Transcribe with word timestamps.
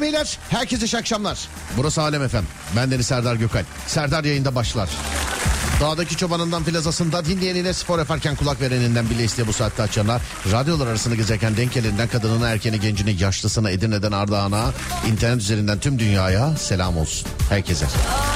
Hanımlar 0.00 0.12
beyler 0.12 0.38
herkese 0.48 0.86
iyi 0.86 0.98
akşamlar. 0.98 1.38
Burası 1.76 2.02
Alem 2.02 2.22
Efem. 2.22 2.44
Ben 2.76 2.90
Deniz 2.90 3.06
Serdar 3.06 3.34
Gökal. 3.36 3.64
Serdar 3.86 4.24
yayında 4.24 4.54
başlar. 4.54 4.88
Dağdaki 5.80 6.16
çobanından 6.16 6.64
plazasında 6.64 7.24
dinleyenine 7.24 7.72
spor 7.72 7.98
yaparken 7.98 8.36
kulak 8.36 8.60
vereninden 8.60 9.10
bile 9.10 9.24
isteye 9.24 9.46
bu 9.46 9.52
saatte 9.52 9.82
açanlar. 9.82 10.22
Radyolar 10.52 10.86
arasında 10.86 11.14
gezerken 11.14 11.56
denk 11.56 11.76
elinden 11.76 12.08
kadınına 12.08 12.48
erkeğine 12.48 12.78
gencine 12.78 13.10
yaşlısına 13.10 13.70
Edirne'den 13.70 14.12
Ardahan'a 14.12 14.72
internet 15.12 15.40
üzerinden 15.42 15.78
tüm 15.80 15.98
dünyaya 15.98 16.56
selam 16.56 16.96
olsun. 16.96 17.28
Herkese. 17.48 17.86
Yolda 17.86 18.29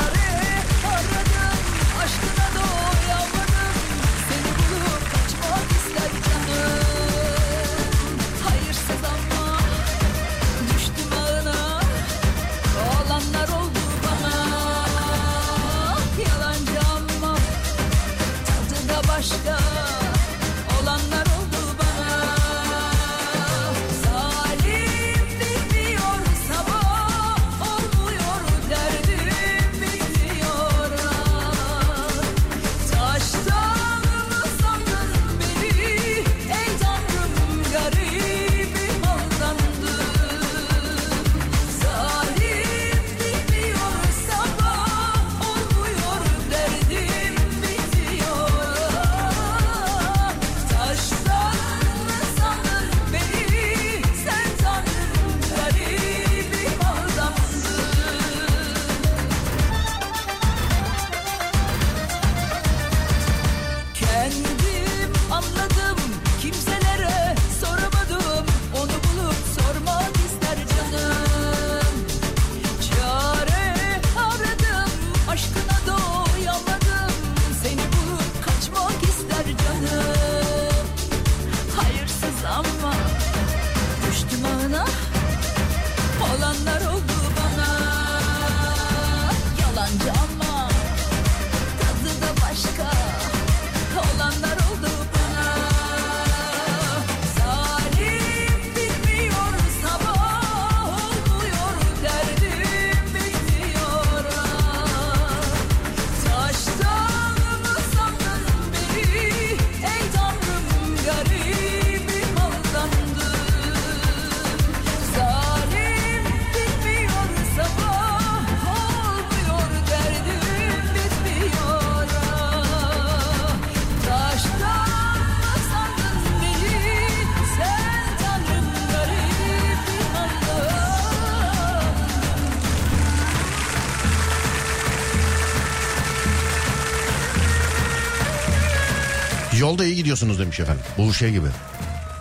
gidiyorsunuz 140.14 140.38
demiş 140.38 140.60
efendim. 140.60 140.84
Bu 140.98 141.14
şey 141.14 141.30
gibi. 141.30 141.47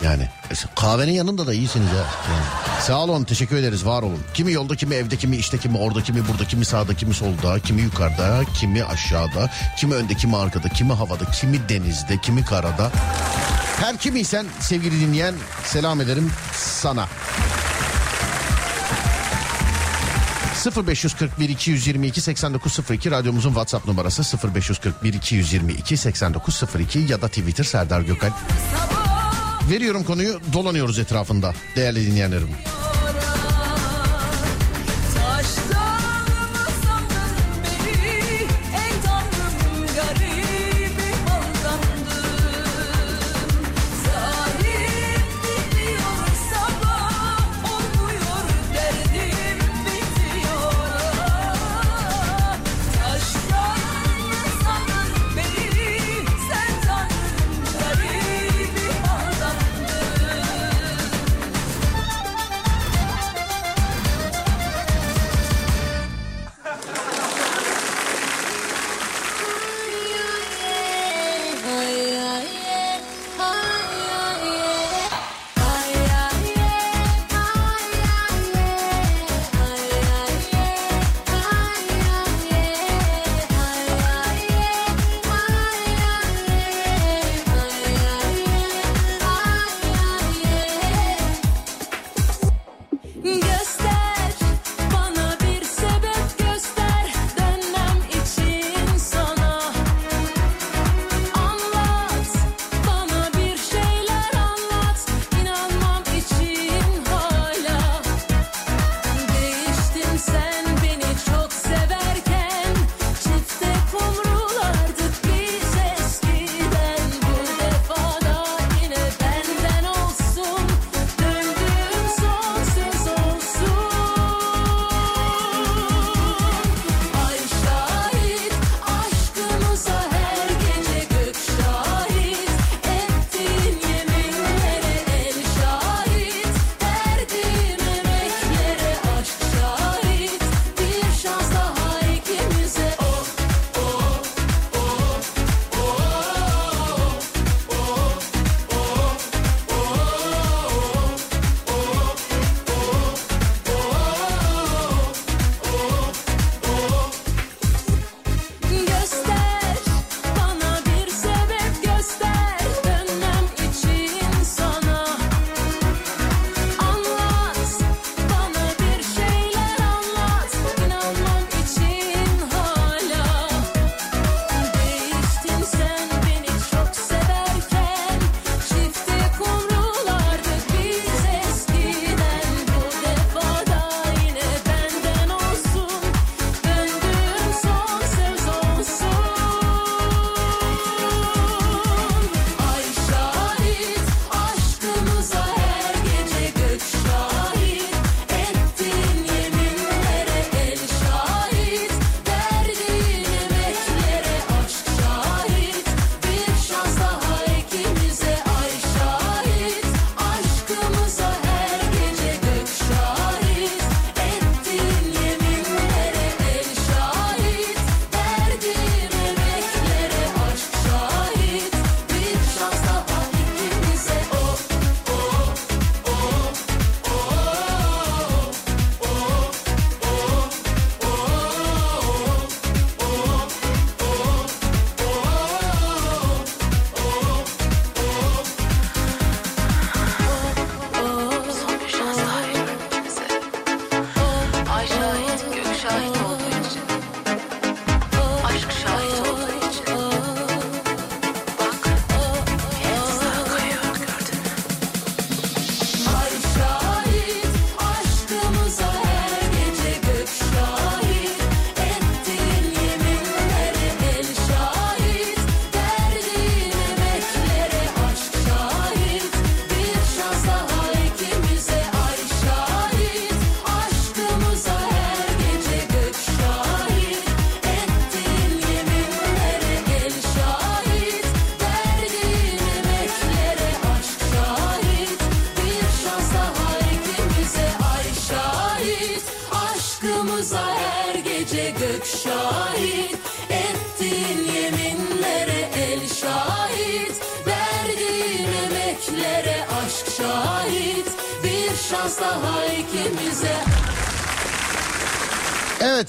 Yani 0.04 0.28
kahvenin 0.76 1.12
yanında 1.12 1.48
da 1.48 1.54
iyisiniz 1.54 1.88
ya. 1.88 1.96
Yani. 1.96 2.82
Sağ 2.82 3.00
olun 3.04 3.24
teşekkür 3.24 3.56
ederiz 3.56 3.86
var 3.86 4.04
olun. 4.04 4.20
Kimi 4.34 4.52
yolda 4.52 4.76
kimi 4.76 4.96
evde 4.96 5.18
kimi 5.18 5.36
işte 5.36 5.58
kimi 5.58 5.78
orada 5.78 6.04
kimi 6.04 6.28
burada 6.28 6.46
kimi 6.48 6.66
sağda 6.66 6.94
kimi 6.94 7.14
solda 7.14 7.60
kimi 7.60 7.82
yukarıda 7.82 8.42
kimi 8.60 8.84
aşağıda 8.84 9.50
kimi 9.78 9.94
önde 9.96 10.14
kimi 10.14 10.38
arkada 10.38 10.70
kimi 10.70 10.94
havada 10.94 11.26
kimi 11.26 11.70
denizde 11.70 12.18
kimi 12.18 12.46
karada. 12.46 12.92
Her 13.80 13.98
kimiysen 13.98 14.46
sevgili 14.60 15.02
dinleyen 15.02 15.36
selam 15.66 16.02
ederim 16.02 16.32
sana. 16.54 17.08
0541 20.72 21.50
222 21.50 22.22
8902 22.22 23.12
radyomuzun 23.12 23.50
WhatsApp 23.50 23.88
numarası 23.88 24.38
0541 24.54 25.14
222 25.14 25.98
8902 25.98 27.00
ya 27.00 27.22
da 27.22 27.28
Twitter 27.28 27.64
Serdar 27.64 28.02
Gökal. 28.02 28.32
Veriyorum 29.70 30.04
konuyu 30.04 30.40
dolanıyoruz 30.54 31.00
etrafında 31.00 31.54
değerli 31.76 32.08
dinleyenlerim. 32.08 32.50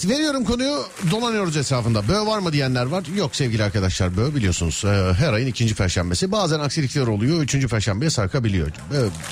Veriyorum 0.08 0.44
konuyu 0.44 0.84
dolanıyoruz 1.10 1.56
etrafında. 1.56 2.08
Bö 2.08 2.26
var 2.26 2.38
mı 2.38 2.52
diyenler 2.52 2.86
var. 2.86 3.04
Yok 3.16 3.36
sevgili 3.36 3.64
arkadaşlar 3.64 4.16
bö 4.16 4.34
biliyorsunuz 4.34 4.84
e, 4.84 5.14
her 5.14 5.32
ayın 5.32 5.46
ikinci 5.46 5.74
perşembesi. 5.74 6.32
Bazen 6.32 6.60
aksilikler 6.60 7.06
oluyor 7.06 7.42
üçüncü 7.42 7.68
perşembeye 7.68 8.10
sarkabiliyor. 8.10 8.68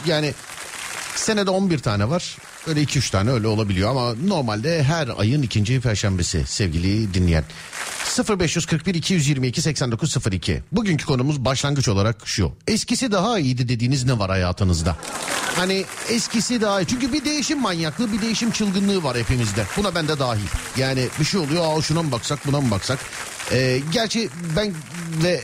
Yani 0.07 0.35
senede 1.15 1.51
11 1.51 1.79
tane 1.79 2.11
var. 2.11 2.37
Öyle 2.67 2.83
2-3 2.83 3.11
tane 3.11 3.31
öyle 3.31 3.47
olabiliyor 3.47 3.91
ama 3.91 4.15
normalde 4.15 4.83
her 4.83 5.09
ayın 5.19 5.43
ikinci 5.43 5.81
perşembesi 5.81 6.47
sevgili 6.47 7.15
dinleyen. 7.15 7.45
0541 8.39 8.95
222 8.95 9.63
8902. 9.63 10.63
Bugünkü 10.73 11.07
konumuz 11.07 11.45
başlangıç 11.45 11.89
olarak 11.89 12.17
şu. 12.25 12.53
Eskisi 12.67 13.13
daha 13.13 13.39
iyiydi 13.39 13.69
dediğiniz 13.69 14.05
ne 14.05 14.19
var 14.19 14.31
hayatınızda? 14.31 14.97
Hani 15.57 15.85
eskisi 16.09 16.61
daha 16.61 16.81
iyi. 16.81 16.87
Çünkü 16.87 17.13
bir 17.13 17.25
değişim 17.25 17.61
manyaklığı, 17.61 18.13
bir 18.13 18.23
değişim 18.23 18.51
çılgınlığı 18.51 19.03
var 19.03 19.17
hepimizde. 19.19 19.65
Buna 19.77 19.95
ben 19.95 20.09
de 20.09 20.19
dahil. 20.19 20.47
Yani 20.77 21.09
bir 21.21 21.25
şey 21.25 21.41
oluyor, 21.41 21.79
aa 21.79 21.83
şuna 21.83 22.03
mı 22.03 22.13
baksak, 22.13 22.47
buna 22.47 22.61
mı 22.61 22.71
baksak? 22.71 22.99
Ee, 23.53 23.81
gerçi 23.93 24.29
ben 24.57 24.75
ve 25.25 25.41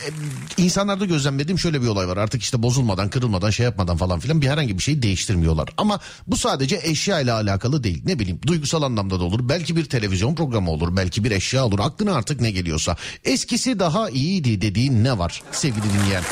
insanlarda 0.57 1.05
gözlemlediğim 1.05 1.59
şöyle 1.59 1.83
bir 1.83 1.87
olay 1.87 2.09
var. 2.09 2.17
Artık 2.17 2.43
işte 2.43 2.62
bozulmadan, 2.62 3.11
kırılmadan, 3.11 3.50
şey 3.50 3.65
yapmadan 3.65 3.97
falan 3.97 4.21
filan 4.21 4.43
bir 4.43 4.49
herhangi 4.49 4.79
bir 4.79 4.83
şeyi 4.83 5.03
değiştirmiyorlar. 5.03 5.69
Ama 5.77 6.00
bu 6.27 6.37
sadece 6.37 6.81
eşya 6.83 7.21
ile 7.21 7.33
alakalı 7.33 7.85
değil. 7.85 8.03
Ne 8.05 8.19
bileyim 8.19 8.41
duygusal 8.47 8.83
anlamda 8.83 9.21
da 9.21 9.25
olur. 9.25 9.49
Belki 9.49 9.77
bir 9.77 9.85
televizyon 9.85 10.35
programı 10.35 10.71
olur. 10.71 10.97
Belki 10.97 11.25
bir 11.25 11.31
eşya 11.31 11.65
olur. 11.65 11.79
Aklına 11.79 12.15
artık 12.15 12.41
ne 12.41 12.50
geliyorsa. 12.50 12.97
Eskisi 13.25 13.79
daha 13.79 14.11
iyiydi 14.11 14.61
dediğin 14.61 15.05
ne 15.05 15.19
var 15.19 15.43
sevgili 15.53 15.85
dinleyen? 15.85 16.25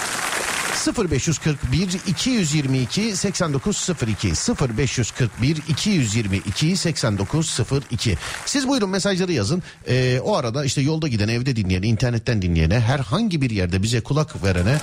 0541 0.86 2.00
222 2.06 3.16
8902 3.16 4.32
0541 4.78 5.56
222 5.68 6.76
8902 6.76 8.18
Siz 8.46 8.68
buyurun 8.68 8.90
mesajları 8.90 9.32
yazın. 9.32 9.62
Ee, 9.88 10.20
o 10.24 10.36
arada 10.36 10.64
işte 10.64 10.80
yolda 10.80 11.08
giden, 11.08 11.28
evde 11.28 11.56
dinleyene, 11.56 11.86
internetten 11.86 12.42
dinleyene, 12.42 12.80
herhangi 12.80 13.42
bir 13.42 13.50
yerde 13.50 13.82
bize 13.82 14.00
kulak 14.00 14.44
verene 14.44 14.78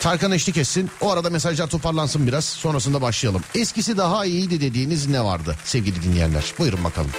Tarkan 0.00 0.32
eşlik 0.32 0.56
etsin. 0.56 0.90
O 1.00 1.10
arada 1.10 1.30
mesajlar 1.30 1.66
toparlansın 1.66 2.26
biraz. 2.26 2.44
Sonrasında 2.44 3.02
başlayalım. 3.02 3.42
Eskisi 3.54 3.96
daha 3.96 4.24
iyiydi 4.24 4.60
dediğiniz 4.60 5.06
ne 5.06 5.24
vardı 5.24 5.56
sevgili 5.64 6.02
dinleyenler? 6.02 6.44
Buyurun 6.58 6.84
bakalım. 6.84 7.10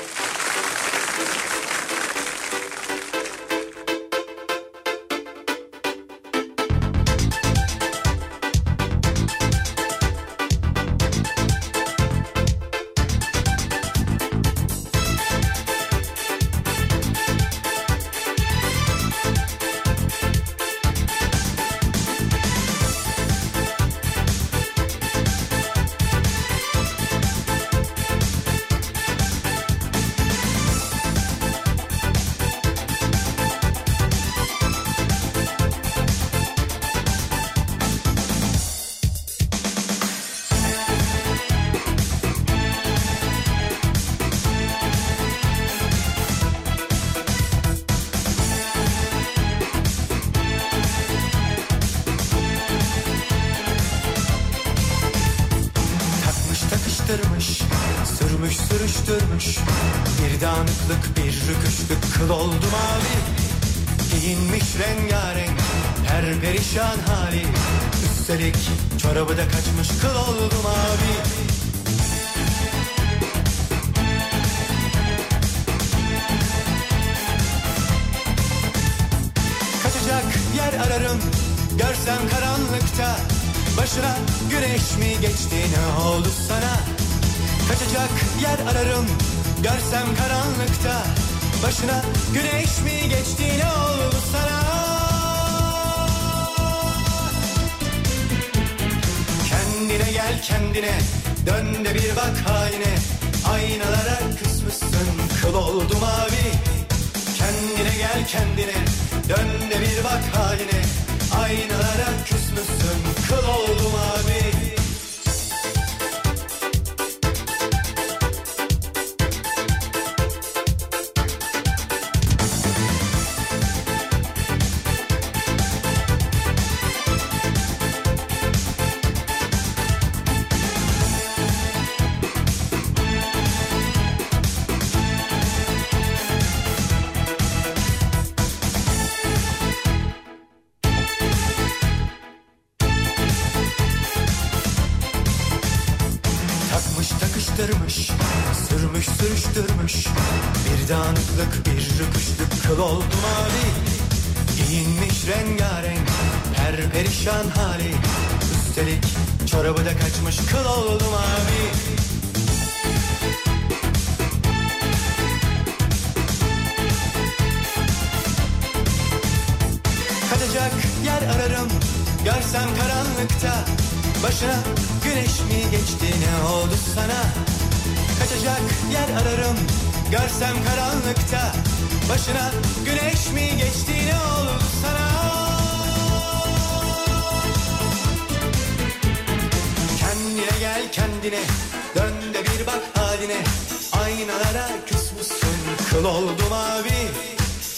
Kıl 195.91 196.05
oldu 196.05 196.43
mavi 196.49 197.01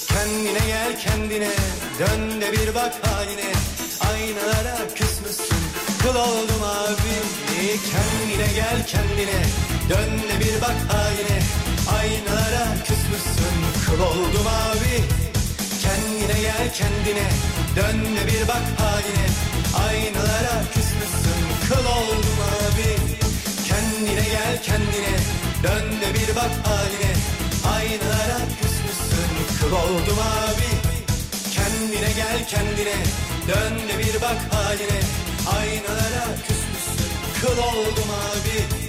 Kendine 0.08 0.68
gel 0.68 1.00
kendine. 1.00 1.52
Dön 2.00 2.42
de 2.42 2.52
bir 2.52 2.76
bak 2.76 2.94
haline. 3.06 3.52
Aynalara 4.10 4.78
küsmüşsün. 4.96 5.64
Kıl 6.02 6.16
oldu 6.16 6.54
mavi 6.62 7.16
Kendine 7.92 8.48
gel 8.56 8.88
kendine. 8.88 9.42
Dön 9.90 10.12
de 10.30 10.36
bir 10.40 10.62
bak 10.62 10.80
haline. 10.94 11.40
Aynalara 11.98 12.66
küsmüşsün. 12.88 13.56
Kıl 13.86 14.02
oldum 14.02 14.48
abi. 14.48 14.96
Kendine 15.84 16.42
gel 16.42 16.74
kendine. 16.74 17.28
Dön 17.76 18.00
de 18.16 18.28
bir 18.28 18.48
bak 18.48 18.68
haline. 18.78 19.28
Aynalara 19.88 20.56
küsmüşsün. 20.74 21.42
Kıl 21.68 21.86
oldum 21.86 22.40
abi. 22.60 22.90
Kendine 23.68 24.26
gel 24.34 24.64
kendine. 24.64 25.16
Dön 25.64 26.02
de 26.02 26.14
bir 26.14 26.36
bak 26.36 26.52
haline 26.64 27.13
Aynalara 27.66 28.40
küsmüşsün 28.62 29.60
kıl 29.60 29.72
oldum 29.72 30.20
abi. 30.20 30.72
Kendine 31.54 32.12
gel 32.16 32.48
kendine. 32.48 32.96
Dön 33.48 33.88
de 33.88 34.00
bir 34.00 34.22
bak 34.22 34.38
haline. 34.52 35.00
Aynalara 35.58 36.26
küsmüşsün 36.48 37.12
kıl 37.42 37.58
oldum 37.58 38.10
abi 38.32 38.84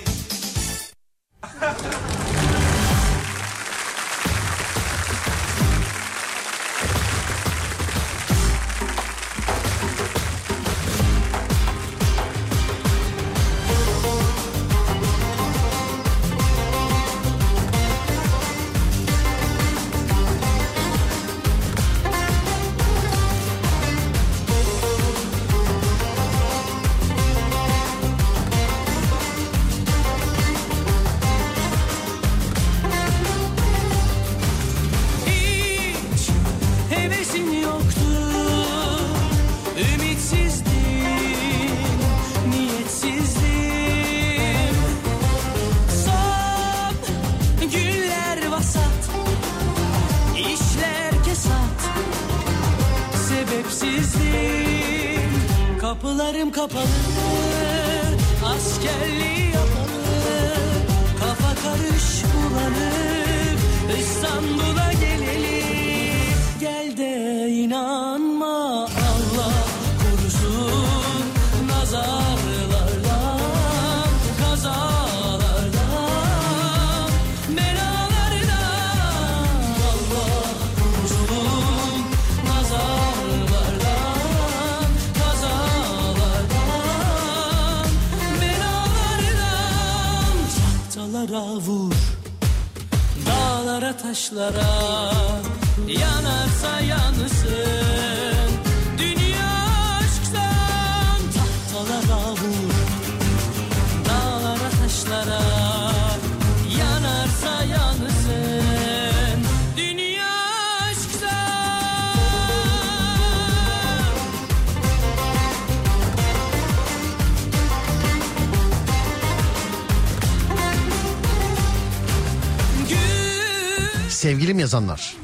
Yazanlar. 124.74 125.14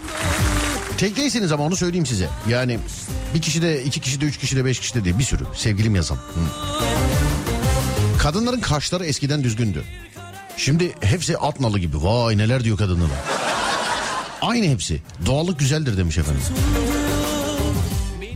Tek 0.98 1.16
değilsiniz 1.16 1.52
ama 1.52 1.64
onu 1.64 1.76
söyleyeyim 1.76 2.06
size. 2.06 2.28
Yani 2.48 2.78
bir 3.34 3.42
kişi 3.42 3.62
de 3.62 3.84
iki 3.84 4.00
kişi 4.00 4.20
de 4.20 4.24
üç 4.24 4.38
kişi 4.38 4.56
de 4.56 4.64
beş 4.64 4.80
kişi 4.80 4.94
de 4.94 5.04
değil 5.04 5.18
bir 5.18 5.24
sürü 5.24 5.44
sevgilim 5.54 5.94
yazan. 5.94 6.16
Hı. 6.16 6.20
Kadınların 8.18 8.60
kaşları 8.60 9.04
eskiden 9.04 9.44
düzgündü. 9.44 9.84
Şimdi 10.56 10.92
hepsi 11.00 11.38
at 11.38 11.60
nalı 11.60 11.78
gibi. 11.78 12.02
Vay 12.02 12.38
neler 12.38 12.64
diyor 12.64 12.78
kadınlar. 12.78 13.08
Aynı 14.42 14.66
hepsi. 14.66 15.02
Doğallık 15.26 15.58
güzeldir 15.58 15.96
demiş 15.96 16.18
efendim. 16.18 16.42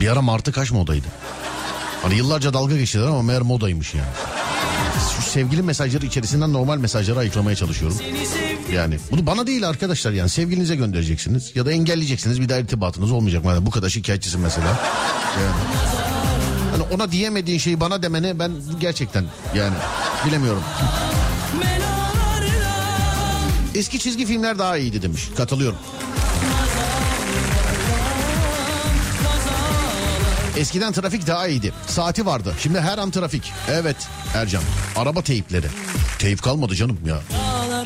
Bir 0.01 0.09
ara 0.09 0.23
martı 0.23 0.53
kaş 0.53 0.71
modaydı. 0.71 1.07
Hani 2.03 2.15
yıllarca 2.15 2.55
dalga 2.55 2.77
geçtiler 2.77 3.07
ama 3.07 3.23
meğer 3.23 3.43
modaymış 3.43 3.95
yani. 3.95 4.09
Şu 5.17 5.23
sevgili 5.23 5.63
mesajları 5.63 6.07
içerisinden 6.07 6.53
normal 6.53 6.79
mesajları 6.79 7.19
ayıklamaya 7.19 7.57
çalışıyorum. 7.57 7.99
Yani 8.73 8.99
bunu 9.11 9.27
bana 9.27 9.47
değil 9.47 9.69
arkadaşlar 9.69 10.13
yani 10.13 10.29
sevgilinize 10.29 10.77
göndereceksiniz 10.77 11.53
ya 11.55 11.67
da 11.67 11.73
engelleyeceksiniz 11.73 12.41
bir 12.41 12.49
daha 12.49 12.59
irtibatınız 12.59 13.13
olmayacak. 13.13 13.45
Yani 13.45 13.67
bu 13.67 13.71
kadar 13.71 13.89
şikayetçisin 13.89 14.41
mesela. 14.41 14.67
Yani. 14.67 15.55
Hani 16.73 16.83
ona 16.95 17.13
diyemediğin 17.13 17.59
şeyi 17.59 17.81
bana 17.81 18.03
demene 18.03 18.39
ben 18.39 18.53
gerçekten 18.81 19.25
yani 19.55 19.75
bilemiyorum. 20.27 20.63
Eski 23.75 23.99
çizgi 23.99 24.27
filmler 24.27 24.59
daha 24.59 24.77
iyiydi 24.77 25.03
demiş. 25.03 25.29
Katılıyorum. 25.37 25.79
Eskiden 30.57 30.93
trafik 30.93 31.27
daha 31.27 31.47
iyiydi. 31.49 31.73
Saati 31.87 32.27
vardı. 32.27 32.55
Şimdi 32.59 32.81
her 32.81 32.99
an 32.99 33.11
trafik. 33.11 33.53
Evet 33.71 33.97
Ercan. 34.35 34.63
Araba 34.97 35.23
teyipleri. 35.23 35.67
Teyip 36.19 36.43
kalmadı 36.43 36.75
canım 36.75 36.99
ya. 37.07 37.19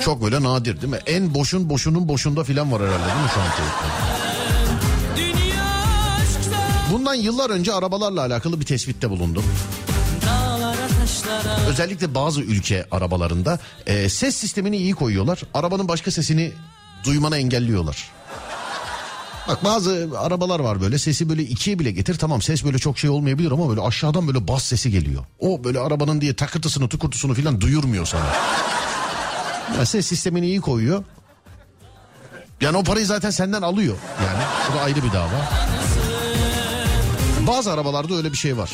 Çok 0.05 0.23
böyle 0.23 0.43
nadir 0.43 0.81
değil 0.81 0.93
mi? 0.93 0.99
En 1.07 1.35
boşun 1.35 1.69
boşunun 1.69 2.09
boşunda 2.09 2.45
filan 2.45 2.73
var 2.73 2.83
herhalde 2.83 3.05
değil 3.05 3.23
mi 3.23 3.31
şu 3.35 3.41
an 3.41 3.47
teyipler? 3.57 3.91
Bundan 6.93 7.15
yıllar 7.15 7.51
önce 7.51 7.73
arabalarla 7.73 8.21
alakalı 8.21 8.61
bir 8.61 8.67
tespitte 8.67 9.11
bulundum. 9.11 9.45
Özellikle 11.69 12.15
bazı 12.15 12.41
ülke 12.41 12.87
arabalarında 12.91 13.59
e, 13.87 14.09
ses 14.09 14.37
sistemini 14.37 14.77
iyi 14.77 14.95
koyuyorlar. 14.95 15.43
Arabanın 15.55 15.89
başka 15.89 16.11
sesini 16.11 16.53
duymana 17.05 17.37
engelliyorlar. 17.37 18.09
Bak 19.49 19.64
bazı 19.64 20.09
arabalar 20.19 20.61
var 20.61 20.81
böyle 20.81 20.99
sesi 20.99 21.28
böyle 21.28 21.43
ikiye 21.43 21.78
bile 21.78 21.90
getir 21.90 22.19
tamam 22.19 22.43
ses 22.43 22.64
böyle 22.64 22.78
çok 22.78 22.99
şey 22.99 23.11
olmayabilir 23.11 23.50
ama 23.50 23.69
böyle 23.69 23.81
aşağıdan 23.81 24.26
böyle 24.26 24.49
bas 24.49 24.64
sesi 24.64 24.90
geliyor. 24.90 25.25
O 25.38 25.64
böyle 25.64 25.81
arabanın 25.81 26.21
diye 26.21 26.35
takırtısını 26.35 26.88
tukurtusunu 26.88 27.35
filan 27.35 27.61
duyurmuyor 27.61 28.07
sana. 28.07 28.26
Ya 29.78 29.87
ses 29.87 30.07
sistemini 30.07 30.47
iyi 30.47 30.61
koyuyor. 30.61 31.05
Yani 32.61 32.76
o 32.76 32.83
parayı 32.85 33.07
zaten 33.07 33.31
senden 33.31 33.62
alıyor. 33.62 33.97
Yani 34.26 34.45
bu 34.71 34.76
da 34.78 34.83
ayrı 34.83 35.05
bir 35.05 35.12
dava. 35.12 35.50
Bazı 37.47 37.73
arabalarda 37.73 38.14
öyle 38.14 38.33
bir 38.33 38.37
şey 38.37 38.57
var. 38.57 38.70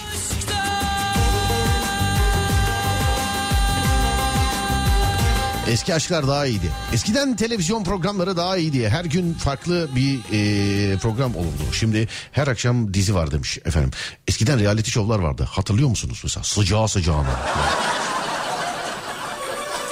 Eski 5.69 5.95
aşklar 5.95 6.29
daha 6.29 6.47
iyiydi. 6.47 6.71
Eskiden 6.93 7.37
televizyon 7.37 7.85
programları 7.85 8.37
daha 8.37 8.57
iyiydi. 8.57 8.89
Her 8.89 9.05
gün 9.05 9.35
farklı 9.35 9.89
bir 9.97 10.19
e, 10.33 10.97
program 10.99 11.37
olurdu. 11.37 11.63
Şimdi 11.73 12.09
her 12.33 12.47
akşam 12.47 12.95
dizi 12.95 13.15
var 13.15 13.31
demiş 13.31 13.59
efendim. 13.65 13.91
Eskiden 14.29 14.61
reality 14.61 14.91
şovlar 14.91 15.19
vardı. 15.19 15.49
Hatırlıyor 15.51 15.89
musunuz 15.89 16.21
mesela? 16.25 16.45
Sıcağı 16.45 16.89
sıcağına. 16.89 17.41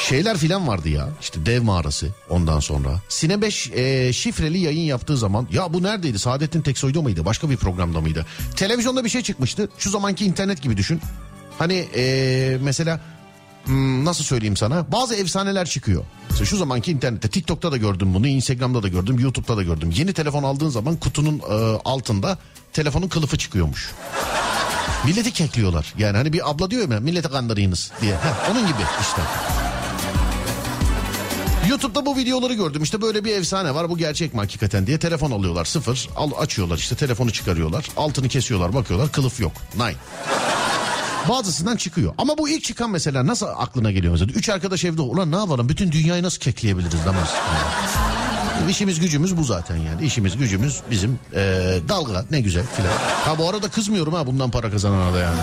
Şeyler 0.00 0.37
filan 0.37 0.68
vardı 0.68 0.88
ya. 0.88 1.08
İşte 1.20 1.46
dev 1.46 1.62
mağarası 1.62 2.08
ondan 2.28 2.61
sonra. 2.61 3.00
Sine 3.08 3.42
5 3.42 3.70
e, 3.70 4.12
şifreli 4.12 4.58
yayın 4.58 4.85
yaptığı 4.85 5.16
zaman 5.16 5.48
ya 5.52 5.72
bu 5.72 5.82
neredeydi? 5.82 6.18
Saadettin 6.18 6.62
Teksoy'da 6.62 7.02
mıydı? 7.02 7.24
Başka 7.24 7.50
bir 7.50 7.56
programda 7.56 8.00
mıydı? 8.00 8.26
Televizyonda 8.56 9.04
bir 9.04 9.08
şey 9.08 9.22
çıkmıştı. 9.22 9.68
Şu 9.78 9.90
zamanki 9.90 10.24
internet 10.24 10.62
gibi 10.62 10.76
düşün. 10.76 11.00
Hani 11.58 11.88
e, 11.96 12.58
mesela 12.62 13.00
nasıl 14.05 14.25
söyleyeyim 14.25 14.57
sana? 14.57 14.92
Bazı 14.92 15.14
efsaneler 15.14 15.66
çıkıyor. 15.66 16.05
Mesela 16.31 16.46
şu 16.46 16.57
zamanki 16.57 16.92
internette 16.92 17.29
TikTok'ta 17.29 17.72
da 17.72 17.77
gördüm 17.77 18.14
bunu, 18.14 18.27
Instagram'da 18.27 18.83
da 18.83 18.88
gördüm, 18.88 19.18
YouTube'da 19.18 19.57
da 19.57 19.62
gördüm. 19.62 19.90
Yeni 19.96 20.12
telefon 20.12 20.42
aldığın 20.42 20.68
zaman 20.68 20.96
kutunun 20.96 21.38
e, 21.38 21.79
altında 21.85 22.38
telefonun 22.72 23.09
kılıfı 23.09 23.38
çıkıyormuş. 23.38 23.90
Milleti 25.05 25.33
kekliyorlar. 25.33 25.94
Yani 25.98 26.16
hani 26.16 26.33
bir 26.33 26.51
abla 26.51 26.70
diyor 26.70 26.90
ya 26.90 27.01
millete 27.01 27.29
kandırıyınız 27.29 27.92
diye. 28.01 28.14
Heh, 28.14 28.51
onun 28.51 28.66
gibi 28.66 28.83
işte. 29.01 29.22
YouTube'da 31.68 32.07
bu 32.07 32.16
videoları 32.16 32.55
gördüm. 32.55 32.83
İşte 32.83 33.03
böyle 33.03 33.25
bir 33.25 33.37
efsane 33.37 33.75
var. 33.75 33.90
Bu 33.90 33.98
gerçek 33.98 34.35
mi 34.35 34.40
hakikaten 34.40 34.87
diye 34.87 34.98
telefon 34.98 35.31
alıyorlar. 35.31 35.64
Sıfır. 35.64 36.09
Al, 36.16 36.31
açıyorlar 36.38 36.79
işte 36.79 36.96
telefonu 36.96 37.33
çıkarıyorlar. 37.33 37.88
Altını 37.96 38.29
kesiyorlar 38.29 38.75
bakıyorlar. 38.75 39.12
Kılıf 39.12 39.40
yok. 39.40 39.53
Nine. 39.77 39.94
Bazısından 41.28 41.76
çıkıyor. 41.76 42.14
Ama 42.18 42.38
bu 42.38 42.48
ilk 42.48 42.64
çıkan 42.64 42.90
mesela 42.90 43.26
nasıl 43.26 43.46
aklına 43.46 43.90
geliyor 43.90 44.12
mesela? 44.12 44.32
Üç 44.32 44.48
arkadaş 44.48 44.85
evde 44.85 45.02
ulan 45.02 45.32
ne 45.32 45.37
yapalım 45.37 45.68
bütün 45.68 45.92
dünyayı 45.92 46.22
nasıl 46.22 46.38
kekleyebiliriz 46.38 47.06
namaz? 47.06 47.28
Yani 48.58 48.70
İşimiz 48.70 49.00
gücümüz 49.00 49.37
bu 49.37 49.44
zaten 49.44 49.76
yani. 49.76 50.06
İşimiz 50.06 50.37
gücümüz 50.37 50.80
bizim 50.90 51.18
eee, 51.35 51.40
dalga 51.88 52.24
ne 52.30 52.40
güzel 52.40 52.64
filan. 52.76 52.92
Ha 53.24 53.38
bu 53.38 53.48
arada 53.48 53.68
kızmıyorum 53.68 54.14
ha 54.14 54.26
bundan 54.26 54.50
para 54.50 54.70
kazanana 54.70 55.14
da 55.14 55.18
yani. 55.18 55.40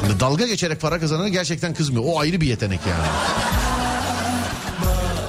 Şimdi 0.00 0.20
dalga 0.20 0.46
geçerek 0.46 0.80
para 0.80 1.00
kazanana 1.00 1.28
gerçekten 1.28 1.74
kızmıyor. 1.74 2.04
O 2.06 2.20
ayrı 2.20 2.40
bir 2.40 2.46
yetenek 2.46 2.80
yani. 2.88 3.06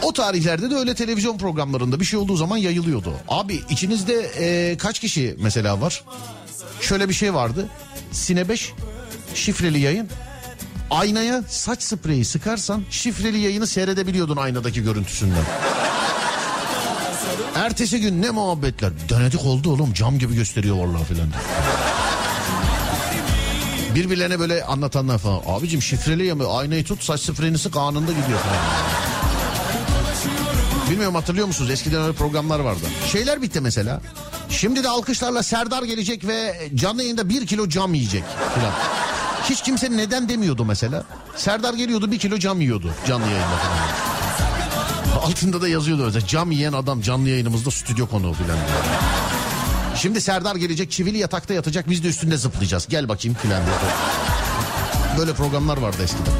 O 0.02 0.14
tarihlerde 0.14 0.72
de 0.72 0.76
öyle 0.76 0.96
televizyon 0.96 1.38
programlarında 1.38 2.00
bir 2.00 2.06
şey 2.06 2.20
olduğu 2.20 2.36
zaman 2.36 2.58
yayılıyordu. 2.58 3.14
Abi 3.30 3.64
içinizde 3.70 4.32
eee, 4.40 4.78
kaç 4.78 5.00
kişi 5.00 5.36
mesela 5.40 5.82
var? 5.82 6.04
Şöyle 6.82 7.10
bir 7.10 7.14
şey 7.14 7.34
vardı. 7.34 7.66
Sine 8.12 8.50
5 8.50 8.74
şifreli 9.34 9.80
yayın. 9.80 10.10
Aynaya 10.92 11.44
saç 11.48 11.84
spreyi 11.84 12.26
sıkarsan 12.26 12.84
şifreli 12.90 13.40
yayını 13.40 13.68
seyredebiliyordun 13.68 14.38
aynadaki 14.38 14.84
görüntüsünden. 14.84 15.44
Ertesi 17.56 18.00
gün 18.02 18.22
ne 18.22 18.30
muhabbetler. 18.30 18.92
Denedik 19.10 19.46
oldu 19.46 19.72
oğlum 19.72 19.94
cam 19.94 20.20
gibi 20.20 20.36
gösteriyor 20.36 20.76
vallahi 20.76 21.04
filan. 21.04 21.28
Birbirlerine 23.96 24.40
böyle 24.40 24.64
anlatanlar 24.64 25.18
falan. 25.18 25.42
Abicim 25.48 25.82
şifreli 25.82 26.26
ya? 26.26 26.36
Aynayı 26.48 26.84
tut 26.84 27.04
saç 27.04 27.22
spreyini 27.22 27.58
sık 27.58 27.78
anında 27.78 28.12
gidiyor 28.12 28.40
falan. 28.40 28.58
Bilmiyorum 30.90 31.16
hatırlıyor 31.16 31.48
musunuz? 31.48 31.72
Eskiden 31.72 32.02
öyle 32.02 32.14
programlar 32.14 32.60
vardı. 32.60 32.86
Şeyler 33.12 33.42
bitti 33.42 33.62
mesela. 33.62 34.02
Şimdi 34.50 34.84
de 34.84 34.90
alkışlarla 34.90 35.44
Serdar 35.44 35.84
gelecek 35.84 36.28
ve 36.28 36.70
canlı 36.76 37.04
yayında 37.04 37.30
bir 37.30 37.48
kilo 37.48 37.70
cam 37.70 37.94
yiyecek 37.94 38.24
falan. 38.56 38.74
Hiç 39.50 39.62
kimse 39.62 39.98
neden 39.98 40.30
demiyordu 40.30 40.66
mesela. 40.66 41.04
Serdar 41.36 41.74
geliyordu 41.74 42.12
bir 42.12 42.20
kilo 42.20 42.38
cam 42.38 42.62
yiyordu 42.62 42.94
canlı 43.08 43.26
yayında 43.26 43.56
falan. 43.56 44.14
Altında 45.24 45.62
da 45.62 45.68
yazıyordu 45.68 46.06
öyle. 46.06 46.28
Cam 46.28 46.52
yiyen 46.52 46.74
adam 46.74 47.02
canlı 47.02 47.30
yayınımızda 47.30 47.72
stüdyo 47.72 48.08
konuğu 48.08 48.36
diye. 48.38 48.58
Şimdi 49.96 50.22
Serdar 50.22 50.56
gelecek 50.56 50.92
çivili 50.92 51.18
yatakta 51.18 51.54
yatacak 51.54 51.90
biz 51.90 52.04
de 52.04 52.08
üstünde 52.08 52.38
zıplayacağız. 52.38 52.88
Gel 52.88 53.10
bakayım 53.10 53.38
filan 53.42 53.62
diye. 53.66 53.76
Böyle 55.18 55.34
programlar 55.34 55.78
vardı 55.78 55.98
eskiden. 56.04 56.34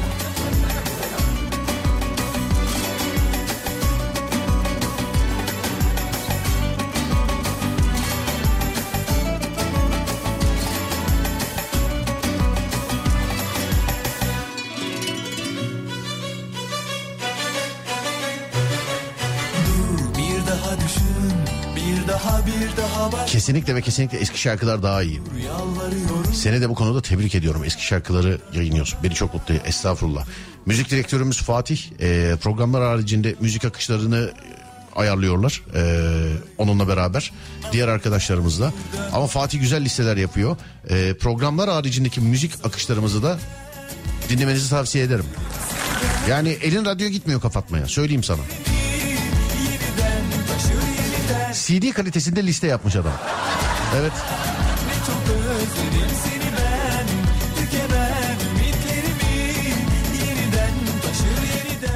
Kesinlikle 23.44 23.74
ve 23.74 23.82
kesinlikle 23.82 24.18
eski 24.18 24.40
şarkılar 24.40 24.82
daha 24.82 25.02
iyi. 25.02 25.20
Seni 26.32 26.60
de 26.60 26.68
bu 26.68 26.74
konuda 26.74 27.02
tebrik 27.02 27.34
ediyorum. 27.34 27.64
Eski 27.64 27.86
şarkıları 27.86 28.38
yayınlıyorsun. 28.54 28.98
Beni 29.02 29.14
çok 29.14 29.34
mutlu 29.34 29.54
ediyor. 29.54 29.68
Estağfurullah. 29.68 30.26
Müzik 30.66 30.90
direktörümüz 30.90 31.42
Fatih 31.42 31.82
e, 32.00 32.36
programlar 32.42 32.82
haricinde 32.82 33.34
müzik 33.40 33.64
akışlarını 33.64 34.32
ayarlıyorlar. 34.96 35.62
E, 35.74 35.82
onunla 36.58 36.88
beraber. 36.88 37.32
Diğer 37.72 37.88
arkadaşlarımızla. 37.88 38.72
Ama 39.12 39.26
Fatih 39.26 39.60
güzel 39.60 39.84
listeler 39.84 40.16
yapıyor. 40.16 40.56
E, 40.88 41.14
programlar 41.14 41.70
haricindeki 41.70 42.20
müzik 42.20 42.52
akışlarımızı 42.64 43.22
da 43.22 43.38
dinlemenizi 44.28 44.70
tavsiye 44.70 45.04
ederim. 45.04 45.26
Yani 46.28 46.48
elin 46.48 46.84
radyo 46.84 47.08
gitmiyor 47.08 47.40
kapatmaya. 47.40 47.86
Söyleyeyim 47.86 48.22
sana. 48.22 48.40
CD 51.66 51.92
kalitesinde 51.92 52.46
liste 52.46 52.66
yapmış 52.66 52.96
adam. 52.96 53.12
Evet. 53.96 54.12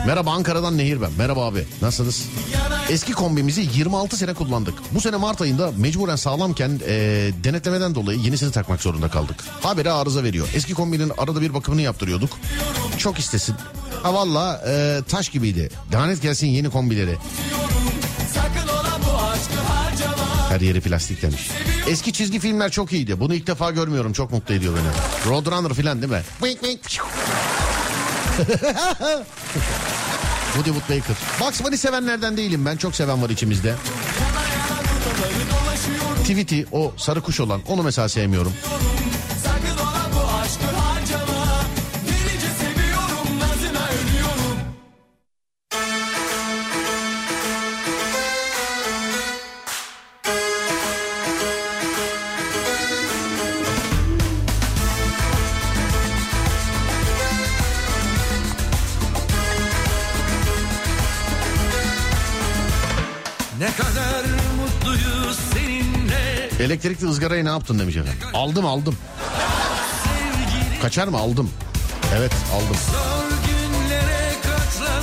Merhaba 0.07 0.31
Ankara'dan 0.31 0.78
Nehir 0.78 1.00
ben. 1.00 1.11
Merhaba 1.18 1.46
abi. 1.46 1.64
Nasılsınız? 1.83 2.28
Eski 2.90 3.12
kombimizi 3.12 3.68
26 3.74 4.16
sene 4.16 4.35
kullandık. 4.35 4.74
Bu 4.92 5.00
sene 5.00 5.16
Mart 5.16 5.40
ayında 5.40 5.72
mecburen 5.76 6.16
sağlamken 6.16 6.81
e, 6.87 6.94
denetlemeden 7.44 7.94
dolayı 7.94 8.18
yenisini 8.18 8.52
takmak 8.52 8.83
zorunda 8.83 9.09
kaldık. 9.09 9.44
Haberi 9.62 9.90
arıza 9.90 10.22
veriyor. 10.22 10.48
Eski 10.54 10.74
kombinin 10.74 11.12
arada 11.18 11.40
bir 11.40 11.54
bakımını 11.54 11.83
yaptırıyorduk. 11.83 12.31
Çok 12.98 13.18
istesin. 13.18 13.54
Ha 14.02 14.14
valla 14.14 14.62
e, 14.68 15.00
taş 15.09 15.28
gibiydi. 15.28 15.70
Lanet 15.92 16.22
gelsin 16.22 16.46
yeni 16.46 16.70
kombileri. 16.70 17.16
Her 20.48 20.61
yeri 20.61 20.80
plastik 20.80 21.22
demiş. 21.22 21.50
Eski 21.88 22.12
çizgi 22.12 22.38
filmler 22.40 22.70
çok 22.70 22.92
iyiydi. 22.92 23.20
Bunu 23.20 23.34
ilk 23.34 23.46
defa 23.46 23.70
görmüyorum. 23.70 24.12
Çok 24.12 24.32
mutlu 24.32 24.54
ediyor 24.54 24.74
beni. 24.76 25.32
Roadrunner 25.32 25.74
filan 25.74 26.02
değil 26.02 26.12
mi? 26.12 26.22
Woody 30.54 30.70
Woodpecker. 30.70 31.16
Bugs 31.40 31.64
Bunny 31.64 31.76
sevenlerden 31.76 32.37
değilim 32.37 32.66
ben. 32.66 32.76
Çok 32.76 32.94
seven 32.94 33.22
var 33.22 33.30
içimizde. 33.30 33.74
Tweety 36.22 36.62
o 36.72 36.92
sarı 36.96 37.20
kuş 37.20 37.40
olan 37.40 37.61
onu 37.68 37.82
mesela 37.82 38.08
sevmiyorum. 38.08 38.52
Elektrikli 66.68 67.09
ızgarayı 67.09 67.44
ne 67.44 67.48
yaptın 67.48 67.78
demiş 67.78 67.96
efendim. 67.96 68.20
Aldım 68.35 68.66
aldım. 68.66 68.96
Kaçar 70.83 71.09
mı 71.09 71.18
aldım. 71.18 71.50
Evet 72.16 72.33
aldım. 72.54 72.76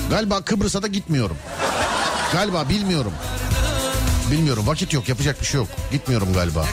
Galiba 0.09 0.41
Kıbrıs'a 0.41 0.81
da 0.81 0.87
gitmiyorum. 0.87 1.37
Galiba 2.33 2.69
bilmiyorum. 2.69 3.11
Bilmiyorum 4.31 4.67
vakit 4.67 4.93
yok 4.93 5.09
yapacak 5.09 5.41
bir 5.41 5.45
şey 5.45 5.57
yok. 5.57 5.67
Gitmiyorum 5.91 6.33
galiba. 6.33 6.65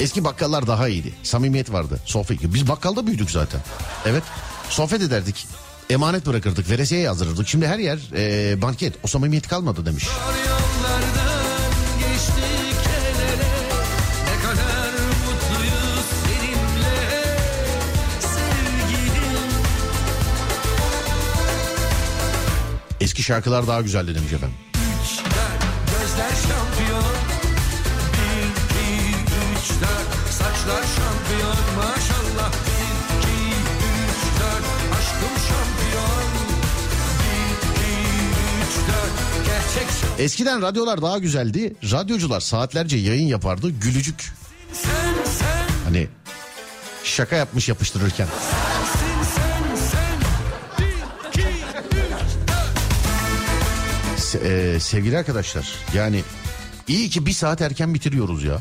Eski 0.00 0.24
bakkallar 0.24 0.66
daha 0.66 0.88
iyiydi. 0.88 1.14
Samimiyet 1.22 1.72
vardı. 1.72 2.00
Sohbet. 2.04 2.38
Biz 2.42 2.68
bakkalda 2.68 3.06
büyüdük 3.06 3.30
zaten. 3.30 3.60
Evet. 4.06 4.22
Sohbet 4.70 5.02
ederdik. 5.02 5.46
Emanet 5.90 6.26
bırakırdık. 6.26 6.70
Veresiye 6.70 7.00
yazdırırdık. 7.00 7.48
Şimdi 7.48 7.66
her 7.66 7.78
yer 7.78 7.98
e, 8.16 8.62
banket. 8.62 8.94
O 9.04 9.08
samimiyet 9.08 9.48
kalmadı 9.48 9.86
demiş. 9.86 10.04
Yollardan 10.04 10.77
Eski 23.00 23.22
şarkılar 23.22 23.66
daha 23.66 23.80
güzeldi 23.80 24.14
demiş 24.14 24.32
efendim. 24.32 24.56
Dört, 25.24 25.62
gözler 25.90 26.30
şampiyon 26.30 27.14
Bir, 28.12 28.48
iki, 28.48 29.08
üç, 29.10 29.70
dört 29.80 30.32
Saçlar 30.32 30.82
şampiyon 30.82 31.56
maşallah 31.76 32.52
Bir, 32.52 33.18
iki, 33.18 33.48
üç, 33.48 34.40
dört 34.40 34.64
Aşkım 34.98 35.34
şampiyon 35.48 36.28
Bir, 37.20 37.54
iki, 37.56 37.90
üç, 38.62 38.74
dört 38.88 39.46
Gerçek 39.46 39.90
şampiyon 40.00 40.18
Eskiden 40.26 40.62
radyolar 40.62 41.02
daha 41.02 41.18
güzeldi. 41.18 41.74
Radyocular 41.92 42.40
saatlerce 42.40 42.96
yayın 42.96 43.26
yapardı. 43.26 43.70
Gülücük. 43.70 44.32
Sen, 44.72 44.90
sen, 45.38 45.66
Hani 45.84 46.08
şaka 47.04 47.36
yapmış 47.36 47.68
yapıştırırken. 47.68 48.26
sen, 48.26 48.57
e, 54.34 54.80
sevgili 54.80 55.18
arkadaşlar 55.18 55.74
yani 55.94 56.22
iyi 56.88 57.10
ki 57.10 57.26
bir 57.26 57.32
saat 57.32 57.60
erken 57.60 57.94
bitiriyoruz 57.94 58.44
ya. 58.44 58.58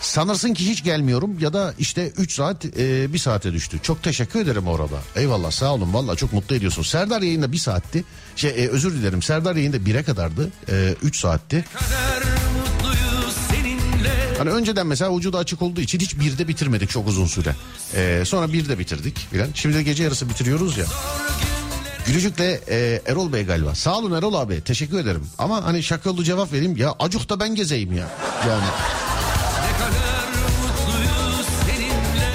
Sanırsın 0.00 0.54
ki 0.54 0.68
hiç 0.70 0.84
gelmiyorum 0.84 1.38
ya 1.38 1.52
da 1.52 1.74
işte 1.78 2.12
3 2.18 2.34
saat 2.34 2.64
e, 2.64 3.12
1 3.12 3.18
saate 3.18 3.52
düştü. 3.52 3.78
Çok 3.82 4.02
teşekkür 4.02 4.40
ederim 4.40 4.66
orada. 4.66 4.98
Eyvallah 5.16 5.50
sağ 5.50 5.74
olun 5.74 5.94
valla 5.94 6.16
çok 6.16 6.32
mutlu 6.32 6.56
ediyorsun. 6.56 6.82
Serdar 6.82 7.22
yayında 7.22 7.52
1 7.52 7.58
saatti. 7.58 8.04
Şey 8.36 8.50
e, 8.50 8.68
özür 8.68 8.92
dilerim 8.92 9.22
Serdar 9.22 9.56
yayında 9.56 9.76
1'e 9.76 10.02
kadardı. 10.02 10.50
3 11.02 11.16
saatti. 11.16 11.64
Kader 11.72 12.22
mutluyuz 12.56 13.36
seninle 13.50 14.38
Hani 14.38 14.50
önceden 14.50 14.86
mesela 14.86 15.10
ucu 15.10 15.32
da 15.32 15.38
açık 15.38 15.62
olduğu 15.62 15.80
için 15.80 15.98
hiç 15.98 16.20
birde 16.20 16.48
bitirmedik 16.48 16.90
çok 16.90 17.08
uzun 17.08 17.26
süre. 17.26 17.56
Ee, 17.94 18.22
sonra 18.26 18.52
birde 18.52 18.78
bitirdik 18.78 19.18
filan. 19.30 19.48
Şimdi 19.54 19.76
de 19.76 19.82
gece 19.82 20.04
yarısı 20.04 20.28
bitiriyoruz 20.28 20.78
ya. 20.78 20.84
Gülücük'le 22.06 22.40
e, 22.68 23.02
Erol 23.06 23.32
Bey 23.32 23.44
galiba. 23.46 23.74
Sağ 23.74 23.98
olun 23.98 24.12
Erol 24.12 24.34
abi 24.34 24.60
teşekkür 24.60 24.98
ederim. 24.98 25.26
Ama 25.38 25.64
hani 25.64 25.82
şakalı 25.82 26.24
cevap 26.24 26.52
vereyim 26.52 26.76
ya 26.76 26.94
acuk 26.98 27.28
da 27.28 27.40
ben 27.40 27.54
gezeyim 27.54 27.92
ya. 27.92 28.08
Yani 28.48 28.64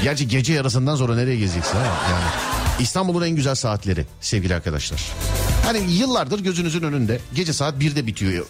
gerçi 0.04 0.28
gece 0.28 0.54
yarısından 0.54 0.96
sonra 0.96 1.16
nereye 1.16 1.38
gezeceksin 1.38 1.78
ha? 1.78 1.86
Yani 2.12 2.24
İstanbul'un 2.80 3.26
en 3.26 3.36
güzel 3.36 3.56
saatleri 3.56 4.06
sevgili 4.22 4.56
arkadaşlar. 4.56 5.02
Hani 5.66 5.92
yıllardır 5.92 6.40
gözünüzün 6.40 6.82
önünde 6.82 7.20
gece 7.34 7.54
saat 7.54 7.76
1'de 7.76 8.08
bitiyor 8.08 8.46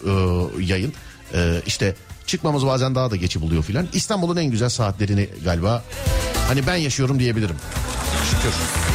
e, 0.60 0.64
yayın. 0.64 0.92
E, 1.34 1.62
işte 1.66 1.96
çıkmamız 2.26 2.66
bazen 2.66 2.94
daha 2.94 3.10
da 3.10 3.16
geçi 3.16 3.40
buluyor 3.40 3.62
filan. 3.62 3.88
İstanbul'un 3.92 4.36
en 4.36 4.50
güzel 4.50 4.68
saatlerini 4.68 5.28
galiba 5.44 5.84
hani 6.48 6.66
ben 6.66 6.76
yaşıyorum 6.76 7.18
diyebilirim. 7.18 7.56
Şükür. 8.30 8.87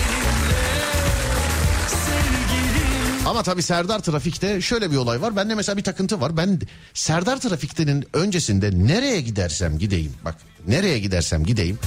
Ama 3.25 3.43
tabii 3.43 3.63
Serdar 3.63 3.99
Trafik'te 3.99 4.61
şöyle 4.61 4.91
bir 4.91 4.97
olay 4.97 5.21
var. 5.21 5.35
Bende 5.35 5.55
mesela 5.55 5.77
bir 5.77 5.83
takıntı 5.83 6.21
var. 6.21 6.37
Ben 6.37 6.59
Serdar 6.93 7.39
Trafik'tenin 7.39 8.05
öncesinde 8.13 8.71
nereye 8.87 9.21
gidersem 9.21 9.77
gideyim. 9.77 10.13
Bak 10.25 10.35
nereye 10.67 10.99
gidersem 10.99 11.45
gideyim. 11.45 11.79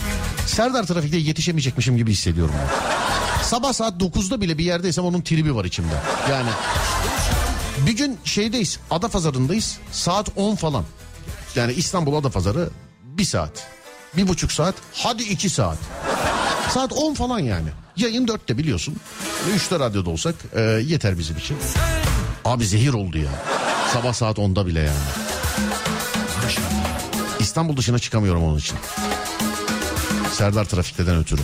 Serdar 0.46 0.87
Trafik'te 0.87 1.16
yetişemeyecekmişim 1.16 1.96
gibi 1.96 2.12
hissediyorum 2.12 2.55
ben. 2.61 3.42
Sabah 3.42 3.72
saat 3.72 4.03
9'da 4.03 4.40
bile 4.40 4.59
bir 4.59 4.64
yerdeysem 4.64 5.05
onun 5.05 5.20
tribi 5.20 5.55
var 5.55 5.64
içimde. 5.64 5.94
Yani 6.31 6.51
bir 7.87 7.96
gün 7.96 8.18
şeydeyiz 8.25 8.79
Adapazarı'ndayız 8.90 9.79
saat 9.92 10.29
10 10.37 10.55
falan. 10.57 10.85
Yani 11.55 11.72
İstanbul 11.72 12.14
Adapazarı 12.14 12.70
bir 13.03 13.25
saat. 13.25 13.66
Bir 14.16 14.29
buçuk 14.29 14.53
saat 14.53 14.75
hadi 14.92 15.22
iki 15.22 15.51
saat. 15.51 15.79
Saat 16.70 16.92
10 16.92 17.14
falan 17.14 17.38
yani. 17.38 17.68
Yayın 17.96 18.26
4'te 18.26 18.59
biliyorsun. 18.59 18.96
3'te 19.56 19.78
radyoda 19.78 20.11
olsak 20.11 20.35
e, 20.56 20.61
yeter 20.61 21.18
bizim 21.18 21.37
için. 21.37 21.56
Abi 22.44 22.66
zehir 22.66 22.92
oldu 22.92 23.18
ya. 23.18 23.30
Sabah 23.92 24.12
saat 24.12 24.38
10'da 24.38 24.66
bile 24.66 24.80
yani. 24.80 25.26
İstanbul 27.40 27.76
dışına 27.76 27.98
çıkamıyorum 27.98 28.44
onun 28.44 28.59
için. 28.59 28.78
Serdar 30.32 30.64
trafikteden 30.64 31.16
ötürü. 31.16 31.40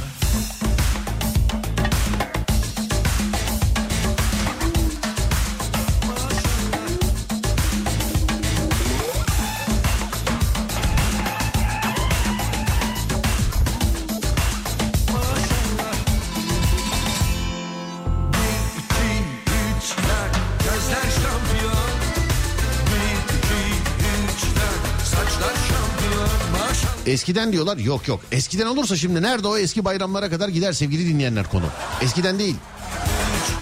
Eskiden 27.12 27.52
diyorlar 27.52 27.76
yok 27.76 28.08
yok. 28.08 28.20
Eskiden 28.32 28.66
olursa 28.66 28.96
şimdi 28.96 29.22
nerede 29.22 29.48
o 29.48 29.56
eski 29.56 29.84
bayramlara 29.84 30.30
kadar 30.30 30.48
gider 30.48 30.72
sevgili 30.72 31.08
dinleyenler 31.08 31.50
konu. 31.50 31.64
Eskiden 32.02 32.38
değil. 32.38 32.56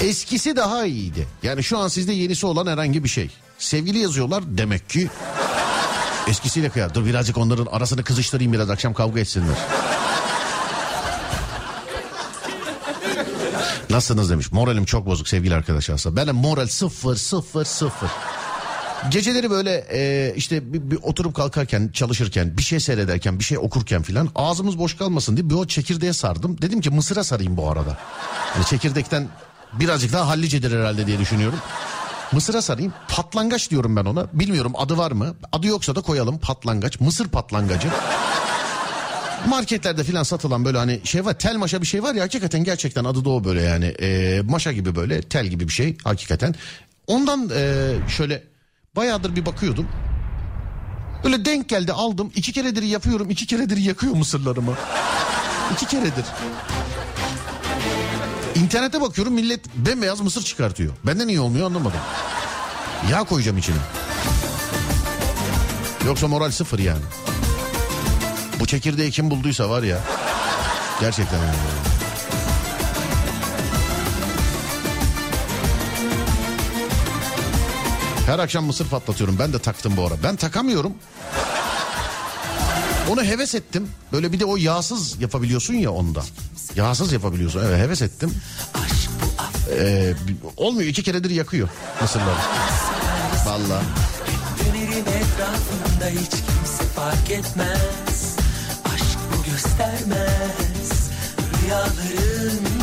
Eskisi 0.01 0.57
daha 0.57 0.87
iyiydi. 0.87 1.29
Yani 1.43 1.65
şu 1.65 1.79
an 1.79 1.89
sizde 1.89 2.13
yenisi 2.13 2.47
olan 2.47 2.67
herhangi 2.67 3.05
bir 3.05 3.09
şey. 3.09 3.31
Sevgili 3.59 3.99
yazıyorlar 3.99 4.43
demek 4.47 4.91
ki 4.91 5.09
eskisiyle 6.29 6.69
kıyar. 6.69 6.95
Dur 6.95 7.07
birazcık 7.07 7.39
onların 7.39 7.67
arasını 7.67 8.05
kızıştırayım 8.05 8.53
biraz 8.53 8.71
akşam 8.71 8.95
kavga 8.95 9.21
etsinler. 9.21 9.57
Nasılsınız 13.91 14.31
demiş. 14.31 14.53
Moralim 14.53 14.85
çok 14.85 15.07
bozuk 15.07 15.29
sevgili 15.29 15.55
arkadaşlar. 15.55 16.17
Benim 16.17 16.35
moral 16.35 16.67
sıfır 16.67 17.17
sıfır 17.17 17.65
sıfır. 17.65 18.11
Geceleri 19.09 19.51
böyle 19.51 19.85
e, 19.93 20.33
işte 20.37 20.73
bir, 20.73 20.91
bir 20.91 20.99
oturup 21.03 21.35
kalkarken 21.35 21.91
çalışırken 21.93 22.59
bir 22.59 22.63
şey 22.63 22.81
seyrederken 22.81 23.39
bir 23.39 23.45
şey 23.45 23.59
okurken 23.59 24.03
filan 24.03 24.29
ağzımız 24.35 24.79
boş 24.79 24.97
kalmasın 24.97 25.37
diye 25.37 25.51
bir 25.51 25.55
o 25.55 25.67
çekirdeğe 25.67 26.13
sardım. 26.13 26.63
Dedim 26.63 26.81
ki 26.81 26.91
mısıra 26.91 27.25
sarayım 27.25 27.57
bu 27.57 27.71
arada. 27.71 27.99
Yani 28.55 28.67
çekirdekten 28.67 29.29
birazcık 29.73 30.13
daha 30.13 30.29
hallicedir 30.29 30.79
herhalde 30.79 31.07
diye 31.07 31.19
düşünüyorum. 31.19 31.59
Mısıra 32.33 32.63
sarayım 32.63 32.93
patlangaç 33.09 33.71
diyorum 33.71 33.97
ben 33.97 34.05
ona. 34.05 34.27
Bilmiyorum 34.33 34.73
adı 34.77 34.99
var 34.99 35.13
mı? 35.13 35.35
Adı 35.53 35.67
yoksa 35.67 35.97
da 35.97 36.01
koyalım 36.01 36.39
patlangaç. 36.39 37.01
Mısır 37.01 37.29
patlangacı. 37.29 37.89
Marketlerde 39.49 40.05
filan 40.05 40.23
satılan 40.23 40.65
böyle 40.65 40.79
hani 40.79 41.01
şey 41.05 41.25
var 41.25 41.39
tel 41.39 41.57
maşa 41.57 41.83
bir 41.83 41.87
şey 41.87 42.03
var 42.03 42.15
ya 42.15 42.23
hakikaten 42.23 42.65
gerçekten 42.65 43.05
adı 43.05 43.25
da 43.25 43.31
o 43.31 43.45
böyle 43.45 43.63
yani 43.63 43.85
e, 43.85 44.41
maşa 44.41 44.73
gibi 44.73 44.97
böyle 44.97 45.23
tel 45.23 45.47
gibi 45.47 45.69
bir 45.69 45.73
şey 45.73 45.97
hakikaten. 46.05 46.55
Ondan 47.07 47.51
e, 47.55 47.93
şöyle 48.09 48.43
bayağıdır 48.97 49.37
bir 49.37 49.47
bakıyordum. 49.47 49.89
Öyle 51.25 51.45
denk 51.45 51.69
geldi 51.69 51.93
aldım 51.93 52.33
iki 52.35 52.53
keredir 52.53 52.83
yapıyorum 52.83 53.31
iki 53.31 53.47
keredir 53.47 53.77
yakıyor 53.77 54.15
mısırlarımı. 54.17 54.75
İki 55.73 55.87
keredir. 55.87 56.25
İnternete 58.55 59.01
bakıyorum 59.01 59.35
millet 59.35 59.77
bembeyaz 59.77 60.21
mısır 60.21 60.43
çıkartıyor. 60.43 60.93
Benden 61.07 61.27
niye 61.27 61.41
olmuyor 61.41 61.67
anlamadım. 61.67 62.01
Yağ 63.11 63.25
koyacağım 63.25 63.59
içine. 63.59 63.77
Yoksa 66.07 66.29
moral 66.29 66.51
sıfır 66.51 66.79
yani. 66.79 67.03
Bu 68.61 68.67
çekirdeği 68.67 69.11
kim 69.11 69.31
bulduysa 69.31 69.71
var 69.71 69.83
ya. 69.83 69.99
Gerçekten 71.01 71.39
yani. 71.39 71.90
Her 78.27 78.39
akşam 78.39 78.65
mısır 78.65 78.89
patlatıyorum. 78.89 79.39
Ben 79.39 79.53
de 79.53 79.59
taktım 79.59 79.97
bu 79.97 80.07
ara. 80.07 80.15
Ben 80.23 80.37
takamıyorum. 80.37 80.95
Onu 83.11 83.25
heves 83.25 83.55
ettim. 83.55 83.89
Böyle 84.13 84.33
bir 84.33 84.41
de 84.41 84.45
o 84.45 84.57
yağsız 84.57 85.21
yapabiliyorsun 85.21 85.75
ya 85.75 85.91
onda. 85.91 86.23
Yağsız 86.77 87.13
yapabiliyorsun. 87.13 87.63
Evet 87.67 87.79
heves 87.79 88.03
ettim. 88.03 88.35
Ee, 89.79 90.15
olmuyor 90.57 90.89
iki 90.89 91.03
keredir 91.03 91.31
yakıyor 91.31 91.69
mısırları. 92.03 92.39
Etrafında 95.11 96.21
hiç 96.21 96.31
kimse 96.31 96.85
fark 96.95 97.31
etmez 97.31 98.37
Aşk 98.95 99.19
bu 99.33 99.51
göstermez 99.51 101.11
Rüyaların 101.39 102.80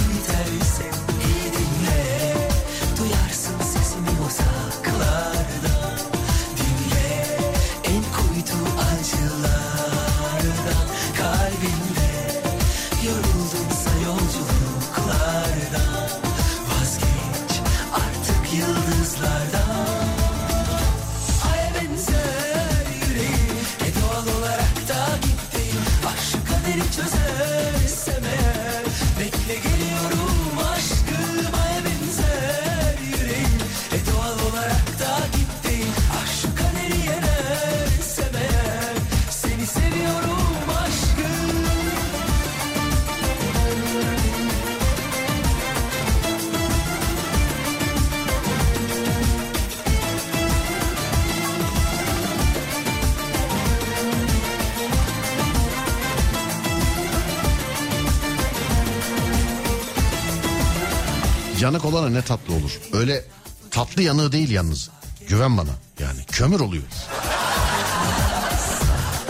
Yanık 61.67 61.85
olana 61.85 62.09
ne 62.09 62.21
tatlı 62.21 62.53
olur. 62.53 62.79
Öyle 62.93 63.25
tatlı 63.71 64.01
yanığı 64.01 64.31
değil 64.31 64.49
yalnız. 64.49 64.89
Güven 65.29 65.57
bana. 65.57 65.69
Yani 65.99 66.19
kömür 66.31 66.59
oluyor. 66.59 66.83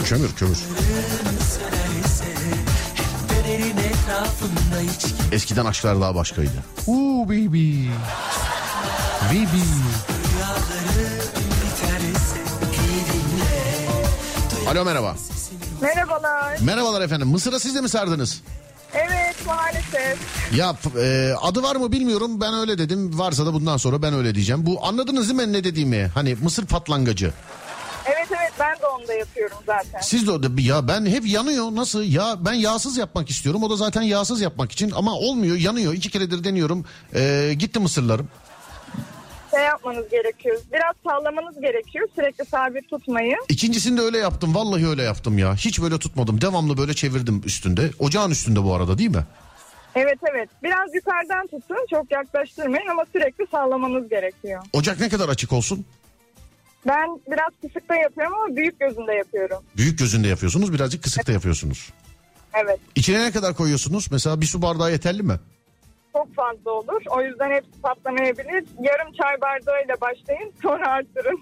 Kömür 0.05 0.35
kömür. 0.35 0.57
Eskiden 5.31 5.65
aşklar 5.65 6.01
daha 6.01 6.15
başkaydı. 6.15 6.63
Uuu 6.87 7.29
baby. 7.29 7.87
Baby. 9.29 9.63
Alo 14.69 14.85
merhaba. 14.85 15.15
Merhabalar. 15.81 16.57
Merhabalar 16.61 17.01
efendim. 17.01 17.27
Mısır'a 17.27 17.59
siz 17.59 17.75
de 17.75 17.81
mi 17.81 17.89
sardınız? 17.89 18.41
Evet 18.97 19.35
maalesef. 19.47 20.17
Ya 20.55 20.75
e, 21.01 21.33
adı 21.41 21.63
var 21.63 21.75
mı 21.75 21.91
bilmiyorum. 21.91 22.41
Ben 22.41 22.53
öyle 22.53 22.77
dedim. 22.77 23.19
Varsa 23.19 23.45
da 23.45 23.53
bundan 23.53 23.77
sonra 23.77 24.01
ben 24.01 24.13
öyle 24.13 24.35
diyeceğim. 24.35 24.65
Bu 24.65 24.85
anladınız 24.85 25.29
değil 25.29 25.47
mi 25.47 25.53
ne 25.53 25.63
dediğimi? 25.63 26.11
Hani 26.13 26.35
mısır 26.41 26.65
patlangacı. 26.65 27.33
Evet 28.05 28.27
evet 28.29 28.51
ben 28.59 28.81
de 28.81 28.87
onu 28.97 29.07
da 29.07 29.13
yapıyorum 29.13 29.57
zaten. 29.65 30.01
Siz 30.01 30.27
de 30.27 30.31
o 30.31 30.43
da 30.43 30.61
ya 30.61 30.87
ben 30.87 31.05
hep 31.05 31.27
yanıyor. 31.27 31.65
Nasıl? 31.75 32.03
Ya 32.03 32.35
ben 32.45 32.53
yağsız 32.53 32.97
yapmak 32.97 33.29
istiyorum. 33.29 33.63
O 33.63 33.69
da 33.69 33.75
zaten 33.75 34.01
yağsız 34.01 34.41
yapmak 34.41 34.71
için 34.71 34.91
ama 34.91 35.13
olmuyor. 35.13 35.57
Yanıyor. 35.57 35.93
İki 35.93 36.09
keredir 36.09 36.43
deniyorum. 36.43 36.85
E, 37.15 37.53
gitti 37.59 37.79
mısırlarım. 37.79 38.29
Şey 39.57 39.65
yapmanız 39.65 40.09
gerekiyor. 40.09 40.57
Biraz 40.73 40.95
sallamanız 41.03 41.61
gerekiyor. 41.61 42.07
Sürekli 42.15 42.45
sabit 42.45 42.89
tutmayın. 42.89 43.37
İkincisini 43.49 43.97
de 43.97 44.01
öyle 44.01 44.17
yaptım. 44.17 44.55
Vallahi 44.55 44.87
öyle 44.87 45.03
yaptım 45.03 45.37
ya. 45.37 45.55
Hiç 45.55 45.81
böyle 45.81 45.99
tutmadım. 45.99 46.41
Devamlı 46.41 46.77
böyle 46.77 46.93
çevirdim 46.93 47.41
üstünde. 47.45 47.91
Ocağın 47.99 48.31
üstünde 48.31 48.63
bu 48.63 48.73
arada 48.75 48.97
değil 48.97 49.09
mi? 49.09 49.25
Evet 49.95 50.17
evet. 50.31 50.49
Biraz 50.63 50.95
yukarıdan 50.95 51.47
tutun. 51.47 51.85
Çok 51.89 52.11
yaklaştırmayın 52.11 52.87
ama 52.87 53.05
sürekli 53.13 53.47
sallamanız 53.51 54.09
gerekiyor. 54.09 54.63
Ocak 54.73 54.99
ne 54.99 55.09
kadar 55.09 55.29
açık 55.29 55.53
olsun? 55.53 55.85
Ben 56.87 57.07
biraz 57.27 57.51
kısıkta 57.61 57.95
yapıyorum 57.95 58.33
ama 58.33 58.55
büyük 58.55 58.79
gözünde 58.79 59.13
yapıyorum. 59.13 59.57
Büyük 59.77 59.99
gözünde 59.99 60.27
yapıyorsunuz. 60.27 60.73
Birazcık 60.73 61.03
kısıkta 61.03 61.31
yapıyorsunuz. 61.31 61.89
Evet. 62.53 62.79
İçine 62.95 63.23
ne 63.25 63.31
kadar 63.31 63.55
koyuyorsunuz? 63.55 64.07
Mesela 64.11 64.41
bir 64.41 64.45
su 64.45 64.61
bardağı 64.61 64.91
yeterli 64.91 65.23
mi? 65.23 65.39
Çok 66.13 66.35
fazla 66.35 66.71
olur. 66.71 67.01
O 67.09 67.21
yüzden 67.21 67.51
hepsi 67.51 67.81
patlamayabilir. 67.81 68.63
Yarım 68.81 69.13
çay 69.21 69.41
bardağıyla 69.41 69.95
başlayın. 70.01 70.53
Sonra 70.61 70.87
arttırın. 70.87 71.39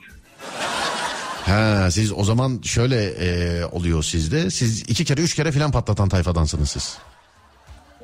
Ha 1.45 1.91
siz 1.91 2.13
o 2.13 2.23
zaman 2.23 2.61
şöyle 2.63 3.05
e, 3.05 3.65
oluyor 3.65 4.03
sizde. 4.03 4.49
Siz 4.49 4.81
iki 4.81 5.05
kere 5.05 5.21
üç 5.21 5.35
kere 5.35 5.51
filan 5.51 5.71
patlatan 5.71 6.09
tayfadansınız 6.09 6.69
siz. 6.69 6.97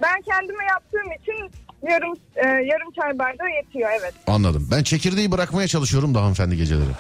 Ben 0.02 0.22
kendime 0.22 0.66
yaptığım 0.66 1.12
için 1.22 1.52
yarım 1.90 2.14
e, 2.36 2.48
yarım 2.48 2.92
çay 2.92 3.20
bardağı 3.20 3.50
yetiyor 3.50 3.90
evet. 4.00 4.14
Anladım. 4.28 4.68
Ben 4.72 4.84
çekirdeği 4.84 5.32
bırakmaya 5.32 5.68
çalışıyorum 5.68 6.16
da 6.16 6.22
hanımefendi 6.22 6.58
geceleri. 6.58 6.92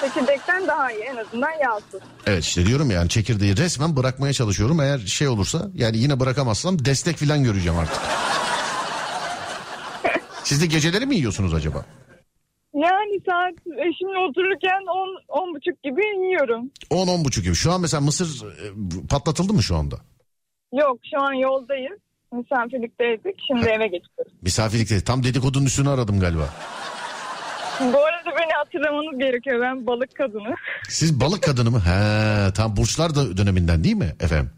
Çekirdekten 0.00 0.66
daha 0.66 0.92
iyi 0.92 1.02
en 1.02 1.16
azından 1.16 1.50
yağsız. 1.50 2.00
Evet 2.26 2.44
işte 2.44 2.66
diyorum 2.66 2.90
ya, 2.90 2.96
yani 2.96 3.08
çekirdeği 3.08 3.56
resmen 3.56 3.96
bırakmaya 3.96 4.32
çalışıyorum. 4.32 4.80
Eğer 4.80 4.98
şey 4.98 5.28
olursa 5.28 5.68
yani 5.74 5.98
yine 5.98 6.20
bırakamazsam 6.20 6.84
destek 6.84 7.16
filan 7.16 7.44
göreceğim 7.44 7.78
artık. 7.78 8.00
Siz 10.44 10.62
de 10.62 10.66
geceleri 10.66 11.06
mi 11.06 11.16
yiyorsunuz 11.16 11.54
acaba? 11.54 11.84
Yani 12.74 13.20
saat 13.28 13.54
eşimle 13.88 14.18
otururken 14.18 14.82
10 15.28 15.40
10 15.42 15.54
buçuk 15.54 15.82
gibi 15.82 16.02
yiyorum. 16.28 16.70
10-10 16.90 17.24
buçuk 17.24 17.44
gibi. 17.44 17.54
Şu 17.54 17.72
an 17.72 17.80
mesela 17.80 18.00
mısır 18.00 18.46
e, 18.46 18.64
patlatıldı 19.10 19.52
mı 19.52 19.62
şu 19.62 19.76
anda? 19.76 19.96
Yok 20.72 20.98
şu 21.10 21.22
an 21.22 21.32
yoldayız. 21.32 21.98
Misafirlikteydik. 22.32 23.36
Şimdi 23.46 23.66
eve 23.66 23.86
geçiyoruz. 23.86 24.32
Misafirlikte 24.42 25.00
tam 25.04 25.24
dedikodunun 25.24 25.66
üstünü 25.66 25.88
aradım 25.88 26.20
galiba. 26.20 26.48
Bu 27.80 28.04
arada 28.04 28.30
beni 28.38 28.52
hatırlamanız 28.52 29.18
gerekiyor. 29.18 29.60
Ben 29.60 29.86
balık 29.86 30.14
kadını. 30.14 30.54
Siz 30.88 31.20
balık 31.20 31.42
kadını 31.42 31.70
mı? 31.70 31.80
He, 31.80 32.52
tam 32.52 32.76
burçlar 32.76 33.14
da 33.14 33.36
döneminden 33.36 33.84
değil 33.84 33.96
mi 33.96 34.14
efendim? 34.20 34.50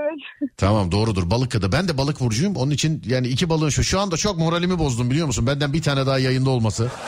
Evet. 0.00 0.50
Tamam 0.56 0.92
doğrudur 0.92 1.30
balık 1.30 1.52
kadını. 1.52 1.72
Ben 1.72 1.88
de 1.88 1.98
balık 1.98 2.20
burcuyum. 2.20 2.56
Onun 2.56 2.70
için 2.70 3.02
yani 3.06 3.28
iki 3.28 3.48
balığın 3.48 3.68
şu 3.68 3.84
şu 3.84 4.00
anda 4.00 4.16
çok 4.16 4.38
moralimi 4.38 4.78
bozdum 4.78 5.10
biliyor 5.10 5.26
musun? 5.26 5.46
Benden 5.46 5.72
bir 5.72 5.82
tane 5.82 6.06
daha 6.06 6.18
yayında 6.18 6.50
olması. 6.50 6.90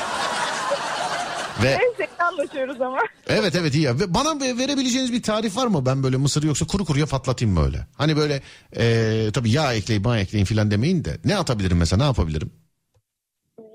Ve 1.62 1.79
Neyse 1.79 2.12
anlaşıyoruz 2.18 2.81
ama. 2.81 2.99
evet 3.27 3.55
evet 3.55 3.75
iyi. 3.75 3.88
Ve 3.88 4.14
bana 4.14 4.40
ve- 4.40 4.59
verebileceğiniz 4.59 5.12
bir 5.12 5.22
tarif 5.22 5.57
var 5.57 5.66
mı? 5.66 5.87
Ben 5.87 6.03
böyle 6.03 6.16
mısırı 6.16 6.46
yoksa 6.46 6.66
kuru 6.66 6.85
kuruya 6.85 7.07
patlatayım 7.07 7.57
böyle. 7.57 7.79
Hani 7.99 8.16
böyle 8.16 8.40
eee 8.77 9.33
tabii 9.33 9.51
yağ 9.51 9.72
ekleyin, 9.75 10.05
bağ 10.05 10.18
ekleyin 10.18 10.44
filan 10.44 10.70
demeyin 10.70 11.05
de. 11.05 11.16
Ne 11.25 11.37
atabilirim 11.37 11.79
mesela? 11.79 11.99
Ne 12.03 12.07
yapabilirim? 12.07 12.51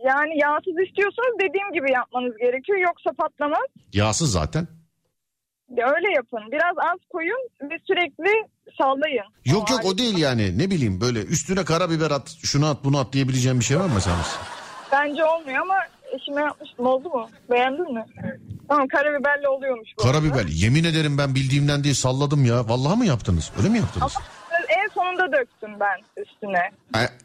Yani 0.06 0.38
yağsız 0.42 0.88
istiyorsanız 0.88 1.36
dediğim 1.40 1.74
gibi 1.74 1.92
yapmanız 1.92 2.38
gerekiyor. 2.38 2.78
Yoksa 2.80 3.10
patlamaz. 3.18 3.68
Yağsız 3.94 4.32
zaten. 4.32 4.68
Öyle 5.72 6.12
yapın. 6.16 6.40
Biraz 6.52 6.76
az 6.92 7.00
koyun 7.10 7.50
ve 7.62 7.78
sürekli 7.88 8.32
sallayın. 8.78 9.24
Yok 9.46 9.70
yok 9.72 9.86
o 9.86 9.98
değil 9.98 10.18
yani. 10.18 10.58
Ne 10.58 10.70
bileyim 10.72 11.02
böyle 11.02 11.20
üstüne 11.24 11.66
karabiber 11.66 12.12
at, 12.12 12.30
şunu 12.44 12.68
at, 12.70 12.78
bunu 12.84 13.00
at 13.00 13.14
diyebileceğim 13.14 13.60
bir 13.60 13.66
şey 13.66 13.80
var 13.80 13.86
mı 13.86 13.92
mesela? 13.96 14.16
Bence 14.92 15.24
olmuyor 15.26 15.62
ama 15.62 15.76
eşime 16.16 16.42
yapmıştım. 16.42 16.86
Oldu 16.86 17.10
mu? 17.10 17.30
Beğendin 17.52 17.94
mi? 17.94 18.06
Tamam 18.70 18.88
karabiberle 18.88 19.48
oluyormuş 19.48 19.90
bu. 19.98 20.04
arada. 20.04 20.12
Karabiber. 20.20 20.46
Yemin 20.52 20.84
ederim 20.84 21.18
ben 21.18 21.36
bildiğimden 21.36 21.84
değil 21.84 21.96
salladım 21.96 22.46
ya. 22.46 22.70
Vallahi 22.70 22.98
mı 22.98 23.06
yaptınız? 23.06 23.52
Öyle 23.58 23.70
mi 23.70 23.78
yaptınız? 23.78 24.14
Ama 24.18 24.26
en 24.84 24.90
sonunda 24.94 25.38
döktüm 25.38 25.70
ben 25.80 26.22
üstüne. 26.24 26.72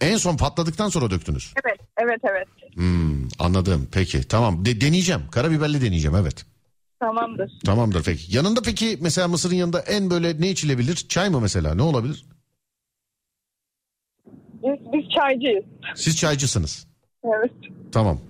E, 0.00 0.06
En 0.06 0.16
son 0.16 0.36
patladıktan 0.36 0.88
sonra 0.88 1.10
döktünüz. 1.10 1.54
Evet, 1.64 1.80
evet, 1.98 2.20
evet. 2.30 2.48
Hmm, 2.74 3.28
anladım. 3.38 3.88
Peki 3.92 4.28
tamam. 4.28 4.64
De- 4.64 4.80
deneyeceğim. 4.80 5.22
Karabiberli 5.30 5.80
deneyeceğim 5.82 6.16
evet. 6.16 6.46
Tamamdır. 7.00 7.52
Tamamdır 7.64 8.02
peki. 8.04 8.36
Yanında 8.36 8.62
peki 8.62 8.98
mesela 9.00 9.28
mısırın 9.28 9.54
yanında 9.54 9.80
en 9.80 10.10
böyle 10.10 10.40
ne 10.40 10.50
içilebilir? 10.50 10.94
Çay 10.96 11.28
mı 11.28 11.40
mesela? 11.40 11.74
Ne 11.74 11.82
olabilir? 11.82 12.26
Biz, 14.62 14.92
biz 14.92 15.10
çaycıyız. 15.10 15.64
Siz 15.94 16.16
çaycısınız. 16.16 16.86
Evet. 17.24 17.52
Tamam. 17.92 18.20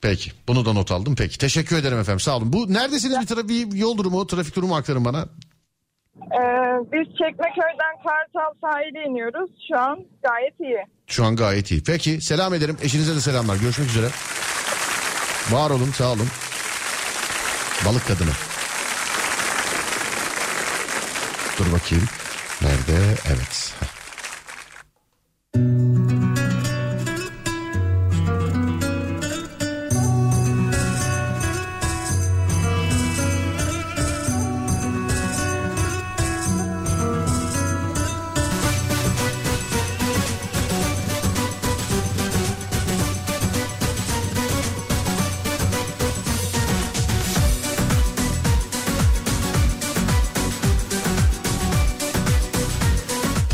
Peki. 0.00 0.30
Bunu 0.48 0.64
da 0.66 0.72
not 0.72 0.92
aldım. 0.92 1.14
Peki. 1.18 1.38
Teşekkür 1.38 1.76
ederim 1.76 1.98
efendim. 1.98 2.20
Sağ 2.20 2.36
olun. 2.36 2.52
Bu 2.52 2.72
neredesiniz 2.72 3.20
bir 3.20 3.26
trafik 3.26 3.74
yol 3.74 3.98
durumu, 3.98 4.26
trafik 4.26 4.56
durumu 4.56 4.76
aktarın 4.76 5.04
bana. 5.04 5.28
Ee, 6.16 6.40
biz 6.92 7.06
Çekmeköy'den 7.08 7.96
Kartal 8.04 8.54
sahile 8.60 9.04
iniyoruz. 9.10 9.50
Şu 9.68 9.80
an 9.80 10.04
gayet 10.22 10.60
iyi. 10.60 10.78
Şu 11.06 11.24
an 11.24 11.36
gayet 11.36 11.70
iyi. 11.70 11.82
Peki. 11.82 12.20
Selam 12.20 12.54
ederim. 12.54 12.76
Eşinize 12.82 13.14
de 13.16 13.20
selamlar. 13.20 13.56
Görüşmek 13.56 13.88
üzere. 13.88 14.06
Var 15.50 15.70
olun. 15.70 15.90
Sağ 15.90 16.12
olun. 16.12 16.26
Balık 17.86 18.06
kadını. 18.06 18.30
Dur 21.58 21.72
bakayım. 21.72 22.04
Nerede? 22.62 23.14
Evet. 23.26 23.74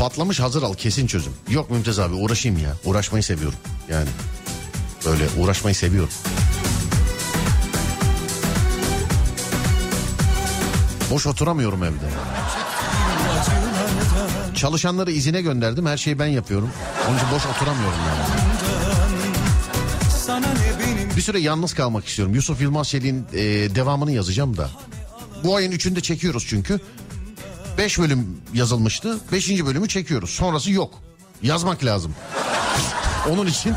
Patlamış 0.03 0.39
hazır 0.39 0.63
al 0.63 0.73
kesin 0.73 1.07
çözüm. 1.07 1.33
Yok 1.49 1.71
Mümtaz 1.71 1.99
abi 1.99 2.13
uğraşayım 2.15 2.57
ya. 2.57 2.75
Uğraşmayı 2.85 3.23
seviyorum. 3.23 3.59
Yani 3.89 4.09
böyle 5.05 5.23
uğraşmayı 5.39 5.75
seviyorum. 5.75 6.13
Boş 11.11 11.27
oturamıyorum 11.27 11.83
evde. 11.83 12.05
Çalışanları 14.55 15.11
izine 15.11 15.41
gönderdim. 15.41 15.85
Her 15.85 15.97
şeyi 15.97 16.19
ben 16.19 16.27
yapıyorum. 16.27 16.69
Onun 17.09 17.17
için 17.17 17.27
boş 17.35 17.45
oturamıyorum 17.45 17.99
yani. 18.07 18.43
Bir 21.15 21.21
süre 21.21 21.39
yalnız 21.39 21.73
kalmak 21.73 22.05
istiyorum. 22.05 22.35
Yusuf 22.35 22.61
Yılmaz 22.61 22.89
Çelik'in 22.89 23.25
e, 23.33 23.41
devamını 23.75 24.11
yazacağım 24.11 24.57
da. 24.57 24.69
Bu 25.43 25.55
ayın 25.55 25.71
üçünde 25.71 26.01
çekiyoruz 26.01 26.45
çünkü. 26.49 26.79
Beş 27.77 27.99
bölüm 27.99 28.37
yazılmıştı. 28.53 29.19
Beşinci 29.31 29.65
bölümü 29.65 29.87
çekiyoruz. 29.87 30.29
Sonrası 30.29 30.71
yok. 30.71 30.93
Yazmak 31.43 31.85
lazım. 31.85 32.15
Onun 33.31 33.45
için 33.47 33.73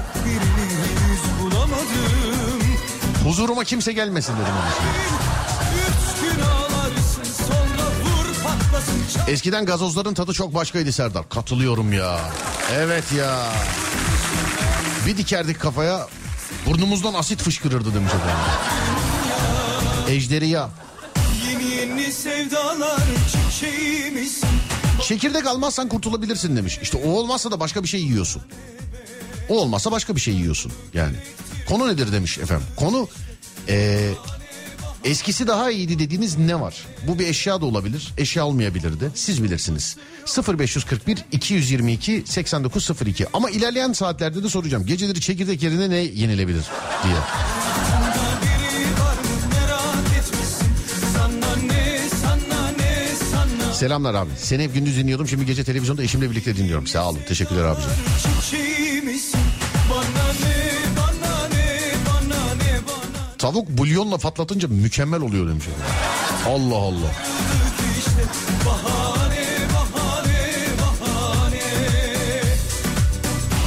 huzuruma 3.24 3.64
kimse 3.64 3.92
gelmesin 3.92 4.32
dedim 4.32 4.52
onun 4.52 4.70
için. 4.70 5.06
Eskiden 9.32 9.66
gazozların 9.66 10.14
tadı 10.14 10.32
çok 10.32 10.54
başkaydı 10.54 10.92
Serdar. 10.92 11.28
Katılıyorum 11.28 11.92
ya. 11.92 12.18
Evet 12.72 13.12
ya. 13.12 13.38
Bir 15.06 15.16
dikerdik 15.16 15.60
kafaya 15.60 16.06
burnumuzdan 16.66 17.14
asit 17.14 17.42
fışkırırdı 17.42 17.94
demiş 17.94 18.12
efendim. 18.14 18.36
Ejderiya. 20.08 20.60
Yeni 20.60 20.85
Çekirdek 25.02 25.46
almazsan 25.46 25.88
kurtulabilirsin 25.88 26.56
demiş. 26.56 26.78
İşte 26.82 26.98
o 26.98 27.10
olmazsa 27.10 27.50
da 27.50 27.60
başka 27.60 27.82
bir 27.82 27.88
şey 27.88 28.00
yiyorsun. 28.00 28.42
O 29.48 29.58
olmazsa 29.58 29.92
başka 29.92 30.16
bir 30.16 30.20
şey 30.20 30.34
yiyorsun 30.34 30.72
yani. 30.94 31.16
Konu 31.68 31.88
nedir 31.88 32.12
demiş 32.12 32.38
efendim. 32.38 32.66
Konu 32.76 33.08
eee, 33.68 34.10
eskisi 35.04 35.46
daha 35.46 35.70
iyiydi 35.70 35.98
dediğiniz 35.98 36.38
ne 36.38 36.60
var? 36.60 36.86
Bu 37.08 37.18
bir 37.18 37.26
eşya 37.26 37.60
da 37.60 37.66
olabilir, 37.66 38.12
eşya 38.18 38.46
olmayabilir 38.46 39.00
de. 39.00 39.10
Siz 39.14 39.42
bilirsiniz. 39.42 39.96
0541 40.58 41.18
222 41.32 42.22
8902 42.26 43.26
ama 43.32 43.50
ilerleyen 43.50 43.92
saatlerde 43.92 44.42
de 44.44 44.48
soracağım. 44.48 44.86
Geceleri 44.86 45.20
çekirdek 45.20 45.62
yerine 45.62 45.90
ne 45.90 45.96
yenilebilir 45.96 46.64
diye. 47.04 47.14
Selamlar 53.76 54.14
abi. 54.14 54.30
Seni 54.38 54.62
hep 54.62 54.74
gündüz 54.74 54.96
dinliyordum. 54.96 55.28
Şimdi 55.28 55.46
gece 55.46 55.64
televizyonda 55.64 56.02
eşimle 56.02 56.30
birlikte 56.30 56.56
dinliyorum. 56.56 56.86
Sağ 56.86 57.08
olun. 57.08 57.18
Teşekkürler 57.28 57.64
abicim. 57.64 57.90
Tavuk 63.38 63.68
bulyonla 63.68 64.18
patlatınca 64.18 64.68
mükemmel 64.68 65.20
oluyor 65.20 65.48
demiş. 65.48 65.64
Allah 66.48 66.76
Allah. 66.76 67.12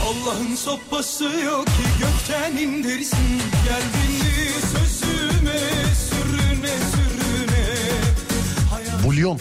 Allah'ın 0.07 0.55
sopası 0.55 1.23
yok 1.23 1.65
ki 1.65 1.83
gökten 1.99 2.57
indirsin. 2.57 3.41
Geldin 3.65 4.15
sözüme 4.71 5.59
sürüne 6.09 6.75
sürüne. 6.91 7.65
Bulyon. 9.03 9.39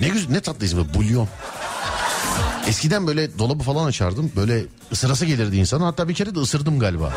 Ne 0.00 0.08
güzel 0.08 0.30
ne 0.30 0.40
tatlı 0.40 0.66
ismi 0.66 0.94
bulyon. 0.94 1.28
Eskiden 2.68 3.06
böyle 3.06 3.38
dolabı 3.38 3.62
falan 3.62 3.86
açardım. 3.86 4.32
Böyle 4.36 4.64
ısırası 4.92 5.26
gelirdi 5.26 5.56
insana. 5.56 5.86
Hatta 5.86 6.08
bir 6.08 6.14
kere 6.14 6.34
de 6.34 6.38
ısırdım 6.38 6.78
galiba. 6.78 7.12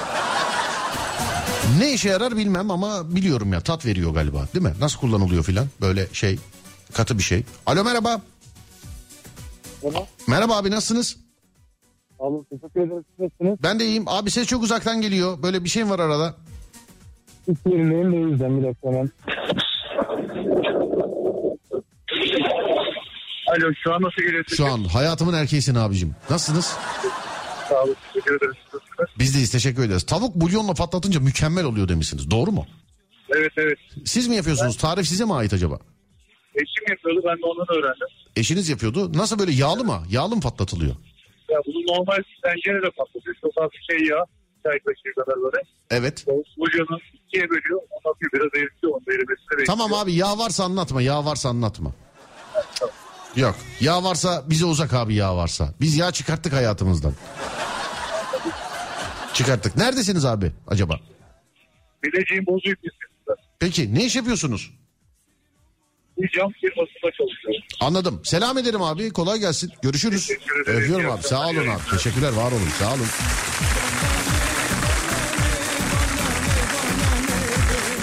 Ne 1.79 1.93
işe 1.93 2.09
yarar 2.09 2.37
bilmem 2.37 2.71
ama 2.71 3.15
biliyorum 3.15 3.53
ya 3.53 3.61
tat 3.61 3.85
veriyor 3.85 4.13
galiba 4.13 4.47
değil 4.53 4.65
mi? 4.65 4.73
Nasıl 4.79 4.99
kullanılıyor 4.99 5.43
filan 5.43 5.67
böyle 5.81 6.07
şey 6.13 6.39
katı 6.93 7.17
bir 7.17 7.23
şey. 7.23 7.43
Alo 7.65 7.83
merhaba. 7.83 8.21
Merhaba. 9.83 10.07
Merhaba 10.27 10.57
abi 10.57 10.71
nasılsınız? 10.71 11.17
Abi 12.19 12.35
teşekkür 12.49 12.79
ederim. 12.81 13.05
Nasılsınız? 13.19 13.59
Ben 13.63 13.79
de 13.79 13.85
iyiyim. 13.85 14.03
Abi 14.07 14.31
ses 14.31 14.47
çok 14.47 14.63
uzaktan 14.63 15.01
geliyor. 15.01 15.43
Böyle 15.43 15.63
bir 15.63 15.69
şey 15.69 15.83
mi 15.83 15.89
var 15.89 15.99
arada? 15.99 16.35
İş 17.47 17.57
yerindeyim 17.65 18.11
de 18.11 18.15
yüzden 18.31 18.57
bir 18.57 18.67
dakika 18.67 18.87
hemen. 18.87 19.09
Alo 23.49 23.73
şu 23.83 23.93
an 23.93 24.01
nasıl 24.01 24.21
geliyor? 24.21 24.45
Şu 24.47 24.65
an 24.65 24.83
hayatımın 24.83 25.33
erkeğisin 25.33 25.75
abicim. 25.75 26.15
Nasılsınız? 26.29 26.77
Sağ 27.69 27.83
olun. 27.83 27.95
Teşekkür 28.13 28.37
ederiz. 28.37 28.55
Nasılsınız? 28.73 29.09
Biz 29.19 29.35
deyiz 29.35 29.51
teşekkür 29.51 29.83
ederiz. 29.83 30.05
Tavuk 30.05 30.35
bulyonla 30.35 30.73
patlatınca 30.73 31.19
mükemmel 31.19 31.65
oluyor 31.65 31.87
demişsiniz. 31.87 32.31
Doğru 32.31 32.51
mu? 32.51 32.65
Evet 33.37 33.51
evet. 33.57 33.77
Siz 34.05 34.27
mi 34.27 34.35
yapıyorsunuz? 34.35 34.77
Tarif 34.77 35.07
size 35.07 35.25
mi 35.25 35.33
ait 35.33 35.53
acaba? 35.53 35.79
Eşim 36.55 36.83
yapıyordu 36.89 37.21
ben 37.27 37.37
de 37.37 37.45
ondan 37.45 37.77
öğrendim. 37.77 38.07
Eşiniz 38.35 38.69
yapıyordu. 38.69 39.17
Nasıl 39.17 39.39
böyle 39.39 39.51
yağlı 39.51 39.83
mı? 39.83 40.03
Yağlı 40.09 40.35
mı 40.35 40.41
patlatılıyor? 40.41 40.95
Ya 41.51 41.57
bunu 41.67 41.97
normal 41.97 42.23
tencerede 42.43 42.89
patlatıyor. 42.89 43.35
Çok 43.41 43.51
az 43.63 43.69
bir 43.71 43.95
şey 43.95 44.07
yağ. 44.07 44.25
Çay 44.63 44.79
kaşığı 44.79 45.15
kadar 45.15 45.35
böyle. 45.43 45.63
Evet. 45.91 46.25
Bulyonu 46.57 46.99
ikiye 47.13 47.49
bölüyor. 47.49 47.79
Ondan 47.91 48.13
sonra 48.19 48.29
biraz 48.33 48.61
eritiyor. 48.61 48.93
Onu 48.93 49.05
da 49.05 49.11
erimesine 49.11 49.51
bekliyor. 49.51 49.65
Tamam 49.65 49.93
abi 49.93 50.13
yağ 50.13 50.37
varsa 50.37 50.63
anlatma. 50.63 51.01
Yağ 51.01 51.25
varsa 51.25 51.49
anlatma. 51.49 51.93
Yok. 53.35 53.55
Yağ 53.79 54.03
varsa 54.03 54.43
bize 54.49 54.65
uzak 54.65 54.93
abi 54.93 55.15
yağ 55.15 55.35
varsa. 55.35 55.73
Biz 55.81 55.97
yağ 55.97 56.11
çıkarttık 56.11 56.53
hayatımızdan. 56.53 57.13
Çıkarttık. 59.33 59.75
Neredesiniz 59.77 60.25
abi 60.25 60.51
acaba? 60.67 60.99
Bileceğim 62.03 62.45
bozu 62.45 62.69
yüklüsünde. 62.69 62.99
Peki 63.59 63.95
ne 63.95 64.05
iş 64.05 64.15
yapıyorsunuz? 64.15 64.71
Bir 66.17 66.29
cam 66.29 66.51
firmasında 66.51 67.11
çalışıyorum. 67.17 67.63
Anladım. 67.79 68.21
Selam 68.23 68.57
ederim 68.57 68.81
abi. 68.81 69.09
Kolay 69.09 69.39
gelsin. 69.39 69.71
Görüşürüz. 69.81 70.31
Öpüyorum 70.65 71.11
abi. 71.11 71.23
Sağ 71.23 71.47
olun 71.47 71.67
abi. 71.67 71.89
Teşekkürler. 71.91 72.33
Var 72.33 72.51
olun. 72.51 72.69
Sağ 72.79 72.93
olun. 72.93 73.07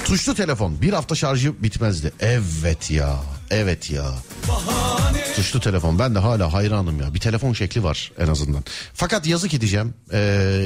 Tuşlu 0.04 0.34
telefon. 0.34 0.82
Bir 0.82 0.92
hafta 0.92 1.14
şarjı 1.14 1.62
bitmezdi. 1.62 2.12
Evet 2.20 2.90
ya. 2.90 3.16
Evet 3.50 3.90
ya. 3.90 4.04
Tuşlu 5.36 5.60
telefon. 5.60 5.98
Ben 5.98 6.14
de 6.14 6.18
hala 6.18 6.52
hayranım 6.52 7.00
ya. 7.00 7.14
Bir 7.14 7.20
telefon 7.20 7.52
şekli 7.52 7.82
var 7.82 8.12
en 8.18 8.28
azından. 8.28 8.64
Fakat 8.94 9.26
yazık 9.26 9.54
edeceğim. 9.54 9.94
Ee, 10.12 10.18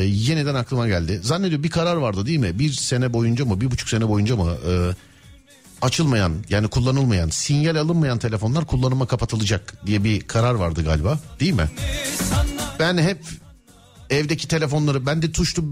yeniden 0.06 0.54
aklıma 0.54 0.88
geldi. 0.88 1.20
Zannediyorum 1.22 1.64
bir 1.64 1.70
karar 1.70 1.96
vardı 1.96 2.26
değil 2.26 2.38
mi? 2.38 2.58
Bir 2.58 2.72
sene 2.72 3.12
boyunca 3.12 3.44
mı? 3.44 3.60
Bir 3.60 3.70
buçuk 3.70 3.88
sene 3.88 4.08
boyunca 4.08 4.36
mı? 4.36 4.56
Ee, 4.68 4.90
açılmayan 5.82 6.32
yani 6.48 6.68
kullanılmayan 6.68 7.28
sinyal 7.28 7.76
alınmayan 7.76 8.18
telefonlar 8.18 8.66
kullanıma 8.66 9.06
kapatılacak 9.06 9.86
diye 9.86 10.04
bir 10.04 10.20
karar 10.20 10.54
vardı 10.54 10.84
galiba 10.84 11.18
değil 11.40 11.52
mi? 11.52 11.70
Ben 12.78 12.98
hep 12.98 13.18
evdeki 14.10 14.48
telefonları 14.48 15.06
bende 15.06 15.32
tuşlu 15.32 15.64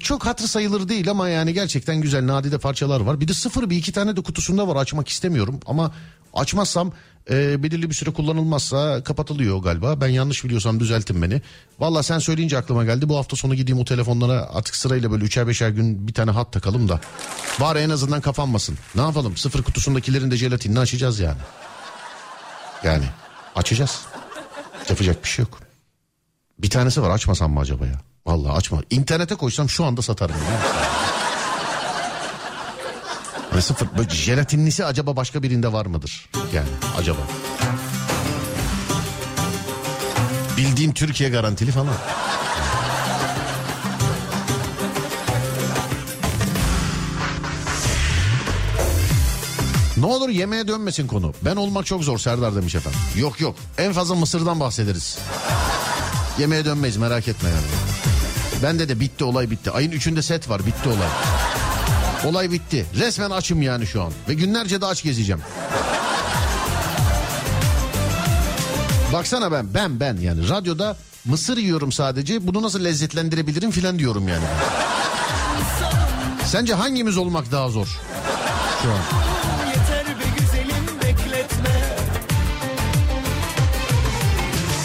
çok 0.00 0.26
hatır 0.26 0.48
sayılır 0.48 0.88
değil 0.88 1.10
ama 1.10 1.28
yani 1.28 1.54
gerçekten 1.54 2.00
güzel 2.00 2.26
nadide 2.26 2.58
parçalar 2.58 3.00
var. 3.00 3.20
Bir 3.20 3.28
de 3.28 3.34
sıfır 3.34 3.70
bir 3.70 3.76
iki 3.76 3.92
tane 3.92 4.16
de 4.16 4.22
kutusunda 4.22 4.68
var 4.68 4.76
açmak 4.76 5.08
istemiyorum 5.08 5.60
ama 5.66 5.94
açmazsam 6.34 6.92
e, 7.30 7.62
belirli 7.62 7.90
bir 7.90 7.94
süre 7.94 8.10
kullanılmazsa 8.10 9.02
kapatılıyor 9.04 9.58
galiba. 9.58 10.00
Ben 10.00 10.08
yanlış 10.08 10.44
biliyorsam 10.44 10.80
düzeltin 10.80 11.22
beni. 11.22 11.42
Valla 11.80 12.02
sen 12.02 12.18
söyleyince 12.18 12.58
aklıma 12.58 12.84
geldi 12.84 13.08
bu 13.08 13.16
hafta 13.16 13.36
sonu 13.36 13.54
gideyim 13.54 13.80
o 13.80 13.84
telefonlara 13.84 14.50
artık 14.54 14.76
sırayla 14.76 15.10
böyle 15.10 15.24
üçer 15.24 15.48
beşer 15.48 15.68
gün 15.68 16.08
bir 16.08 16.14
tane 16.14 16.30
hat 16.30 16.52
takalım 16.52 16.88
da. 16.88 17.00
Bari 17.60 17.78
en 17.78 17.90
azından 17.90 18.20
kapanmasın. 18.20 18.78
Ne 18.94 19.02
yapalım 19.02 19.36
sıfır 19.36 19.62
kutusundakilerin 19.62 20.30
de 20.30 20.36
jelatinini 20.36 20.78
açacağız 20.78 21.20
yani. 21.20 21.40
Yani 22.84 23.04
açacağız. 23.56 24.00
Yapacak 24.88 25.24
bir 25.24 25.28
şey 25.28 25.42
yok. 25.42 25.60
Bir 26.58 26.70
tanesi 26.70 27.02
var 27.02 27.10
açmasam 27.10 27.52
mı 27.52 27.60
acaba 27.60 27.86
ya? 27.86 28.00
Vallahi 28.26 28.52
açma. 28.52 28.82
İnternete 28.90 29.34
koysam 29.34 29.68
şu 29.68 29.84
anda 29.84 30.02
satarım. 30.02 30.36
biliyor 30.36 31.03
Hani 33.54 33.62
sıfır. 33.62 33.88
Jelatinlisi 34.10 34.84
acaba 34.84 35.16
başka 35.16 35.42
birinde 35.42 35.72
var 35.72 35.86
mıdır? 35.86 36.28
Yani 36.54 36.68
acaba. 36.98 37.18
Bildiğim 40.56 40.92
Türkiye 40.92 41.30
garantili 41.30 41.70
falan. 41.70 41.94
Ne 49.96 50.06
olur 50.06 50.28
yemeğe 50.28 50.68
dönmesin 50.68 51.06
konu. 51.06 51.34
Ben 51.42 51.56
olmak 51.56 51.86
çok 51.86 52.04
zor 52.04 52.18
Serdar 52.18 52.56
demiş 52.56 52.74
efendim. 52.74 53.00
Yok 53.16 53.40
yok. 53.40 53.56
En 53.78 53.92
fazla 53.92 54.14
Mısır'dan 54.14 54.60
bahsederiz. 54.60 55.18
Yemeğe 56.38 56.64
dönmeyiz 56.64 56.96
merak 56.96 57.28
etme 57.28 57.48
yani. 57.48 57.66
Bende 58.62 58.88
de 58.88 59.00
bitti 59.00 59.24
olay 59.24 59.50
bitti. 59.50 59.70
Ayın 59.70 59.90
üçünde 59.90 60.22
set 60.22 60.48
var 60.48 60.66
bitti 60.66 60.88
olay. 60.88 61.08
Olay 62.24 62.50
bitti. 62.50 62.86
Resmen 62.98 63.30
açım 63.30 63.62
yani 63.62 63.86
şu 63.86 64.02
an. 64.02 64.12
Ve 64.28 64.34
günlerce 64.34 64.80
de 64.80 64.86
aç 64.86 65.02
gezeceğim. 65.02 65.42
Baksana 69.12 69.52
ben 69.52 69.74
ben 69.74 70.00
ben 70.00 70.16
yani 70.16 70.48
radyoda 70.48 70.96
mısır 71.24 71.56
yiyorum 71.56 71.92
sadece. 71.92 72.46
Bunu 72.46 72.62
nasıl 72.62 72.84
lezzetlendirebilirim 72.84 73.70
filan 73.70 73.98
diyorum 73.98 74.28
yani. 74.28 74.44
Sence 76.46 76.74
hangimiz 76.74 77.16
olmak 77.16 77.52
daha 77.52 77.68
zor? 77.68 77.88
Şu 78.82 78.90
an. 78.90 79.33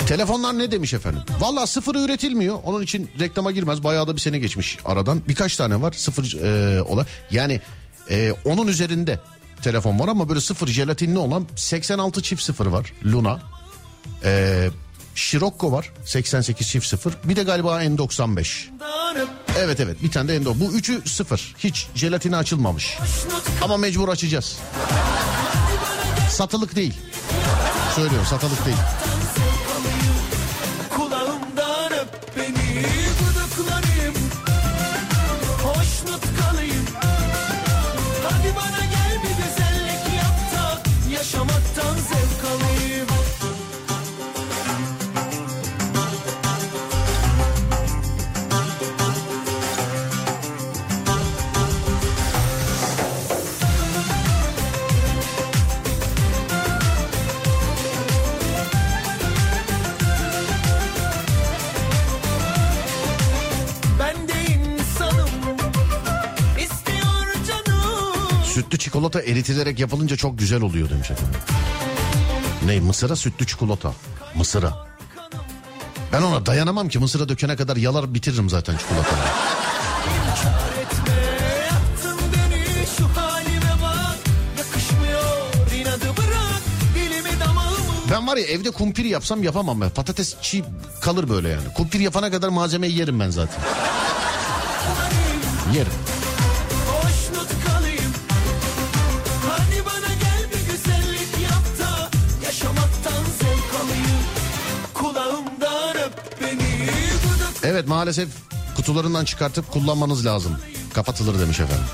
Telefonlar 0.10 0.58
ne 0.58 0.72
demiş 0.72 0.94
efendim? 0.94 1.22
Valla 1.40 1.68
sıfırı 1.68 2.00
üretilmiyor. 2.00 2.60
Onun 2.64 2.82
için 2.82 3.10
reklama 3.20 3.52
girmez. 3.52 3.84
Bayağı 3.84 4.08
da 4.08 4.16
bir 4.16 4.22
sene 4.22 4.40
geçmiş 4.40 4.78
aradan. 4.86 5.22
Birkaç 5.28 5.56
tane 5.56 5.82
var 5.82 5.92
sıfır 5.92 6.34
e, 6.34 6.82
olan. 6.82 7.06
Yani 7.32 7.62
e, 8.10 8.34
onun 8.46 8.68
üzerinde 8.68 9.20
telefon 9.62 10.00
var 10.00 10.08
ama 10.08 10.30
böyle 10.30 10.42
sıfır 10.42 10.68
jelatinli 10.68 11.18
olan 11.18 11.48
86 11.56 12.24
çift 12.24 12.44
sıfır 12.44 12.66
var. 12.66 12.94
Luna. 13.06 13.40
E, 14.24 14.70
Scirocco 15.16 15.72
var 15.72 15.92
88 16.06 16.68
çift 16.68 16.88
sıfır. 16.88 17.14
Bir 17.24 17.36
de 17.36 17.44
galiba 17.44 17.84
N95. 17.84 18.66
Evet 19.58 19.80
evet 19.80 20.04
bir 20.04 20.12
tane 20.12 20.28
de 20.30 20.38
N95. 20.38 20.60
Bu 20.60 20.74
üçü 20.74 21.02
sıfır. 21.06 21.56
Hiç 21.58 21.88
jelatini 21.96 22.36
açılmamış. 22.36 22.98
Ama 23.62 23.78
mecbur 23.78 24.10
açacağız. 24.10 24.58
Satılık 26.30 26.76
değil. 26.76 26.94
Söylüyorum 27.96 28.28
satılık 28.30 28.66
değil. 28.66 28.78
Çikolata 68.78 69.22
eritilerek 69.22 69.80
yapılınca 69.80 70.16
çok 70.16 70.40
güzel 70.40 70.62
oluyor 70.62 70.90
demiş 70.90 71.12
efendim. 71.12 71.40
Ne 72.66 72.80
mısıra 72.80 73.16
sütlü 73.16 73.48
çikolata. 73.48 73.94
Mısıra. 74.36 74.74
Ben 76.14 76.22
ona 76.22 76.46
dayanamam 76.46 76.90
ki 76.90 77.00
mısıra 77.00 77.30
dökene 77.30 77.56
kadar 77.56 77.78
yalar 77.78 78.14
bitiririm 78.14 78.50
zaten 78.50 78.78
çikolatayı. 78.78 79.22
Ben 88.12 88.28
var 88.28 88.38
ya 88.38 88.44
evde 88.44 88.72
kumpir 88.72 89.06
yapsam 89.06 89.44
yapamam 89.44 89.82
ben. 89.82 89.90
Patates 89.90 90.36
çiğ 90.42 90.64
kalır 91.02 91.30
böyle 91.30 91.50
yani. 91.50 91.74
Kumpir 91.78 92.00
yapana 92.00 92.32
kadar 92.32 92.50
malzemeyi 92.50 92.98
yerim 92.98 93.20
ben 93.20 93.30
zaten. 93.30 93.62
Yerim. 95.76 95.92
Evet 107.80 107.90
maalesef 107.90 108.30
kutularından 108.76 109.26
çıkartıp 109.26 109.72
kullanmanız 109.72 110.26
lazım. 110.26 110.58
Kapatılır 110.94 111.40
demiş 111.40 111.60
efendim. 111.60 111.86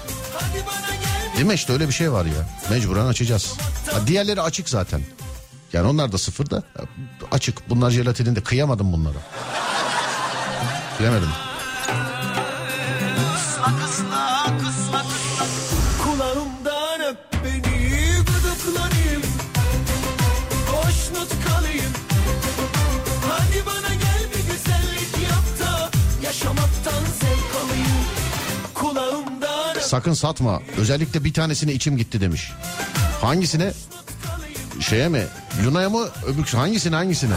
Değil 1.36 1.46
mi 1.46 1.54
işte 1.54 1.74
öyle 1.74 1.88
bir 1.88 1.94
şey 1.94 2.12
var 2.12 2.26
ya. 2.26 2.50
Mecburen 2.70 3.06
açacağız. 3.06 3.54
Ha, 3.92 4.08
diğerleri 4.08 4.42
açık 4.42 4.70
zaten. 4.70 5.02
Yani 5.74 5.88
onlar 5.88 6.12
da 6.12 6.18
sıfır 6.18 6.50
da 6.50 6.64
açık. 7.32 7.70
Bunlar 7.70 7.92
jelatininde 7.92 8.44
kıyamadım 8.44 8.94
bunlara. 8.94 9.18
Bilemedim. 11.00 11.30
Sakın 29.96 30.14
satma. 30.14 30.62
Özellikle 30.78 31.24
bir 31.24 31.34
tanesine 31.34 31.74
içim 31.74 31.98
gitti 31.98 32.22
demiş. 32.22 32.52
Hangisine? 33.22 33.72
Şeye 34.80 35.10
mi? 35.10 35.24
Luna'ya 35.66 35.90
mı? 35.90 36.08
Öbür 36.26 36.44
hangisine 36.46 36.96
hangisine? 36.96 37.34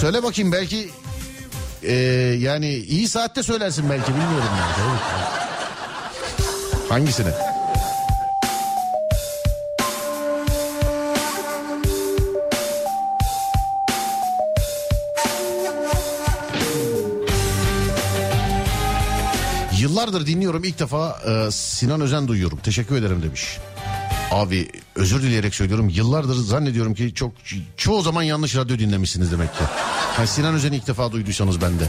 Söyle 0.00 0.22
bakayım 0.22 0.52
belki 0.52 0.90
e, 1.82 1.92
yani 2.40 2.68
iyi 2.68 3.08
saatte 3.08 3.42
söylersin 3.42 3.90
belki 3.90 4.08
bilmiyorum. 4.08 4.48
Evet. 4.80 5.00
Hangisine? 6.88 7.53
Yıllardır 20.04 20.26
dinliyorum 20.26 20.64
ilk 20.64 20.78
defa 20.78 21.18
e, 21.26 21.50
Sinan 21.50 22.00
Özen 22.00 22.28
duyuyorum. 22.28 22.58
Teşekkür 22.62 22.96
ederim 22.96 23.22
demiş. 23.22 23.58
Abi 24.30 24.70
özür 24.94 25.22
dileyerek 25.22 25.54
söylüyorum. 25.54 25.88
Yıllardır 25.88 26.34
zannediyorum 26.34 26.94
ki 26.94 27.14
çok 27.14 27.32
çoğu 27.76 28.02
zaman 28.02 28.22
yanlış 28.22 28.56
radyo 28.56 28.78
dinlemişsiniz 28.78 29.32
demek 29.32 29.54
ki. 29.54 29.64
Yani 30.18 30.28
Sinan 30.28 30.54
Özen'i 30.54 30.76
ilk 30.76 30.86
defa 30.86 31.12
duyduysanız 31.12 31.60
bende. 31.60 31.84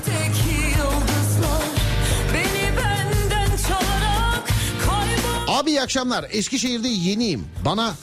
Abi 5.48 5.70
iyi 5.70 5.82
akşamlar. 5.82 6.26
Eskişehir'de 6.32 6.88
yeniyim. 6.88 7.44
Bana 7.66 7.96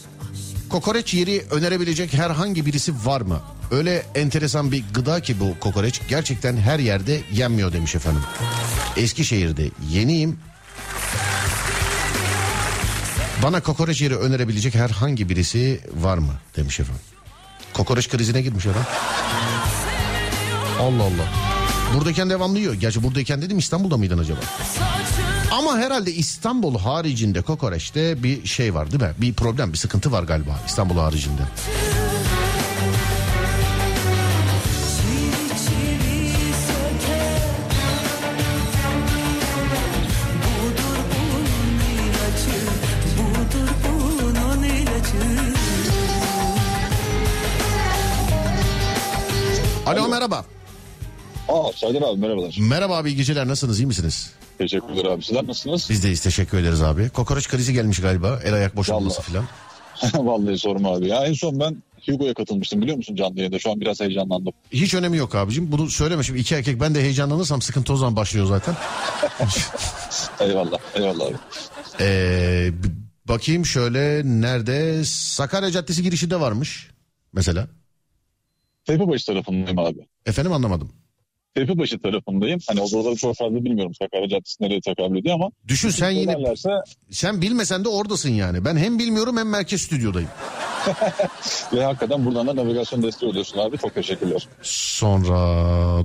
kokoreç 0.73 1.14
yeri 1.14 1.45
önerebilecek 1.51 2.14
herhangi 2.14 2.66
birisi 2.66 2.93
var 3.05 3.20
mı? 3.20 3.41
Öyle 3.70 4.03
enteresan 4.14 4.73
bir 4.73 4.85
gıda 4.95 5.23
ki 5.23 5.41
bu 5.41 5.59
kokoreç 5.61 6.01
gerçekten 6.09 6.57
her 6.57 6.79
yerde 6.79 7.20
yenmiyor 7.33 7.73
demiş 7.73 7.95
efendim. 7.95 8.23
Eskişehir'de 8.97 9.70
yeniyim. 9.91 10.39
Bana 13.43 13.61
kokoreç 13.61 14.03
yeri 14.03 14.16
önerebilecek 14.16 14.75
herhangi 14.75 15.29
birisi 15.29 15.81
var 15.95 16.18
mı 16.18 16.33
demiş 16.57 16.81
efendim. 16.81 17.03
Kokoreç 17.73 18.09
krizine 18.09 18.43
girmiş 18.43 18.66
adam. 18.66 18.85
Allah 20.81 21.03
Allah. 21.03 21.29
Buradayken 21.95 22.31
devamlı 22.31 22.59
yiyor. 22.59 22.75
Gerçi 22.75 23.03
buradayken 23.03 23.43
dedim 23.43 23.59
İstanbul'da 23.59 23.97
mıydın 23.97 24.18
acaba? 24.18 24.41
Saçın 24.79 25.22
Ama 25.53 25.78
herhalde 25.78 26.12
İstanbul 26.12 26.78
haricinde 26.78 27.42
kokoreçte 27.42 28.22
bir 28.22 28.46
şey 28.46 28.74
var 28.74 28.90
değil 28.92 29.03
mi? 29.03 29.14
Bir 29.18 29.34
problem, 29.34 29.72
bir 29.72 29.78
sıkıntı 29.78 30.12
var 30.12 30.22
galiba 30.22 30.61
İstanbul 30.66 30.96
haricinde. 30.96 31.42
Alo 49.86 50.09
merhaba. 50.09 50.44
Aa 51.48 51.72
Serdar 51.76 52.03
abi 52.03 52.20
merhabalar. 52.20 52.57
Merhaba 52.61 52.96
abi 52.96 53.09
iyi 53.11 53.16
geceler 53.16 53.48
nasılsınız 53.48 53.80
iyi 53.80 53.86
misiniz? 53.86 54.32
Teşekkürler 54.59 55.05
abi. 55.05 55.22
Sizler 55.24 55.46
nasılsınız? 55.46 55.86
Biz 55.90 56.05
deyiz 56.05 56.20
teşekkür 56.20 56.59
ederiz 56.59 56.82
abi. 56.82 57.09
Kokoreç 57.09 57.48
krizi 57.48 57.72
gelmiş 57.72 58.00
galiba. 58.00 58.40
El 58.44 58.55
ayak 58.55 58.76
boşalması 58.76 59.22
falan. 59.22 59.44
Vallahi 60.26 60.59
sorma 60.59 60.94
abi. 60.94 61.09
Ya 61.09 61.26
en 61.26 61.32
son 61.32 61.61
ben 61.61 61.76
Hugo'ya 62.07 62.34
katılmıştım 62.34 62.82
biliyor 62.82 62.96
musun 62.96 63.16
canlı 63.16 63.38
yayında. 63.38 63.59
Şu 63.59 63.70
an 63.70 63.80
biraz 63.80 64.00
heyecanlandım. 64.00 64.53
Hiç 64.72 64.94
önemi 64.94 65.16
yok 65.16 65.34
abicim. 65.34 65.72
Bunu 65.72 65.90
söyleme 65.90 66.22
şimdi 66.22 66.38
iki 66.40 66.55
erkek 66.55 66.80
ben 66.80 66.94
de 66.94 67.00
heyecanlanırsam 67.03 67.62
sıkıntı 67.62 67.92
o 67.92 67.96
zaman 67.96 68.16
başlıyor 68.16 68.46
zaten. 68.46 68.76
Eyvallah. 70.40 70.78
Eyvallah 70.94 71.26
abi. 71.26 71.34
Ee, 72.00 72.70
bakayım 73.28 73.66
şöyle 73.66 74.22
nerede? 74.24 75.05
Sakarya 75.05 75.70
Caddesi 75.70 76.03
girişinde 76.03 76.40
varmış 76.40 76.90
mesela. 77.32 77.68
Tepebaşı 78.84 79.26
tarafındayım 79.26 79.78
abi. 79.78 80.07
Efendim 80.26 80.53
anlamadım. 80.53 80.92
Tepebaşı 81.55 81.98
tarafındayım. 81.98 82.61
Hani 82.68 82.80
o 82.80 82.90
buraları 82.92 83.16
çok 83.16 83.36
fazla 83.36 83.64
bilmiyorum. 83.64 83.92
Sakarya 84.03 84.28
Caddesi 84.28 84.62
nereye 84.62 84.80
tekabül 84.80 85.18
ediyor 85.18 85.34
ama. 85.34 85.50
Düşün 85.68 85.90
sen 85.90 86.11
yine 86.11 86.32
Söylerlerse 86.32 86.70
sen 87.11 87.42
bilmesen 87.42 87.84
de 87.84 87.88
oradasın 87.88 88.30
yani. 88.30 88.64
Ben 88.64 88.76
hem 88.76 88.98
bilmiyorum 88.98 89.36
hem 89.36 89.48
merkez 89.48 89.82
stüdyodayım. 89.82 90.28
ve 91.72 91.84
hakikaten 91.84 92.26
buradan 92.26 92.46
da 92.46 92.57
navigasyon 92.57 93.03
desteği 93.03 93.30
oluyorsun 93.30 93.59
abi. 93.59 93.78
Çok 93.78 93.94
teşekkürler. 93.94 94.48
Sonra 94.62 95.38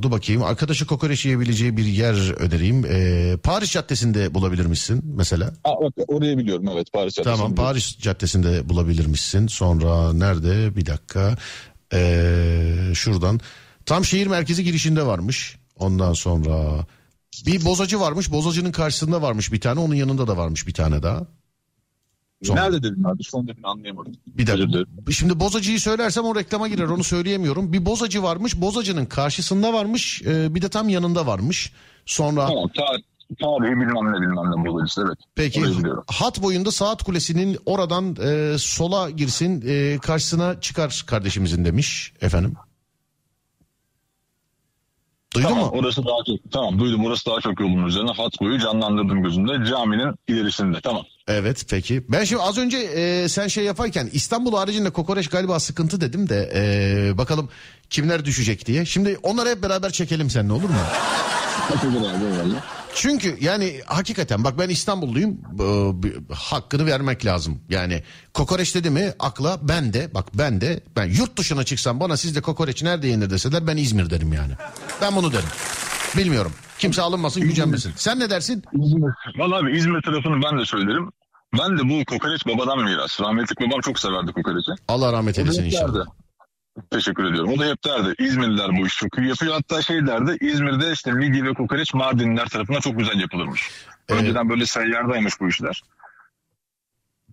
dur 0.02 0.12
bakayım 0.12 0.44
arkadaşı 0.44 0.88
kokoreç 0.88 1.26
yiyebileceği 1.26 1.78
bir 1.78 1.86
yer 1.86 2.34
önereyim. 2.40 2.86
Ee, 2.86 3.38
Paris 3.44 3.72
Caddesi'nde 3.72 4.34
bulabilir 4.34 4.66
misin 4.66 5.02
mesela? 5.16 5.54
Aa, 5.64 5.82
bak 5.82 5.94
orayı 6.08 6.38
biliyorum 6.38 6.70
evet. 6.74 6.94
Paris 6.94 7.16
Caddesi. 7.16 7.36
Tamam 7.36 7.56
Paris 7.56 7.98
Caddesi'nde 7.98 8.70
bulabilir 8.70 9.06
misin? 9.06 9.48
Sonra 9.48 10.14
nerede? 10.14 10.76
Bir 10.76 10.86
dakika. 10.86 11.38
Ee, 11.94 12.92
şuradan. 12.94 13.40
Tam 13.88 14.06
şehir 14.06 14.28
merkezi 14.28 14.64
girişinde 14.64 15.06
varmış. 15.06 15.58
Ondan 15.76 16.14
sonra 16.14 16.86
bir 17.46 17.66
bozacı 17.66 18.00
varmış. 18.00 18.32
Bozacının 18.32 18.72
karşısında 18.72 19.22
varmış 19.22 19.52
bir 19.52 19.62
tane. 19.62 19.80
Onun 19.80 19.96
yanında 19.96 20.28
da 20.28 20.38
varmış 20.38 20.68
bir 20.68 20.74
tane 20.74 21.04
daha. 21.04 21.28
Sonra- 22.44 22.62
Nerede 22.62 22.84
dedin 22.84 23.04
abi? 23.04 23.24
Son 23.24 23.48
dediğini 23.48 23.68
anlayamadım. 23.68 24.14
Bir 24.28 24.48
dakika. 24.48 25.12
Şimdi 25.12 25.40
bozacıyı 25.40 25.80
söylersem 25.80 26.24
o 26.24 26.36
reklama 26.36 26.68
girer 26.68 26.84
onu 26.88 27.04
söyleyemiyorum. 27.04 27.74
Bir 27.74 27.86
bozacı 27.86 28.24
varmış. 28.24 28.62
Bozacının 28.62 29.06
karşısında 29.06 29.74
varmış. 29.74 30.22
e, 30.26 30.56
bir 30.56 30.62
de 30.62 30.70
tam 30.70 30.90
yanında 30.90 31.28
varmış. 31.28 31.72
Sonra 32.06 32.48
Tamam. 32.48 32.70
Tarih, 32.70 33.04
tarihi 33.42 33.72
bilmem 33.72 34.14
ne 34.14 34.22
bilmem 34.22 34.52
ne 34.64 34.70
bulacağız. 34.70 34.98
Evet. 35.08 35.18
peki 35.36 35.64
hat 36.08 36.42
boyunda 36.42 36.72
saat 36.72 37.04
kulesinin 37.04 37.58
oradan 37.66 38.16
e, 38.24 38.58
sola 38.58 39.10
girsin 39.10 39.64
e, 39.68 39.98
karşısına 39.98 40.62
çıkar 40.62 41.04
kardeşimizin 41.08 41.66
demiş 41.66 42.14
efendim. 42.22 42.56
Duydun 45.38 45.50
Tamam, 45.50 45.66
mu? 45.66 45.72
orası 45.80 46.06
daha 46.06 46.18
çok 46.28 46.52
tamam 46.52 46.80
duydum 46.80 47.06
orası 47.06 47.26
daha 47.26 47.42
çok 47.42 47.60
yolun 47.60 47.86
üzerine 47.86 48.12
hat 48.12 48.42
boyu 48.42 48.60
canlandırdım 48.60 49.24
gözümde 49.24 49.66
caminin 49.70 50.16
ilerisinde 50.28 50.82
tamam. 50.84 51.04
Evet 51.28 51.66
peki. 51.70 52.04
Ben 52.10 52.24
şimdi 52.24 52.42
az 52.42 52.58
önce 52.58 52.78
e, 52.78 53.30
sen 53.30 53.48
şey 53.48 53.64
yaparken 53.64 54.10
İstanbul 54.14 54.54
haricinde 54.58 54.90
kokoreç 54.90 55.28
galiba 55.28 55.60
sıkıntı 55.60 56.02
dedim 56.02 56.30
de 56.30 56.52
e, 56.56 57.18
bakalım 57.18 57.50
kimler 57.90 58.26
düşecek 58.26 58.66
diye. 58.66 58.86
Şimdi 58.86 59.18
onları 59.24 59.50
hep 59.50 59.64
beraber 59.64 59.90
çekelim 59.92 60.30
seninle 60.30 60.54
olur 60.54 60.70
mu? 60.70 60.76
Teşekkür 61.68 61.88
ederim 61.88 62.06
eyvallah. 62.34 62.77
Çünkü 63.00 63.38
yani 63.42 63.82
hakikaten 63.86 64.44
bak 64.44 64.60
ben 64.60 64.70
İstanbulluyum 64.70 65.38
e, 65.60 66.34
hakkını 66.34 66.86
vermek 66.86 67.26
lazım. 67.26 67.62
Yani 67.70 68.04
kokoreç 68.34 68.76
dedi 68.76 68.90
mi 68.90 69.14
akla 69.20 69.60
ben 69.62 69.94
de 69.94 70.14
bak 70.14 70.28
ben 70.34 70.62
de 70.62 70.84
ben 70.96 71.06
yurt 71.06 71.38
dışına 71.38 71.64
çıksam 71.64 72.00
bana 72.00 72.18
sizde 72.18 72.42
kokoreç 72.42 72.84
nerede 72.84 73.08
yenir 73.08 73.30
deseler 73.30 73.68
ben 73.68 73.78
İzmir 73.78 74.10
derim 74.10 74.34
yani. 74.34 74.54
Ben 75.02 75.16
bunu 75.16 75.32
derim. 75.34 75.50
Bilmiyorum. 76.18 76.52
Kimse 76.80 77.02
alınmasın 77.02 77.42
gücenmesin. 77.44 77.94
Sen 77.96 78.20
ne 78.20 78.30
dersin? 78.30 78.64
İzmir. 78.74 79.14
Valla 79.38 79.56
abi 79.56 79.78
İzmir 79.78 80.02
tarafını 80.02 80.44
ben 80.44 80.60
de 80.60 80.66
söylerim. 80.66 81.12
Ben 81.60 81.78
de 81.78 81.82
bu 81.90 82.06
kokoreç 82.06 82.48
babadan 82.48 82.84
miras. 82.84 83.22
Rahmetli 83.22 83.68
babam 83.68 83.82
çok 83.82 84.00
severdi 84.00 84.32
kokoreçi. 84.32 84.72
Allah 84.88 85.14
rahmet 85.14 85.40
eylesin 85.40 85.64
inşallah. 85.64 86.06
Teşekkür 86.92 87.24
ediyorum. 87.24 87.52
O 87.54 87.60
da 87.60 87.66
hep 87.66 87.84
derdi. 87.86 88.24
İzmirliler 88.24 88.78
bu 88.78 88.88
işi 88.88 88.98
çok 88.98 89.18
iyi 89.18 89.28
yapıyor. 89.28 89.54
Hatta 89.54 89.82
şey 89.82 90.08
derdi. 90.08 90.38
İzmir'de 90.42 90.92
işte 90.92 91.12
midye 91.12 91.44
ve 91.44 91.54
kokoreç 91.54 91.94
Mardinliler 91.94 92.46
tarafından 92.46 92.80
çok 92.80 93.00
güzel 93.00 93.20
yapılırmış. 93.20 93.72
Evet. 94.10 94.22
Önceden 94.22 94.50
böyle 94.50 94.66
seyyardaymış 94.66 95.34
bu 95.40 95.50
işler. 95.50 95.84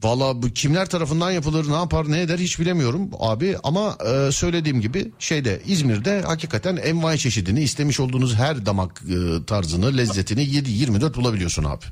Valla 0.03 0.43
bu 0.43 0.49
kimler 0.49 0.89
tarafından 0.89 1.31
yapılır 1.31 1.71
ne 1.71 1.75
yapar 1.75 2.11
ne 2.11 2.21
eder 2.21 2.39
hiç 2.39 2.61
bilemiyorum 2.61 3.11
abi 3.19 3.57
ama 3.65 3.99
e, 4.07 4.33
söylediğim 4.33 4.81
gibi 4.81 5.13
şeyde 5.19 5.63
İzmir'de 5.67 6.23
hakikaten 6.23 6.77
envai 6.77 7.19
çeşidini 7.19 7.63
istemiş 7.63 8.01
olduğunuz 8.01 8.35
her 8.35 8.67
damak 8.67 9.03
e, 9.03 9.47
tarzını 9.47 9.97
lezzetini 9.97 10.43
7-24 10.43 11.15
bulabiliyorsun 11.15 11.65
abi. 11.65 11.85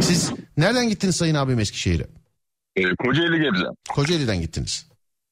Siz 0.00 0.32
nereden 0.56 0.88
gittiniz 0.88 1.16
Sayın 1.16 1.34
abim 1.34 1.58
Eskişehir'e? 1.58 2.06
Ee, 2.76 2.82
Kocaeli 2.98 3.42
Gebze. 3.42 3.64
Kocaeli'den 3.88 4.40
gittiniz. 4.40 4.86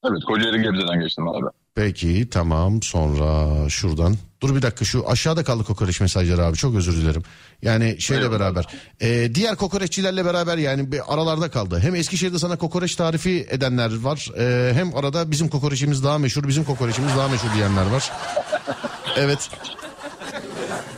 Evet 0.09 0.23
Kocaeli 0.27 0.61
Gebze'den 0.61 0.99
geçtim 0.99 1.27
abi. 1.27 1.45
Peki 1.75 2.29
tamam 2.29 2.81
sonra 2.83 3.69
şuradan. 3.69 4.15
Dur 4.41 4.55
bir 4.55 4.61
dakika 4.61 4.85
şu 4.85 5.09
aşağıda 5.09 5.43
kaldı 5.43 5.63
kokoreç 5.63 6.01
mesajları 6.01 6.45
abi 6.45 6.57
çok 6.57 6.75
özür 6.75 6.93
dilerim. 7.01 7.23
Yani 7.61 8.01
şeyle 8.01 8.21
Eyvallah. 8.21 8.39
beraber 8.39 8.67
e, 9.01 9.35
diğer 9.35 9.55
kokoreççilerle 9.55 10.25
beraber 10.25 10.57
yani 10.57 10.91
bir 10.91 11.01
aralarda 11.13 11.51
kaldı. 11.51 11.79
Hem 11.79 11.95
Eskişehir'de 11.95 12.39
sana 12.39 12.55
kokoreç 12.57 12.95
tarifi 12.95 13.47
edenler 13.49 13.99
var. 13.99 14.29
e, 14.37 14.73
hem 14.73 14.95
arada 14.95 15.31
bizim 15.31 15.49
kokoreçimiz 15.49 16.03
daha 16.03 16.17
meşhur 16.17 16.47
bizim 16.47 16.63
kokoreçimiz 16.63 17.17
daha 17.17 17.27
meşhur 17.27 17.53
diyenler 17.55 17.85
var. 17.91 18.11
Evet. 19.17 19.49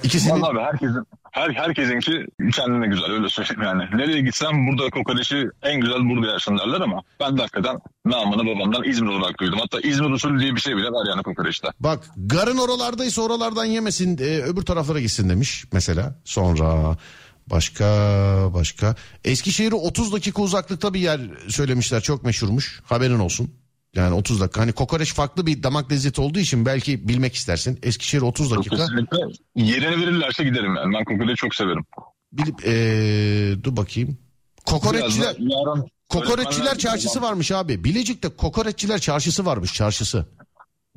İkisinin 0.04 0.42
Vallahi 0.42 0.52
abi 0.52 0.60
herkesin 0.60 1.04
her 1.36 1.50
herkesinki 1.50 2.26
kendine 2.54 2.88
güzel 2.88 3.12
öyle 3.12 3.30
söyleyeyim 3.30 3.62
yani. 3.62 3.84
Nereye 3.94 4.22
gitsem 4.22 4.68
burada 4.68 4.90
kokoreçi 4.90 5.50
en 5.62 5.82
güzel 5.82 6.10
burada 6.10 6.32
yersin 6.32 6.58
derler 6.58 6.82
ama 6.82 7.04
ben 7.20 7.38
de 7.38 7.42
hakikaten 7.42 7.80
namını 8.06 8.46
babamdan 8.46 8.84
İzmir 8.84 9.10
olarak 9.10 9.40
duydum. 9.40 9.60
Hatta 9.62 9.80
İzmir 9.80 10.10
usulü 10.10 10.40
diye 10.40 10.56
bir 10.56 10.62
şey 10.62 10.78
bile 10.78 10.92
var 10.92 11.08
yani 11.10 11.24
kokoreçte. 11.24 11.68
Bak 11.80 12.00
garın 12.18 12.58
oralardaysa 12.58 13.22
oralardan 13.22 13.66
yemesin 13.66 14.18
e, 14.18 14.42
öbür 14.42 14.62
taraflara 14.62 15.00
gitsin 15.00 15.30
demiş 15.30 15.66
mesela. 15.74 16.16
Sonra 16.26 16.98
başka 17.48 17.86
başka 18.54 18.96
Eskişehir'e 19.24 19.76
30 19.76 20.14
dakika 20.14 20.42
uzaklıkta 20.42 20.94
bir 20.94 21.00
yer 21.00 21.20
söylemişler 21.48 22.02
çok 22.02 22.24
meşhurmuş 22.24 22.82
haberin 22.84 23.20
olsun. 23.20 23.65
Yani 23.96 24.14
30 24.16 24.40
dakika 24.42 24.62
hani 24.62 24.72
kokoreç 24.74 25.14
farklı 25.14 25.46
bir 25.46 25.64
damak 25.64 25.92
lezzeti 25.92 26.22
olduğu 26.22 26.40
için 26.40 26.66
belki 26.66 27.08
bilmek 27.08 27.36
istersin. 27.36 27.80
Eskişehir 27.84 28.22
30 28.22 28.52
dakika. 28.52 28.76
Kesinlikle 28.76 29.18
yerini 29.56 30.02
verirlerse 30.02 30.44
giderim 30.44 30.76
yani. 30.76 30.94
Ben 30.94 31.04
kokoreç 31.06 31.38
çok 31.38 31.56
severim. 31.56 31.86
Bilip 32.32 32.68
e, 32.68 33.64
dur 33.64 33.78
bakayım. 33.78 34.18
Kokoreççiler 34.66 35.36
yarın 35.40 35.86
kokoreççiler 36.10 36.78
çarşısı 36.78 37.22
varmış 37.22 37.52
abi. 37.52 37.84
Bilecik'te 37.84 38.30
kokoreççiler 38.30 39.00
çarşısı 39.00 39.46
varmış 39.46 39.74
çarşısı. 39.74 40.26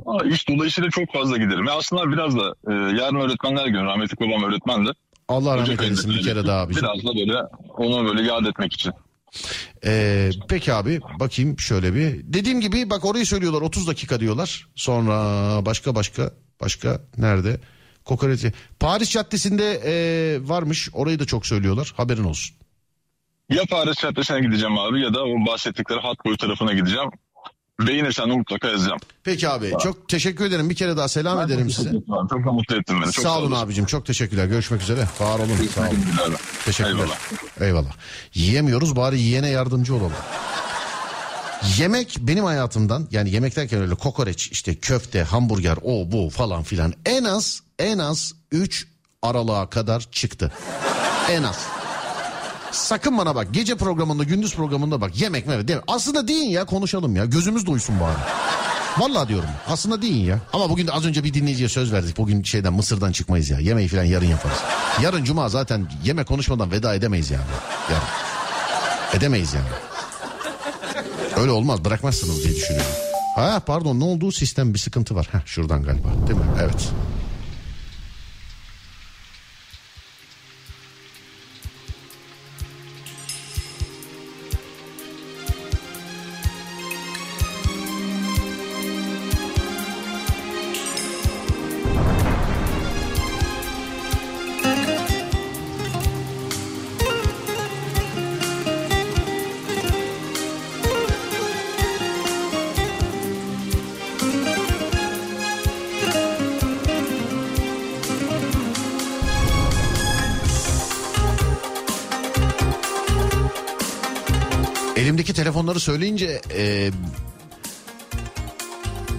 Aa, 0.07 0.25
iş 0.25 0.49
dolayısıyla 0.49 0.91
çok 0.91 1.13
fazla 1.13 1.37
giderim. 1.37 1.65
Ya 1.65 1.73
aslında 1.73 2.13
biraz 2.13 2.37
da 2.37 2.55
e, 2.69 2.73
yarın 2.73 3.21
öğretmenler 3.21 3.67
günü. 3.67 3.85
Rahmetli 3.85 4.17
babam 4.21 4.51
öğretmendi. 4.51 4.91
Allah 5.29 5.57
rahmet 5.57 5.83
eylesin 5.83 6.11
bir 6.11 6.23
kere 6.23 6.47
daha 6.47 6.61
abicim. 6.61 6.83
Biraz 6.83 7.05
da 7.05 7.19
böyle 7.19 7.39
onu 7.77 8.09
böyle 8.09 8.23
yad 8.23 8.45
etmek 8.45 8.73
için. 8.73 8.93
Ee, 9.85 10.31
peki 10.49 10.73
abi 10.73 11.01
bakayım 11.21 11.59
şöyle 11.59 11.95
bir. 11.95 12.21
Dediğim 12.23 12.61
gibi 12.61 12.91
bak 12.91 13.05
orayı 13.05 13.27
söylüyorlar 13.27 13.61
30 13.61 13.87
dakika 13.89 14.21
diyorlar. 14.21 14.67
Sonra 14.75 15.15
başka 15.67 15.95
başka 15.95 16.31
başka 16.61 17.01
nerede? 17.17 17.61
Kokoreçi. 18.05 18.53
Paris 18.81 19.11
Caddesi'nde 19.11 19.81
e, 19.85 19.93
varmış 20.49 20.89
orayı 20.93 21.19
da 21.19 21.25
çok 21.25 21.47
söylüyorlar 21.47 21.95
haberin 21.97 22.25
olsun. 22.25 22.57
Ya 23.51 23.63
Paris 23.71 23.99
Caddesi'ne 23.99 24.41
gideceğim 24.41 24.79
abi 24.79 25.01
ya 25.01 25.15
da 25.15 25.25
o 25.25 25.47
bahsettikleri 25.47 26.01
hat 26.01 26.25
boyu 26.25 26.37
tarafına 26.37 26.73
gideceğim. 26.73 27.11
Beğenirsen 27.87 28.31
de 28.31 28.35
mutlaka 28.35 28.69
yazacağım. 28.69 28.99
Peki 29.25 29.49
abi 29.49 29.73
çok 29.83 30.09
teşekkür 30.09 30.45
ederim 30.45 30.71
bir 30.71 30.75
kere 30.75 30.97
daha 30.97 31.09
selam 31.09 31.41
ederim 31.41 31.71
size. 31.71 31.91
Çok 32.31 32.47
da 32.47 32.53
mutlu 32.53 32.77
ettin 32.77 33.03
beni. 33.03 33.13
Çok 33.13 33.23
Sağ 33.23 33.39
olun 33.39 33.51
olasın. 33.51 33.65
abicim 33.67 33.85
çok 33.87 34.07
teşekkürler 34.07 34.47
görüşmek 34.47 34.83
üzere. 34.83 35.01
Var 35.21 35.39
olun 35.39 35.49
sağ 35.75 35.81
olun. 35.81 35.89
Teşekkürler. 35.91 36.41
Teşekkürler. 36.65 36.95
Eyvallah. 36.99 37.17
Eyvallah. 37.61 37.93
Yiyemiyoruz 38.35 38.97
bari 38.97 39.21
yiyene 39.21 39.49
yardımcı 39.49 39.95
olalım. 39.95 40.13
Yemek 41.79 42.17
benim 42.21 42.45
hayatımdan 42.45 43.09
yani 43.11 43.31
yemek 43.31 43.57
derken 43.57 43.81
öyle 43.81 43.95
kokoreç 43.95 44.49
işte 44.53 44.75
köfte 44.75 45.23
hamburger 45.23 45.77
o 45.83 46.13
bu 46.13 46.31
falan 46.31 46.63
filan 46.63 46.95
en 47.07 47.25
az 47.25 47.63
en 47.79 47.99
az 47.99 48.33
3 48.53 48.87
aralığa 49.23 49.71
kadar 49.71 50.01
çıktı. 50.13 50.53
En 51.31 51.43
az. 51.43 51.67
Sakın 52.73 53.19
bana 53.19 53.35
bak 53.35 53.47
gece 53.53 53.77
programında 53.77 54.25
gündüz 54.25 54.55
programında 54.57 55.01
bak 55.01 55.21
yemek 55.21 55.47
mi 55.47 55.69
değil 55.69 55.79
mi? 55.79 55.85
Aslında 55.89 56.29
deyin 56.29 56.51
ya 56.51 56.65
konuşalım 56.65 57.17
ya 57.17 57.25
gözümüz 57.25 57.67
doysun 57.67 58.01
bari. 58.01 58.17
Vallahi 58.99 59.29
diyorum 59.29 59.49
aslında 59.69 60.03
deyin 60.03 60.25
ya. 60.25 60.39
Ama 60.53 60.71
bugün 60.71 60.87
de 60.87 60.93
az 60.93 61.07
önce 61.07 61.25
bir 61.25 61.35
dinleyiciye 61.35 61.69
söz 61.69 61.93
verdik. 61.93 62.17
Bugün 62.19 62.43
şeyden 62.43 62.73
Mısır'dan 62.73 63.13
çıkmayız 63.13 63.51
ya. 63.51 63.59
Yemeği 63.59 63.89
falan 63.89 64.05
yarın 64.05 64.27
yaparız. 64.27 64.59
Yarın 65.03 65.25
cuma 65.25 65.49
zaten 65.49 65.89
yemek 66.05 66.27
konuşmadan 66.27 66.71
veda 66.71 66.95
edemeyiz 66.95 67.31
yani. 67.31 67.45
Yarın. 67.91 68.03
Edemeyiz 69.19 69.55
yani. 69.55 69.67
Öyle 71.37 71.51
olmaz 71.51 71.85
bırakmazsınız 71.85 72.45
diye 72.45 72.55
düşünüyorum. 72.57 72.91
Ha 73.35 73.61
pardon 73.67 74.01
ne 74.01 74.05
oldu 74.05 74.33
sistem 74.33 74.75
bir 74.75 74.79
sıkıntı 74.79 75.15
var. 75.15 75.29
Heh, 75.33 75.39
şuradan 75.47 75.83
galiba 75.83 76.09
değil 76.29 76.39
mi? 76.39 76.45
Evet. 76.63 76.89
Telefonları 115.79 115.81
söyleyince 115.81 116.41
e, 116.57 116.91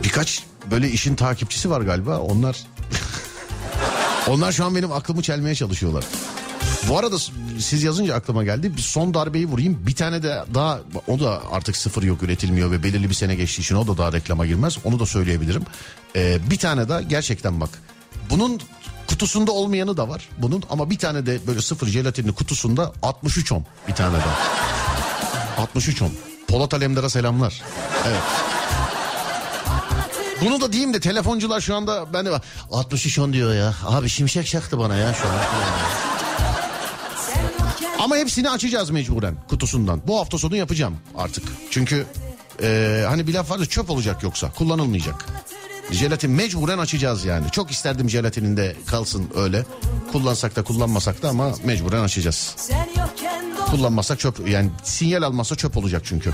birkaç 0.04 0.44
böyle 0.72 0.90
işin 0.90 1.16
takipçisi 1.16 1.70
var 1.70 1.82
galiba. 1.82 2.20
Onlar 2.20 2.64
onlar 4.28 4.52
şu 4.52 4.66
an 4.66 4.76
benim 4.76 4.92
aklımı 4.92 5.22
çelmeye 5.22 5.56
çalışıyorlar. 5.56 6.06
Bu 6.90 6.98
arada 6.98 7.18
siz 7.60 7.84
yazınca 7.84 8.16
aklıma 8.16 8.44
geldi. 8.44 8.78
Bir 8.78 8.82
son 8.82 9.14
darbeyi 9.14 9.46
vurayım. 9.46 9.88
Bir 9.88 9.96
tane 9.96 10.24
de 10.24 10.44
daha 10.54 10.80
o 11.08 11.20
da 11.20 11.42
artık 11.52 11.78
sıfır 11.78 12.04
yok 12.04 12.24
üretilmiyor 12.24 12.72
ve 12.72 12.84
belirli 12.84 13.10
bir 13.10 13.16
sene 13.16 13.36
geçtiği 13.36 13.62
için 13.62 13.76
o 13.76 13.88
da 13.88 13.98
daha 13.98 14.14
reklama 14.14 14.46
girmez. 14.46 14.78
Onu 14.84 15.00
da 15.00 15.06
söyleyebilirim. 15.06 15.64
Ee, 16.16 16.40
bir 16.50 16.58
tane 16.58 16.90
daha 16.90 17.02
gerçekten 17.02 17.62
bak. 17.62 17.70
Bunun 18.30 18.62
kutusunda 19.08 19.52
olmayanı 19.52 19.98
da 19.98 20.10
var. 20.10 20.30
Bunun 20.38 20.64
ama 20.70 20.90
bir 20.90 20.98
tane 20.98 21.26
de 21.26 21.40
böyle 21.48 21.62
sıfır 21.62 21.88
jelatinli 21.88 22.32
kutusunda 22.32 22.94
63 23.02 23.52
on 23.52 23.66
bir 23.88 23.94
tane 23.94 24.18
daha. 24.18 24.38
63 25.58 26.02
on. 26.02 26.29
Polat 26.50 26.74
Alemdar'a 26.74 27.10
selamlar. 27.10 27.62
Evet. 28.08 28.22
Bunu 30.42 30.62
da 30.62 30.72
diyeyim 30.74 30.94
de 30.94 31.00
telefoncular 31.00 31.62
şu 31.62 31.76
anda 31.76 32.14
ben 32.14 32.26
de 32.26 32.30
63 32.72 33.20
on 33.20 33.34
diyor 33.34 33.54
ya. 33.54 33.74
Abi 33.86 34.10
şimşek 34.10 34.48
çaktı 34.48 34.80
bana 34.80 34.96
ya 34.96 35.14
şu 35.14 35.28
an. 35.28 35.34
Ama 38.00 38.18
hepsini 38.18 38.50
açacağız 38.50 38.90
mecburen 38.90 39.36
kutusundan. 39.50 40.02
Bu 40.08 40.20
hafta 40.20 40.38
sonu 40.38 40.56
yapacağım 40.56 40.98
artık. 41.18 41.44
Çünkü 41.72 42.06
e, 42.62 43.04
hani 43.08 43.28
bir 43.28 43.34
laf 43.34 43.52
vardı 43.52 43.66
çöp 43.66 43.90
olacak 43.90 44.24
yoksa 44.24 44.52
kullanılmayacak. 44.52 45.26
Jelatin 45.92 46.32
mecburen 46.32 46.78
açacağız 46.78 47.26
yani. 47.26 47.52
Çok 47.52 47.72
isterdim 47.72 48.10
jelatinin 48.10 48.58
de 48.58 48.76
kalsın 48.86 49.30
öyle. 49.36 49.66
Kullansak 50.12 50.56
da 50.56 50.64
kullanmasak 50.64 51.22
da 51.22 51.30
ama 51.30 51.52
mecburen 51.64 52.04
açacağız. 52.04 52.54
Sen 52.58 52.88
yokken 52.98 53.29
Kullanmasak 53.72 54.20
çöp 54.20 54.50
yani 54.50 54.70
sinyal 54.84 55.22
almazsa 55.24 55.56
çöp 55.56 55.78
olacak 55.78 56.02
çünkü. 56.06 56.34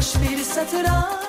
Boş 0.00 0.14
bir 0.22 0.44
satıra 0.44 1.19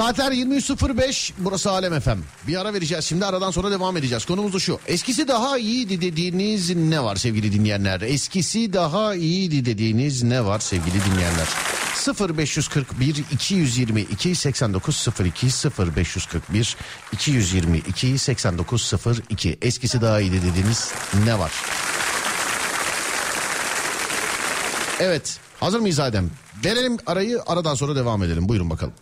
Saatler 0.00 0.32
23.05 0.32 1.32
burası 1.38 1.70
Alem 1.70 2.00
FM. 2.00 2.18
Bir 2.48 2.60
ara 2.60 2.74
vereceğiz 2.74 3.04
şimdi 3.04 3.26
aradan 3.26 3.50
sonra 3.50 3.70
devam 3.70 3.96
edeceğiz. 3.96 4.24
Konumuz 4.24 4.52
da 4.54 4.58
şu. 4.58 4.78
Eskisi 4.86 5.28
daha 5.28 5.58
iyiydi 5.58 6.00
dediğiniz 6.00 6.76
ne 6.76 7.02
var 7.02 7.16
sevgili 7.16 7.52
dinleyenler? 7.52 8.00
Eskisi 8.00 8.72
daha 8.72 9.14
iyiydi 9.14 9.64
dediğiniz 9.64 10.22
ne 10.22 10.44
var 10.44 10.58
sevgili 10.58 10.94
dinleyenler? 11.04 11.48
0541 12.38 13.24
222 13.32 14.34
8902 14.34 15.46
0541 15.78 16.76
222 17.12 18.18
8902 18.18 19.58
Eskisi 19.62 20.00
daha 20.00 20.20
iyiydi 20.20 20.42
dediğiniz 20.50 20.92
ne 21.24 21.38
var? 21.38 21.52
Evet 25.00 25.38
hazır 25.60 25.80
mıyız 25.80 26.00
Adem? 26.00 26.30
Verelim 26.64 26.96
arayı 27.06 27.40
aradan 27.46 27.74
sonra 27.74 27.96
devam 27.96 28.22
edelim. 28.22 28.48
Buyurun 28.48 28.70
bakalım. 28.70 28.94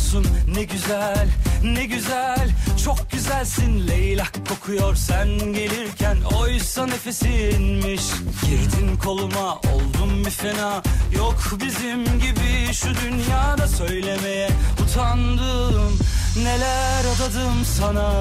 Biliyorsun 0.00 0.26
ne 0.54 0.62
güzel 0.62 1.28
ne 1.62 1.84
güzel. 1.84 2.50
Çok 2.84 3.10
güzelsin. 3.10 3.88
Leylak 3.88 4.48
kokuyor 4.48 4.96
sen 4.96 5.28
gelirken. 5.28 6.16
Oysa 6.40 6.86
nefesinmiş. 6.86 8.02
Girdin 8.42 8.96
koluma 8.96 9.54
oldum 9.54 10.24
bir 10.26 10.30
fena. 10.30 10.82
Yok 11.16 11.38
bizim 11.64 12.04
gibi 12.04 12.72
şu 12.72 12.88
dünyada 13.04 13.68
söylemeye 13.68 14.50
utandım 14.82 15.98
Neler 16.36 17.00
adadım 17.00 17.64
sana. 17.78 18.12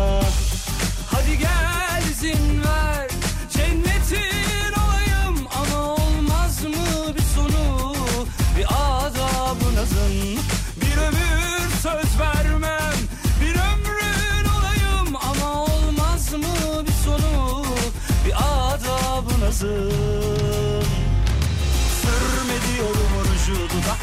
Hadi 1.11 1.37
gel 1.39 2.11
izin 2.11 2.63
ver 2.63 2.88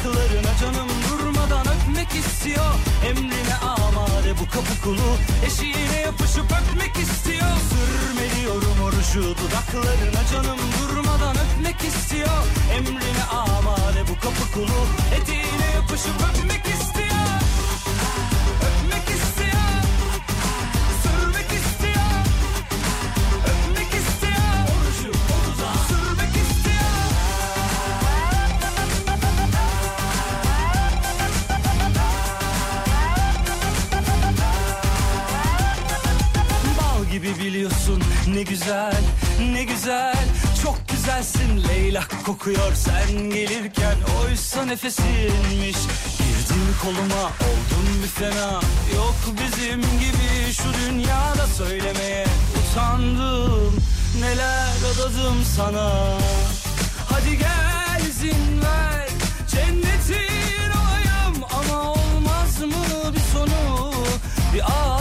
dudaklarına 0.07 0.57
canım 0.61 0.89
durmadan 1.09 1.65
öpmek 1.67 2.15
istiyor. 2.15 2.73
Emrine 3.05 3.55
amade 3.55 4.33
bu 4.39 4.45
kapı 4.45 4.81
kulu. 4.83 5.17
Eşiğine 5.45 5.99
yapışıp 6.01 6.45
öpmek 6.45 6.95
istiyor. 6.95 7.51
Sürmediyorum 7.69 8.81
orucu 8.83 9.35
dudaklarına 9.37 10.21
canım 10.31 10.59
durmadan 10.79 11.35
öpmek 11.35 11.83
istiyor. 11.83 12.43
Emrine 12.73 13.23
amade 13.31 14.01
bu 14.09 14.15
kapı 14.15 14.51
kulu. 14.53 14.79
Eteğine 15.21 15.71
yapışıp 15.75 16.15
öpmek 16.29 16.65
istiyor 16.65 17.46
gibi 37.27 37.45
biliyorsun. 37.45 38.03
Ne 38.27 38.41
güzel 38.43 39.01
ne 39.39 39.63
güzel. 39.63 40.25
Çok 40.63 40.89
güzelsin. 40.89 41.63
Leylak 41.67 42.25
kokuyor 42.25 42.73
sen 42.73 43.29
gelirken. 43.29 43.95
Oysa 44.21 44.65
nefesinmiş. 44.65 45.77
Girdin 46.17 46.65
koluma 46.83 47.23
oldum 47.23 48.03
bir 48.03 48.07
fena. 48.07 48.51
Yok 48.95 49.15
bizim 49.27 49.81
gibi 49.81 50.53
şu 50.53 50.63
dünyada 50.73 51.47
söylemeye 51.57 52.25
utandım. 52.71 53.75
Neler 54.21 54.73
adadım 54.93 55.43
sana. 55.55 55.91
Hadi 57.09 57.37
gel 57.37 58.05
izin 58.09 58.61
ver. 58.61 59.09
Cennetin 59.51 60.71
olayım 60.71 61.43
ama 61.53 61.91
olmaz 61.91 62.59
mı 62.61 63.13
bir 63.13 63.19
sonu? 63.33 63.91
Bir 64.53 64.61
adabı 64.63 64.96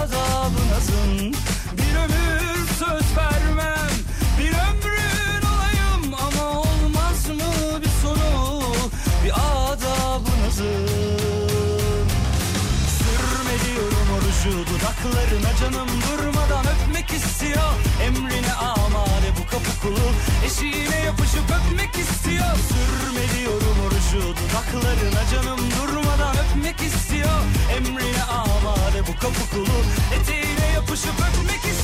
bu 19.86 19.94
kapı 19.94 20.00
kulu. 20.00 20.12
Eşiğine 20.46 21.00
yapışıp 21.04 21.50
öpmek 21.50 21.94
istiyor. 21.94 22.56
Sürmediyorum 22.68 23.76
orucu 23.86 24.20
dudaklarına 24.20 25.22
canım 25.32 25.58
durmadan 25.58 26.36
öpmek 26.36 26.80
istiyor. 26.80 27.40
Emrine 27.76 28.22
amade 28.22 29.02
bu 29.08 29.12
kapı 29.20 29.50
kulu. 29.54 29.78
Eteğine 30.20 30.72
yapışıp 30.74 31.14
öpmek 31.14 31.58
istiyor 31.58 31.75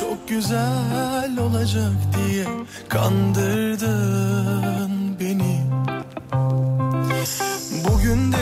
çok 0.00 0.28
güzel 0.28 1.38
olacak 1.38 1.92
diye 2.16 2.44
kandırdın 2.88 3.90
beni. 5.20 5.60
Bugün 7.88 8.32
de 8.32 8.39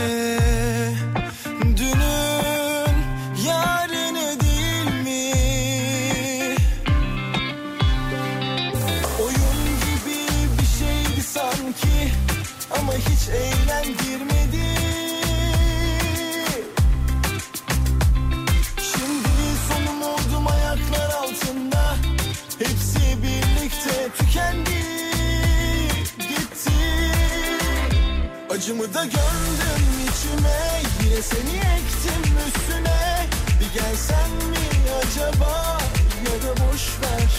Acımı 28.69 28.95
da 28.95 29.05
gömdüm 29.05 29.85
içime. 30.09 30.83
Yine 31.03 31.23
seni 31.23 31.57
ektim 31.57 32.23
üstüne. 32.47 33.27
Bir 33.61 33.81
gelsen 33.81 34.31
mi 34.31 34.59
acaba? 35.01 35.79
Yine 36.17 36.43
de 36.43 36.51
boş 36.51 36.83
ver. 37.03 37.31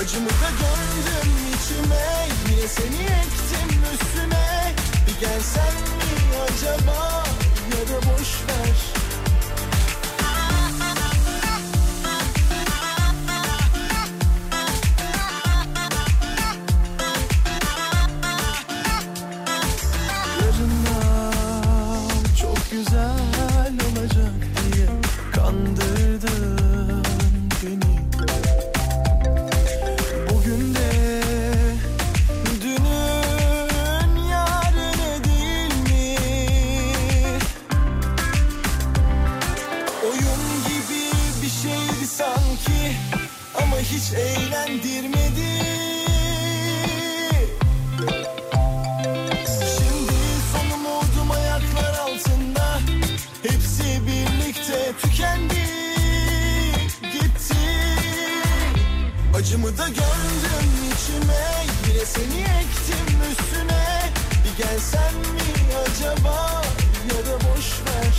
Acımı 0.00 0.28
da 0.28 0.50
gömdüm 0.60 1.32
içime. 1.54 2.28
Yine 2.50 2.68
seni 2.68 3.02
ektim 3.02 3.82
üstüne. 3.94 4.72
Bir 5.06 5.20
gelsen 5.20 5.74
mi 5.74 6.36
acaba? 6.44 7.24
Yine 7.66 7.88
de 7.88 7.96
boş 7.96 8.28
ver. 8.48 8.93
kandırdın 25.54 27.02
beni. 27.62 27.93
Acımı 59.64 59.78
da 59.78 59.88
gömdüm 59.88 60.70
içime? 60.94 61.66
Yine 61.88 62.04
seni 62.04 62.40
ektim 62.40 63.20
üstüne. 63.30 64.12
Bir 64.44 64.64
gelsen 64.64 65.14
mi 65.14 65.74
acaba? 65.84 66.62
Ya 67.08 67.26
da 67.26 67.36
boş 67.40 67.80
ver. 67.86 68.14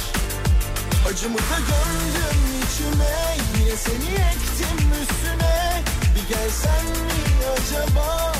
Acımı 1.09 1.37
da 1.37 1.57
gömdüm 1.67 2.39
içime? 2.65 3.37
Yine 3.59 3.75
seni 3.77 4.13
ektim 4.13 4.91
üstüne. 5.01 5.83
Bir 6.15 6.35
gelsen 6.35 6.85
mi 6.85 7.45
acaba? 7.53 8.34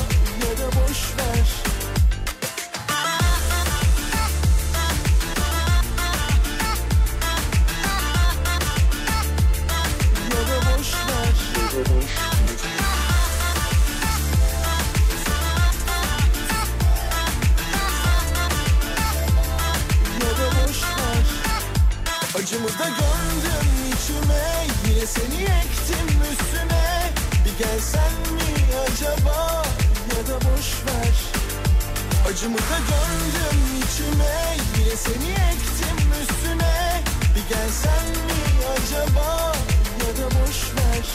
Acımı 32.36 32.58
da 32.58 32.78
gördüm 32.88 33.60
içime. 33.78 34.56
Yine 34.78 34.96
seni 34.96 35.30
ektim 35.32 36.12
üstüne. 36.22 37.02
Bir 37.34 37.54
gelsen 37.54 38.06
mi 38.08 38.64
acaba? 38.72 39.52
Ya 39.98 40.16
da 40.16 40.30
boş 40.30 40.74
ver. 40.76 41.06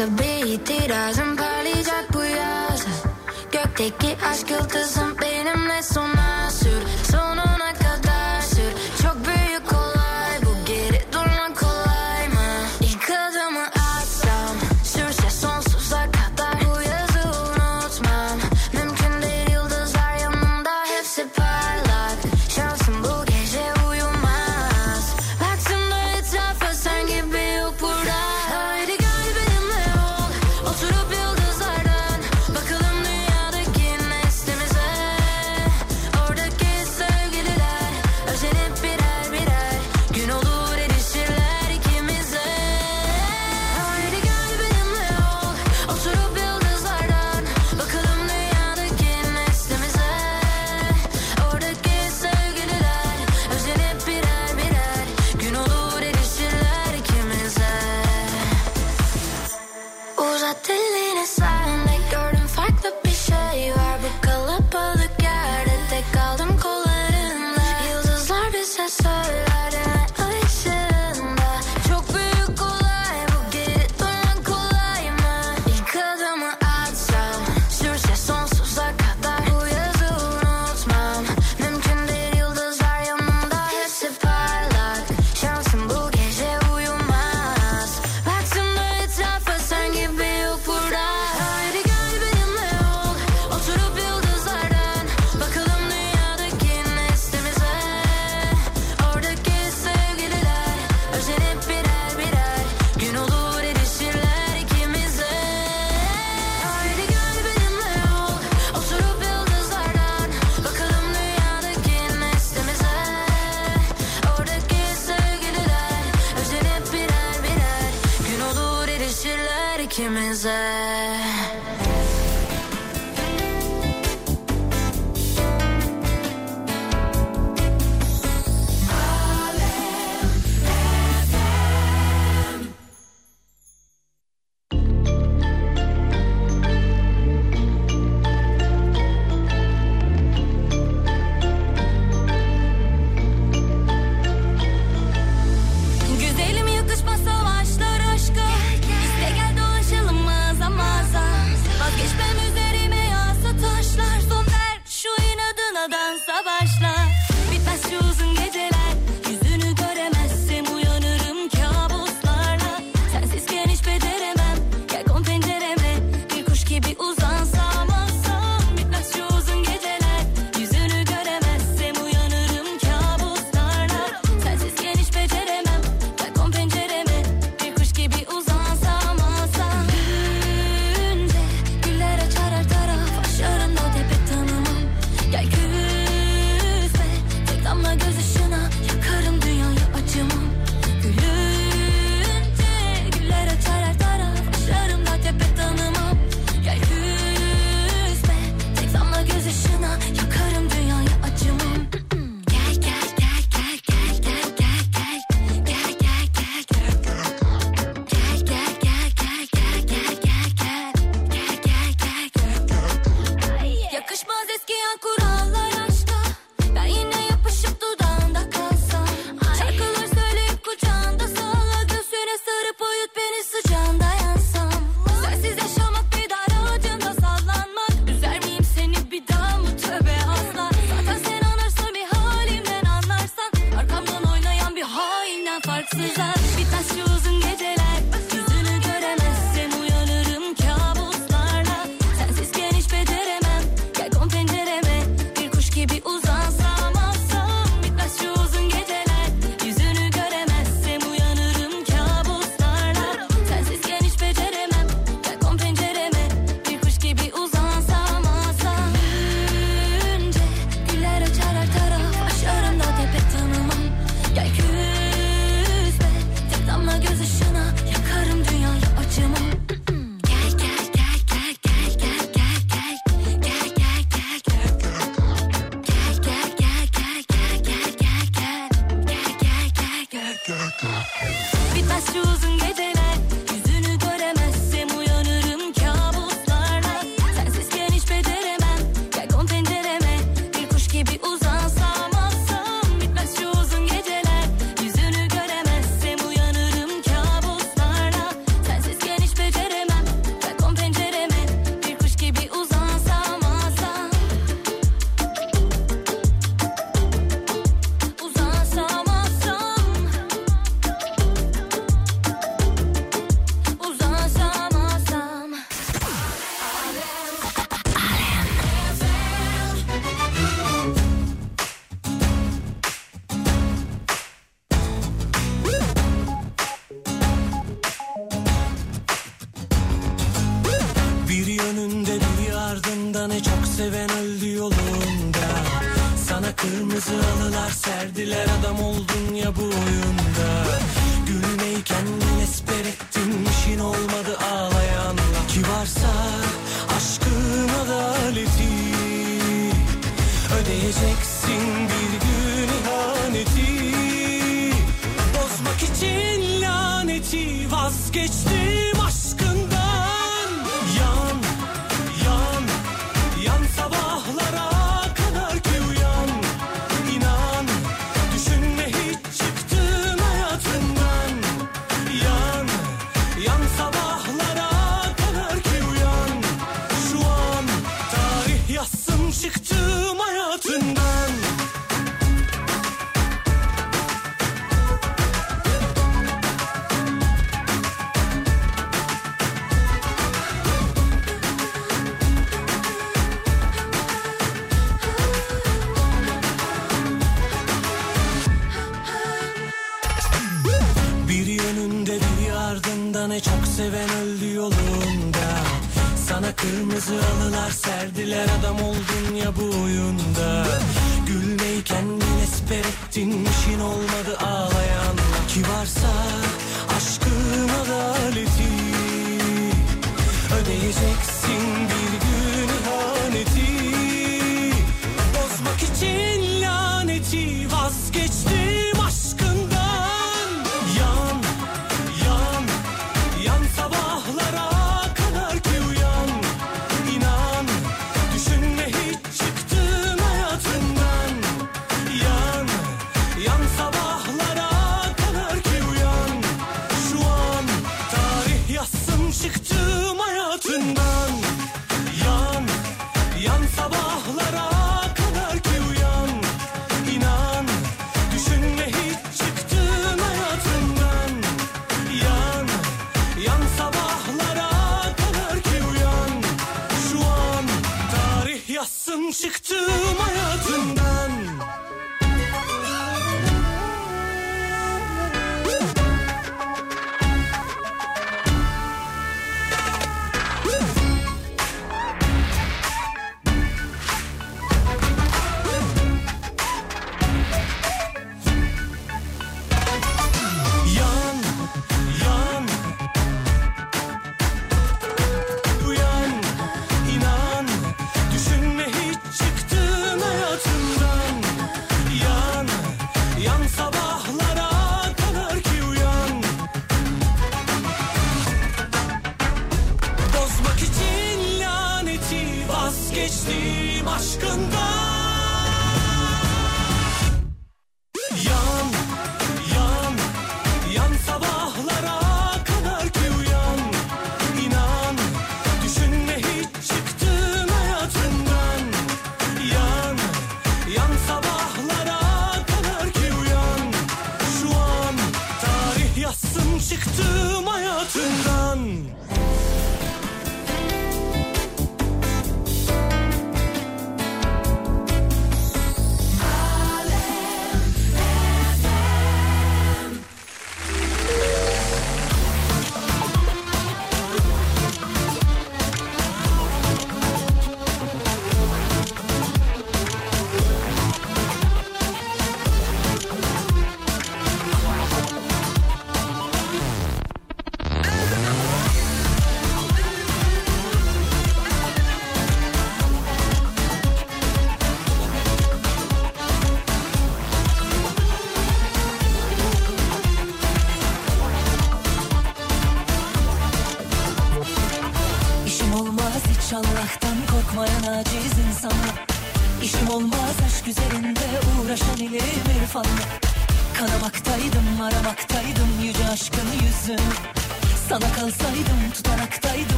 sabitirasin 0.00 1.36
palijat 1.36 2.06
que 2.12 2.24
yaz 2.24 2.86
Gökteki 3.52 4.16
aşk 4.30 4.50
yıldızım 4.50 5.16
benimle 5.20 5.82
sona 5.82 6.29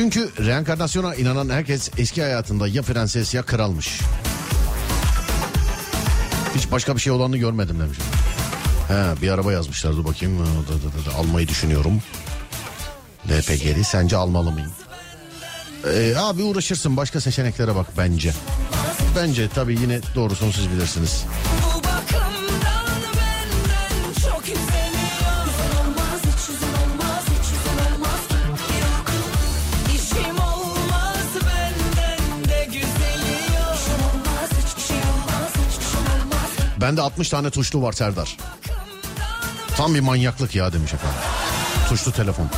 Çünkü 0.00 0.30
reenkarnasyona 0.38 1.14
inanan 1.14 1.48
herkes 1.48 1.90
eski 1.98 2.22
hayatında 2.22 2.68
ya 2.68 2.82
prenses 2.82 3.34
ya 3.34 3.42
kralmış. 3.42 4.00
Hiç 6.54 6.72
başka 6.72 6.96
bir 6.96 7.00
şey 7.00 7.12
olanını 7.12 7.36
görmedim 7.36 7.80
demiş. 7.80 7.98
He, 8.88 9.22
bir 9.22 9.30
araba 9.30 9.52
yazmışlar 9.52 9.96
dur 9.96 10.04
bakayım. 10.04 10.46
Almayı 11.18 11.48
düşünüyorum. 11.48 12.02
LPG'li 13.30 13.84
sence 13.84 14.16
almalı 14.16 14.50
mıyım? 14.52 14.70
Ee, 15.94 16.14
abi 16.16 16.42
uğraşırsın 16.42 16.96
başka 16.96 17.20
seçeneklere 17.20 17.74
bak 17.74 17.86
bence. 17.98 18.32
Bence 19.16 19.48
tabii 19.54 19.80
yine 19.80 20.00
doğrusunu 20.14 20.52
siz 20.52 20.70
bilirsiniz. 20.70 21.24
Bende 36.90 37.02
60 37.02 37.28
tane 37.28 37.50
tuşlu 37.50 37.82
var 37.82 37.92
Serdar. 37.92 38.36
Tam 39.76 39.94
bir 39.94 40.00
manyaklık 40.00 40.54
ya 40.54 40.72
demiş 40.72 40.94
efendim. 40.94 41.18
Tuşlu 41.88 42.12
telefon. 42.12 42.48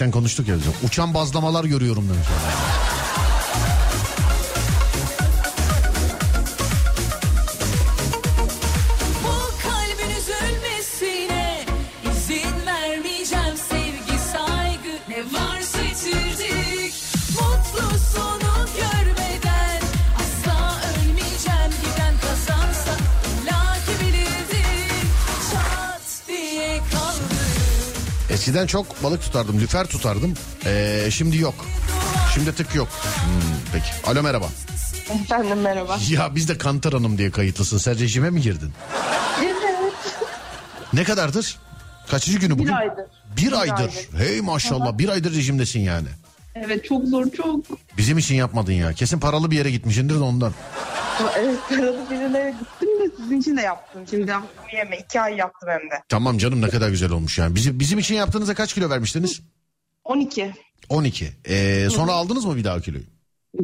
Yemekten 0.00 0.20
konuştuk 0.20 0.48
ya. 0.48 0.56
Uçan 0.84 1.14
bazlamalar 1.14 1.64
görüyorum 1.64 2.08
demiş. 2.08 2.28
Eskiden 28.58 28.66
çok 28.66 29.02
balık 29.02 29.22
tutardım. 29.22 29.60
Lüfer 29.60 29.86
tutardım. 29.86 30.34
Ee, 30.66 31.08
şimdi 31.10 31.36
yok. 31.38 31.54
Şimdi 32.34 32.54
tık 32.54 32.74
yok. 32.74 32.88
Hmm, 32.88 33.32
peki. 33.72 34.10
Alo 34.10 34.22
merhaba. 34.22 34.46
Efendim 35.10 35.60
merhaba. 35.60 35.98
Ya 36.10 36.34
biz 36.34 36.48
de 36.48 36.58
Kantar 36.58 36.92
Hanım 36.92 37.18
diye 37.18 37.30
kayıtlısın. 37.30 37.78
Sen 37.78 37.98
rejime 37.98 38.30
mi 38.30 38.40
girdin? 38.40 38.72
Evet. 39.42 39.92
Ne 40.92 41.04
kadardır? 41.04 41.56
Kaçıncı 42.10 42.38
günü 42.38 42.52
bugün? 42.58 42.66
Bir 42.66 42.78
aydır. 42.78 43.04
Bir, 43.36 43.46
Bir 43.46 43.52
aydır. 43.52 43.72
aydır. 43.74 44.08
Hey 44.18 44.40
maşallah 44.40 44.98
bir 44.98 45.08
aydır 45.08 45.34
rejimdesin 45.34 45.80
yani. 45.80 46.08
Evet 46.54 46.84
çok 46.84 47.04
zor 47.04 47.26
çok. 47.36 47.64
Bizim 47.96 48.18
için 48.18 48.34
yapmadın 48.34 48.72
ya. 48.72 48.92
Kesin 48.92 49.20
paralı 49.20 49.50
bir 49.50 49.56
yere 49.56 49.70
gitmişsindir 49.70 50.14
de 50.14 50.18
ondan. 50.18 50.52
Evet 51.38 51.58
paralı 51.68 52.10
birine 52.10 52.54
gittim 52.60 52.87
sizin 53.16 53.40
için 53.40 53.56
de 53.56 53.60
yaptım. 53.60 54.02
Şimdi 54.10 54.30
yaptım 54.30 54.64
yeme. 54.72 54.98
iki 54.98 55.20
ay 55.20 55.36
yaptım 55.36 55.68
hem 55.72 55.90
de. 55.90 56.02
Tamam 56.08 56.38
canım 56.38 56.62
ne 56.62 56.68
kadar 56.68 56.88
güzel 56.88 57.10
olmuş 57.10 57.38
yani. 57.38 57.54
Bizim, 57.54 57.80
bizim 57.80 57.98
için 57.98 58.14
yaptığınızda 58.14 58.54
kaç 58.54 58.74
kilo 58.74 58.90
vermiştiniz? 58.90 59.40
12. 60.04 60.52
12. 60.88 61.28
Ee, 61.48 61.88
sonra 61.90 62.12
aldınız 62.12 62.44
mı 62.44 62.56
bir 62.56 62.64
daha 62.64 62.80
kiloyu? 62.80 63.04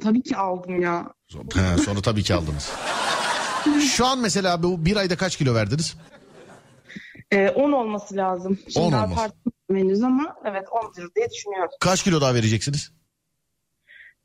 Tabii 0.03 0.23
ki 0.23 0.37
aldım 0.37 0.83
ya. 0.83 1.12
He, 1.55 1.79
sonra 1.83 2.03
tabii 2.03 2.23
ki 2.23 2.35
aldınız. 2.35 2.71
Şu 3.95 4.07
an 4.07 4.19
mesela 4.19 4.62
bu 4.62 4.85
bir 4.85 4.97
ayda 4.97 5.16
kaç 5.16 5.37
kilo 5.37 5.55
verdiniz? 5.55 5.97
Ee, 7.33 7.49
10 7.49 7.73
olması 7.73 8.16
lazım. 8.16 8.59
Şimdi 8.73 8.87
10 8.87 8.93
daha 8.93 9.05
olması. 9.05 9.21
tartışmadım 9.21 9.77
henüz 9.77 10.03
ama 10.03 10.37
evet 10.45 10.65
10 10.71 10.93
diye 11.16 11.31
düşünüyorum. 11.31 11.71
Kaç 11.81 12.03
kilo 12.03 12.21
daha 12.21 12.35
vereceksiniz? 12.35 12.93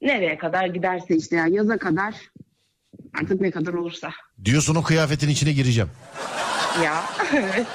Nereye 0.01 0.37
kadar 0.37 0.65
giderse 0.65 1.15
işte 1.15 1.35
ya 1.35 1.47
yaza 1.47 1.77
kadar 1.77 2.15
artık 3.21 3.41
ne 3.41 3.51
kadar 3.51 3.73
olursa. 3.73 4.11
Diyorsun 4.45 4.75
o 4.75 4.83
kıyafetin 4.83 5.29
içine 5.29 5.51
gireceğim. 5.53 5.89
Ya 6.83 7.03
evet. 7.33 7.67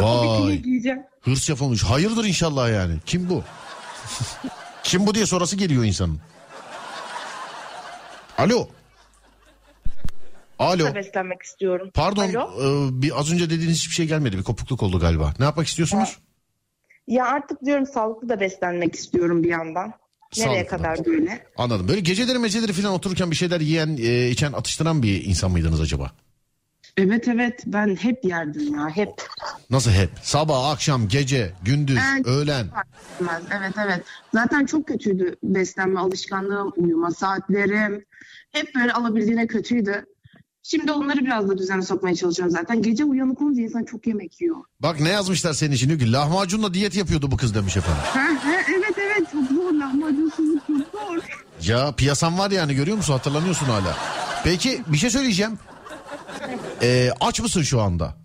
O 0.00 0.44
Vay. 0.46 0.58
giyeceğim. 0.58 1.02
Hırs 1.20 1.48
yapılmış. 1.48 1.82
Hayırdır 1.82 2.24
inşallah 2.24 2.70
yani. 2.70 2.94
Kim 3.06 3.28
bu? 3.30 3.42
Kim 4.82 5.06
bu 5.06 5.14
diye 5.14 5.26
sorası 5.26 5.56
geliyor 5.56 5.84
insanın. 5.84 6.20
Alo. 8.38 8.68
Alo. 10.58 10.94
Beslenmek 10.94 11.42
istiyorum. 11.42 11.90
Pardon 11.94 12.28
Alo? 12.28 12.50
e, 12.88 13.02
bir 13.02 13.20
az 13.20 13.32
önce 13.32 13.50
dediğiniz 13.50 13.76
hiçbir 13.76 13.94
şey 13.94 14.06
gelmedi. 14.06 14.38
Bir 14.38 14.42
kopukluk 14.42 14.82
oldu 14.82 15.00
galiba. 15.00 15.34
Ne 15.38 15.44
yapmak 15.44 15.66
istiyorsunuz? 15.66 16.18
Ya 17.06 17.26
artık 17.26 17.64
diyorum 17.64 17.86
sağlıklı 17.86 18.28
da 18.28 18.40
beslenmek 18.40 18.94
istiyorum 18.94 19.42
bir 19.42 19.48
yandan. 19.48 19.92
Nereye 20.38 20.64
Sağlıklı. 20.64 20.76
kadar 20.76 21.04
böyle? 21.06 21.46
Anladım. 21.56 21.88
Böyle 21.88 22.00
geceleri 22.00 22.38
meceleri 22.38 22.72
falan 22.72 22.92
otururken 22.94 23.30
bir 23.30 23.36
şeyler 23.36 23.60
yiyen, 23.60 23.96
e, 24.00 24.28
içen, 24.28 24.52
atıştıran 24.52 25.02
bir 25.02 25.24
insan 25.24 25.50
mıydınız 25.50 25.80
acaba? 25.80 26.10
Evet 26.96 27.28
evet 27.28 27.62
ben 27.66 27.96
hep 27.96 28.24
yerdim 28.24 28.74
ya 28.74 28.88
hep. 28.88 29.10
Nasıl 29.70 29.90
hep? 29.90 30.10
Sabah, 30.22 30.70
akşam, 30.70 31.08
gece, 31.08 31.52
gündüz, 31.62 31.98
Evet. 32.14 32.26
öğlen. 32.26 32.66
Evet 33.60 33.74
evet. 33.86 34.02
Zaten 34.34 34.66
çok 34.66 34.86
kötüydü 34.86 35.36
beslenme 35.42 36.00
alışkanlığım, 36.00 36.72
uyuma 36.76 37.10
saatlerim. 37.10 38.04
Hep 38.52 38.74
böyle 38.74 38.92
alabildiğine 38.92 39.46
kötüydü. 39.46 40.04
Şimdi 40.62 40.92
onları 40.92 41.20
biraz 41.20 41.48
da 41.48 41.58
düzene 41.58 41.82
sokmaya 41.82 42.14
çalışıyorum 42.16 42.52
zaten. 42.52 42.82
Gece 42.82 43.04
uyanık 43.04 43.42
olunca 43.42 43.62
insan 43.62 43.84
çok 43.84 44.06
yemek 44.06 44.40
yiyor. 44.40 44.56
Bak 44.80 45.00
ne 45.00 45.08
yazmışlar 45.08 45.52
senin 45.52 45.72
için 45.72 45.98
ki 45.98 46.12
lahmacunla 46.12 46.74
diyet 46.74 46.96
yapıyordu 46.96 47.30
bu 47.30 47.36
kız 47.36 47.54
demiş 47.54 47.76
efendim. 47.76 48.02
Ha, 48.04 48.20
ha, 48.44 48.52
evet 48.76 48.94
evet 48.98 49.28
çok 49.32 49.48
zor 49.56 49.72
lahmacunsuzluk 49.72 50.62
çok 50.66 50.78
zor. 50.92 51.44
Ya 51.62 51.92
piyasan 51.92 52.38
var 52.38 52.50
yani 52.50 52.74
görüyor 52.74 52.96
musun 52.96 53.12
hatırlanıyorsun 53.12 53.66
hala. 53.66 53.96
Peki 54.44 54.82
bir 54.86 54.98
şey 54.98 55.10
söyleyeceğim. 55.10 55.58
Ee, 56.82 57.10
aç 57.20 57.40
mısın 57.40 57.62
şu 57.62 57.80
anda? 57.80 58.16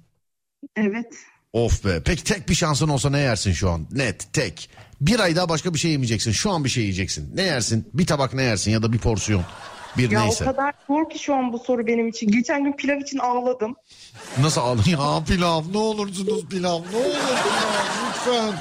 Evet. 0.75 1.13
Of 1.53 1.85
be. 1.85 2.01
Peki 2.05 2.23
tek 2.23 2.49
bir 2.49 2.55
şansın 2.55 2.87
olsa 2.89 3.09
ne 3.09 3.19
yersin 3.19 3.51
şu 3.51 3.69
an? 3.69 3.87
Net 3.91 4.33
tek. 4.33 4.69
Bir 5.01 5.19
ay 5.19 5.35
daha 5.35 5.49
başka 5.49 5.73
bir 5.73 5.79
şey 5.79 5.91
yemeyeceksin. 5.91 6.31
Şu 6.31 6.51
an 6.51 6.63
bir 6.63 6.69
şey 6.69 6.83
yiyeceksin. 6.83 7.31
Ne 7.35 7.41
yersin? 7.41 7.89
Bir 7.93 8.05
tabak 8.07 8.33
ne 8.33 8.43
yersin 8.43 8.71
ya 8.71 8.83
da 8.83 8.93
bir 8.93 8.97
porsiyon. 8.99 9.43
Bir 9.97 10.11
Ya 10.11 10.21
neyse. 10.21 10.43
o 10.43 10.47
kadar 10.47 10.73
zor 10.87 11.09
ki 11.09 11.19
şu 11.19 11.35
an 11.35 11.53
bu 11.53 11.59
soru 11.59 11.87
benim 11.87 12.07
için. 12.07 12.31
Geçen 12.31 12.63
gün 12.63 12.73
pilav 12.73 12.97
için 12.99 13.17
ağladım. 13.17 13.75
Nasıl 14.39 14.61
aldın? 14.61 14.83
Ya 14.89 15.23
pilav 15.27 15.63
ne 15.71 15.77
olursunuz 15.77 16.45
pilav 16.45 16.81
ne 16.91 16.97
olur 16.97 17.15
pilav 17.15 17.73
lütfen. 18.09 18.53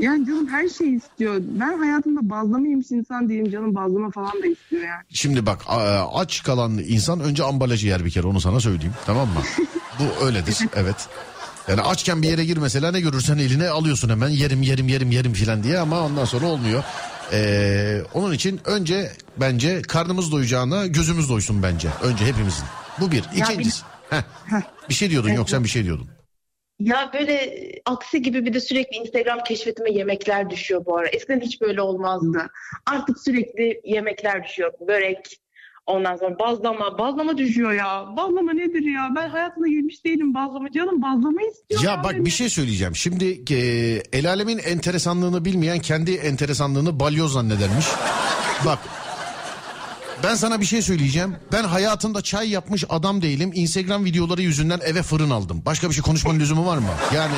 Yani 0.00 0.26
canım 0.26 0.48
her 0.48 0.68
şeyi 0.68 0.96
istiyor. 0.96 1.34
Ben 1.40 1.78
hayatımda 1.78 2.20
bazlama 2.30 2.66
yemiş 2.68 2.90
insan 2.90 3.28
değilim. 3.28 3.50
Canım 3.50 3.74
bazlama 3.74 4.10
falan 4.10 4.32
da 4.42 4.46
istiyor 4.46 4.82
yani. 4.82 5.02
Şimdi 5.10 5.46
bak 5.46 5.60
a- 5.66 6.18
aç 6.18 6.42
kalan 6.42 6.78
insan 6.78 7.20
önce 7.20 7.44
ambalajı 7.44 7.86
yer 7.86 8.04
bir 8.04 8.10
kere 8.10 8.26
onu 8.26 8.40
sana 8.40 8.60
söyleyeyim 8.60 8.94
tamam 9.06 9.28
mı? 9.28 9.40
Bu 9.98 10.24
öyledir 10.24 10.58
evet. 10.76 10.96
Yani 11.68 11.80
açken 11.82 12.22
bir 12.22 12.28
yere 12.28 12.44
gir 12.44 12.56
mesela 12.56 12.90
ne 12.90 13.00
görürsen 13.00 13.38
eline 13.38 13.68
alıyorsun 13.68 14.08
hemen 14.08 14.28
yerim 14.28 14.62
yerim 14.62 14.88
yerim 14.88 15.10
yerim 15.10 15.32
filan 15.32 15.62
diye 15.62 15.78
ama 15.78 16.00
ondan 16.00 16.24
sonra 16.24 16.46
olmuyor. 16.46 16.84
Ee, 17.32 18.02
onun 18.14 18.32
için 18.32 18.60
önce 18.64 19.12
bence 19.36 19.82
karnımız 19.82 20.32
doyacağına 20.32 20.86
gözümüz 20.86 21.28
doysun 21.28 21.62
bence. 21.62 21.88
Önce 22.02 22.26
hepimizin. 22.26 22.64
Bu 23.00 23.12
bir. 23.12 23.24
İkincisi. 23.36 23.82
Heh. 24.10 24.22
Bir 24.88 24.94
şey 24.94 25.10
diyordun 25.10 25.30
yok 25.30 25.50
sen 25.50 25.64
bir 25.64 25.68
şey 25.68 25.84
diyordun. 25.84 26.08
Ya 26.80 27.10
böyle 27.14 27.52
aksi 27.84 28.22
gibi 28.22 28.46
bir 28.46 28.54
de 28.54 28.60
sürekli 28.60 28.96
Instagram 28.96 29.38
keşfetime 29.44 29.90
yemekler 29.90 30.50
düşüyor 30.50 30.86
bu 30.86 30.96
ara. 30.98 31.08
Eskiden 31.08 31.40
hiç 31.40 31.60
böyle 31.60 31.82
olmazdı. 31.82 32.50
Artık 32.86 33.18
sürekli 33.18 33.80
yemekler 33.84 34.44
düşüyor. 34.44 34.72
Börek, 34.88 35.40
ondan 35.86 36.16
sonra 36.16 36.38
bazlama. 36.38 36.98
Bazlama 36.98 37.38
düşüyor 37.38 37.72
ya. 37.72 38.06
Bazlama 38.16 38.52
nedir 38.52 38.94
ya? 38.94 39.08
Ben 39.16 39.28
hayatımda 39.28 39.68
yemiş 39.68 40.04
değilim 40.04 40.34
bazlama. 40.34 40.72
Canım 40.72 41.02
bazlama 41.02 41.42
istiyor. 41.42 41.82
Ya 41.82 42.04
bak 42.04 42.14
bir 42.14 42.30
şey 42.30 42.48
söyleyeceğim. 42.48 42.96
Şimdi 42.96 43.54
e, 43.54 43.58
el 44.12 44.28
alemin 44.28 44.58
enteresanlığını 44.58 45.44
bilmeyen 45.44 45.78
kendi 45.78 46.14
enteresanlığını 46.14 47.00
balyoz 47.00 47.32
zannedermiş. 47.32 47.86
bak 48.66 48.78
ben 50.22 50.34
sana 50.34 50.60
bir 50.60 50.66
şey 50.66 50.82
söyleyeceğim. 50.82 51.36
Ben 51.52 51.64
hayatımda 51.64 52.22
çay 52.22 52.50
yapmış 52.50 52.84
adam 52.88 53.22
değilim. 53.22 53.50
Instagram 53.54 54.04
videoları 54.04 54.42
yüzünden 54.42 54.80
eve 54.84 55.02
fırın 55.02 55.30
aldım. 55.30 55.62
Başka 55.66 55.88
bir 55.88 55.94
şey 55.94 56.02
konuşmanın 56.02 56.40
lüzumu 56.40 56.66
var 56.66 56.78
mı? 56.78 56.88
Yani 57.14 57.34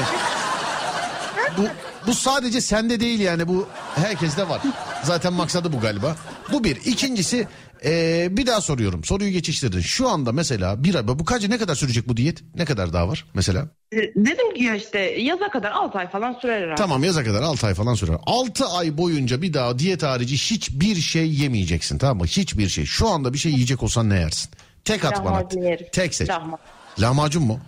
bu 1.57 1.63
bu 2.07 2.15
sadece 2.15 2.61
sende 2.61 3.01
değil 3.01 3.21
yani 3.21 3.49
bu 3.49 3.69
herkeste 3.95 4.49
var. 4.49 4.61
Zaten 5.03 5.33
maksadı 5.33 5.73
bu 5.73 5.81
galiba. 5.81 6.17
Bu 6.53 6.65
bir. 6.65 6.77
İkincisi 6.77 7.49
e, 7.85 8.29
bir 8.31 8.47
daha 8.47 8.61
soruyorum. 8.61 9.05
Soruyu 9.05 9.31
geçiştirdin. 9.31 9.81
Şu 9.81 10.09
anda 10.09 10.33
mesela 10.33 10.85
bir 10.85 10.95
ay 10.95 11.09
bu 11.09 11.25
kaç 11.25 11.49
ne 11.49 11.59
kadar 11.59 11.75
sürecek 11.75 12.09
bu 12.09 12.17
diyet? 12.17 12.43
Ne 12.55 12.65
kadar 12.65 12.93
daha 12.93 13.09
var 13.09 13.27
mesela? 13.35 13.69
E, 13.93 13.97
Dedim 13.97 14.55
ki 14.55 14.63
ya 14.63 14.75
işte 14.75 14.99
yaza 14.99 15.49
kadar 15.51 15.71
6 15.71 15.99
ay 15.99 16.11
falan 16.11 16.33
sürer 16.33 16.63
herhalde. 16.63 16.75
Tamam 16.75 17.05
yaza 17.05 17.25
kadar 17.25 17.43
6 17.43 17.67
ay 17.67 17.75
falan 17.75 17.95
sürer. 17.95 18.17
6 18.27 18.67
ay 18.67 18.97
boyunca 18.97 19.43
bir 19.43 19.53
daha 19.55 19.79
diyet 19.79 20.03
harici 20.03 20.37
hiçbir 20.37 20.95
şey 20.97 21.33
yemeyeceksin 21.33 21.99
tamam 21.99 22.19
mı? 22.19 22.25
Hiçbir 22.27 22.69
şey. 22.69 22.85
Şu 22.85 23.09
anda 23.09 23.33
bir 23.33 23.39
şey 23.39 23.53
yiyecek 23.53 23.83
olsan 23.83 24.11
ne 24.11 24.19
yersin? 24.19 24.51
Tek 24.85 25.05
at 25.05 25.25
bana. 25.25 25.35
Lahmacun 25.35 25.63
yerim. 25.63 25.87
Tek 25.93 26.15
seç. 26.15 26.29
Lahmacun. 26.29 26.65
Lahmacun 27.01 27.43
mu? 27.43 27.61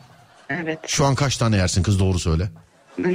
Evet. 0.49 0.79
Şu 0.87 1.05
an 1.05 1.15
kaç 1.15 1.37
tane 1.37 1.57
yersin 1.57 1.83
kız 1.83 1.99
doğru 1.99 2.19
söyle. 2.19 2.51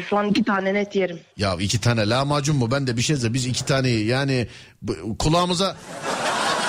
Şu 0.09 0.17
an 0.17 0.27
iki 0.27 0.43
tane 0.43 0.73
net 0.73 0.95
yerim. 0.95 1.19
Ya 1.37 1.55
iki 1.59 1.81
tane 1.81 2.09
lahmacun 2.09 2.55
mu? 2.55 2.71
Ben 2.71 2.87
de 2.87 2.97
bir 2.97 3.01
şey 3.01 3.21
de 3.23 3.33
biz 3.33 3.45
iki 3.45 3.65
tane 3.65 3.89
yani 3.89 4.47
bu- 4.81 5.17
kulağımıza 5.17 5.77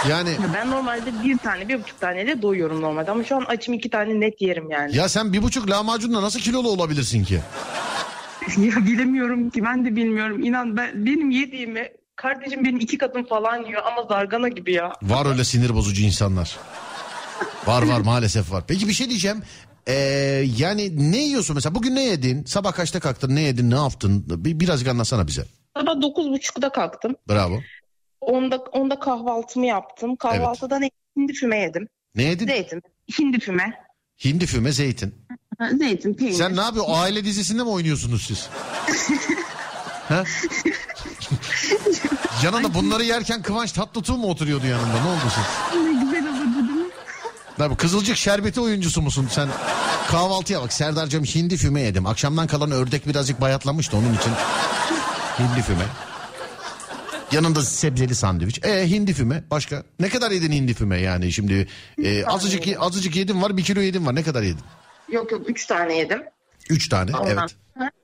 yani 0.08 0.30
Ya 0.30 0.54
ben 0.54 0.70
normalde 0.70 1.24
bir 1.24 1.38
tane, 1.38 1.68
bir 1.68 1.82
buçuk 1.82 2.00
taneyle 2.00 2.42
doyuyorum 2.42 2.80
normalde. 2.82 3.10
Ama 3.10 3.24
şu 3.24 3.36
an 3.36 3.40
açım 3.48 3.74
iki 3.74 3.90
tane 3.90 4.20
net 4.20 4.42
yerim 4.42 4.70
yani. 4.70 4.96
ya 4.96 5.08
sen 5.08 5.32
bir 5.32 5.42
buçuk 5.42 5.70
lahmacunla 5.70 6.22
nasıl 6.22 6.40
kilolu 6.40 6.68
olabilirsin 6.70 7.24
ki? 7.24 7.40
Ya 8.58 8.76
bilemiyorum 8.86 9.50
ki 9.50 9.64
ben 9.64 9.84
de 9.84 9.96
bilmiyorum. 9.96 10.44
İnan 10.44 10.76
ben 10.76 11.06
benim 11.06 11.30
yediğimi 11.30 11.88
kardeşim 12.16 12.64
benim 12.64 12.80
iki 12.80 12.98
katım 12.98 13.26
falan 13.26 13.64
yiyor 13.66 13.82
ama 13.92 14.02
zargana 14.08 14.48
gibi 14.48 14.72
ya. 14.72 14.92
Var 15.02 15.26
öyle 15.26 15.44
sinir 15.44 15.74
bozucu 15.74 16.02
insanlar. 16.02 16.56
Var 17.66 17.82
var 17.82 18.00
maalesef 18.00 18.52
var. 18.52 18.64
Peki 18.68 18.88
bir 18.88 18.92
şey 18.92 19.08
diyeceğim. 19.08 19.42
Ee, 19.88 19.94
yani 20.56 21.12
ne 21.12 21.16
yiyorsun 21.18 21.54
mesela 21.54 21.74
bugün 21.74 21.94
ne 21.94 22.04
yedin? 22.04 22.44
Sabah 22.44 22.72
kaçta 22.72 23.00
kalktın 23.00 23.36
ne 23.36 23.40
yedin 23.40 23.70
ne 23.70 23.74
yaptın? 23.74 24.24
Bir, 24.44 24.60
birazcık 24.60 24.88
anlatsana 24.88 25.26
bize. 25.26 25.44
Sabah 25.76 26.02
dokuz 26.02 26.30
buçukta 26.30 26.72
kalktım. 26.72 27.16
Bravo. 27.28 27.60
Onda, 28.20 28.56
onda 28.56 28.98
kahvaltımı 28.98 29.66
yaptım. 29.66 30.16
Kahvaltıda 30.16 30.78
ne 30.78 30.90
hindi 31.16 31.32
füme 31.32 31.58
yedim. 31.58 31.88
Ne 32.14 32.22
yedin? 32.22 32.46
Zeytin. 32.46 32.82
Hindi 33.18 33.40
füme. 33.40 33.72
Hindi 34.24 34.46
füme 34.46 34.72
zeytin. 34.72 35.14
Zeytin, 35.78 36.14
peynir. 36.14 36.32
Sen 36.32 36.56
ne 36.56 36.60
yapıyorsun? 36.60 36.92
Aile 36.92 37.24
dizisinde 37.24 37.62
mi 37.62 37.68
oynuyorsunuz 37.68 38.22
siz? 38.26 38.48
ha? 40.08 40.24
Yanında 42.44 42.74
bunları 42.74 43.04
yerken 43.04 43.42
Kıvanç 43.42 43.72
Tatlıtuğ 43.72 44.16
mu 44.16 44.26
oturuyordu 44.26 44.66
yanında? 44.66 45.02
Ne 45.02 45.08
oldu 45.08 45.32
siz? 45.34 45.74
Ne 45.84 46.04
güzel 46.04 46.22
mi? 46.22 46.47
Tabii 47.58 47.76
Kızılcık 47.76 48.16
şerbeti 48.16 48.60
oyuncusu 48.60 49.02
musun 49.02 49.28
sen? 49.30 49.48
Kahvaltıya 50.08 50.62
bak 50.62 50.72
Serdar'cığım 50.72 51.24
hindi 51.24 51.56
füme 51.56 51.80
yedim. 51.82 52.06
Akşamdan 52.06 52.46
kalan 52.46 52.70
ördek 52.70 53.06
birazcık 53.06 53.40
bayatlamıştı 53.40 53.96
onun 53.96 54.14
için. 54.14 54.32
Hindi 55.38 55.62
füme. 55.62 55.84
Yanında 57.32 57.62
sebzeli 57.62 58.14
sandviç. 58.14 58.64
E 58.64 58.90
hindi 58.90 59.12
füme 59.12 59.44
başka? 59.50 59.82
Ne 60.00 60.08
kadar 60.08 60.30
yedin 60.30 60.52
hindi 60.52 60.74
füme 60.74 61.00
yani 61.00 61.32
şimdi? 61.32 61.68
E, 62.04 62.24
azıcık 62.24 62.64
azıcık 62.78 63.16
yedim 63.16 63.42
var 63.42 63.56
bir 63.56 63.62
kilo 63.64 63.80
yedim 63.80 64.06
var. 64.06 64.14
Ne 64.14 64.22
kadar 64.22 64.42
yedin? 64.42 64.60
Yok 65.12 65.32
yok 65.32 65.50
üç 65.50 65.66
tane 65.66 65.96
yedim. 65.98 66.22
Üç 66.70 66.88
tane 66.88 67.16
Ondan 67.16 67.26
evet. 67.26 67.54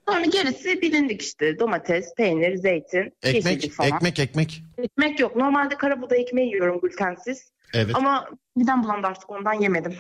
sonra- 0.09 0.25
gerisi 0.25 0.83
bilindik 0.83 1.23
işte 1.23 1.59
domates, 1.59 2.15
peynir, 2.17 2.57
zeytin, 2.57 3.13
Ekmek, 3.23 3.73
falan. 3.73 3.91
ekmek, 3.91 4.19
ekmek. 4.19 4.63
Ekmek 4.79 5.21
yok. 5.21 5.37
Normalde 5.37 5.77
kara 5.77 6.03
buğday 6.03 6.21
ekmeği 6.23 6.49
yiyorum 6.49 6.81
glutensiz. 6.81 7.54
Evet. 7.75 7.95
Ama 7.97 8.25
midem 8.57 8.83
bulandı 8.85 9.07
artık 9.07 9.31
ondan 9.31 9.53
yemedim. 9.53 9.95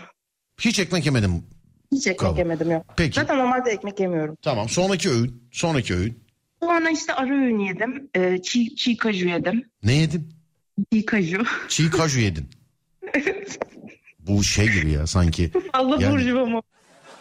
Hiç 0.60 0.78
ekmek 0.78 1.06
yemedim. 1.06 1.42
Hiç 1.92 2.06
ekmek 2.06 2.18
Tamam. 2.20 2.36
yemedim 2.38 2.70
yok. 2.70 2.84
Peki. 2.96 3.14
Zaten 3.20 3.38
normalde 3.38 3.70
ekmek 3.70 4.00
yemiyorum. 4.00 4.36
Tamam. 4.42 4.68
Sonraki 4.68 5.10
öğün. 5.10 5.48
Sonraki 5.52 5.94
öğün. 5.94 6.24
Sonra 6.62 6.90
işte 6.90 7.14
ara 7.14 7.34
öğün 7.34 7.58
yedim. 7.58 8.10
Ee, 8.16 8.42
çiğ, 8.42 8.76
çiğ 8.76 8.96
kaju 8.96 9.28
yedim. 9.28 9.70
Ne 9.82 9.92
yedin? 9.92 10.34
Çiğ 10.92 11.06
kaju. 11.06 11.42
Çiğ 11.68 11.90
kaju 11.90 12.20
yedin. 12.20 12.50
Bu 14.18 14.44
şey 14.44 14.68
gibi 14.68 14.90
ya 14.90 15.06
sanki. 15.06 15.50
Allah 15.72 15.96
Yani- 16.02 16.14
burcu 16.14 16.40
ama. 16.42 16.62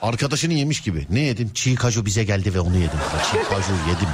Arkadaşını 0.02 0.54
yemiş 0.54 0.82
gibi. 0.82 1.08
Ne 1.10 1.20
yedin? 1.20 1.50
Çiğ 1.54 1.76
kaju 1.76 2.06
bize 2.06 2.24
geldi 2.24 2.54
ve 2.54 2.60
onu 2.60 2.76
yedim. 2.78 3.00
Çiğ 3.32 3.44
kaju 3.50 3.72
yedim. 3.90 4.08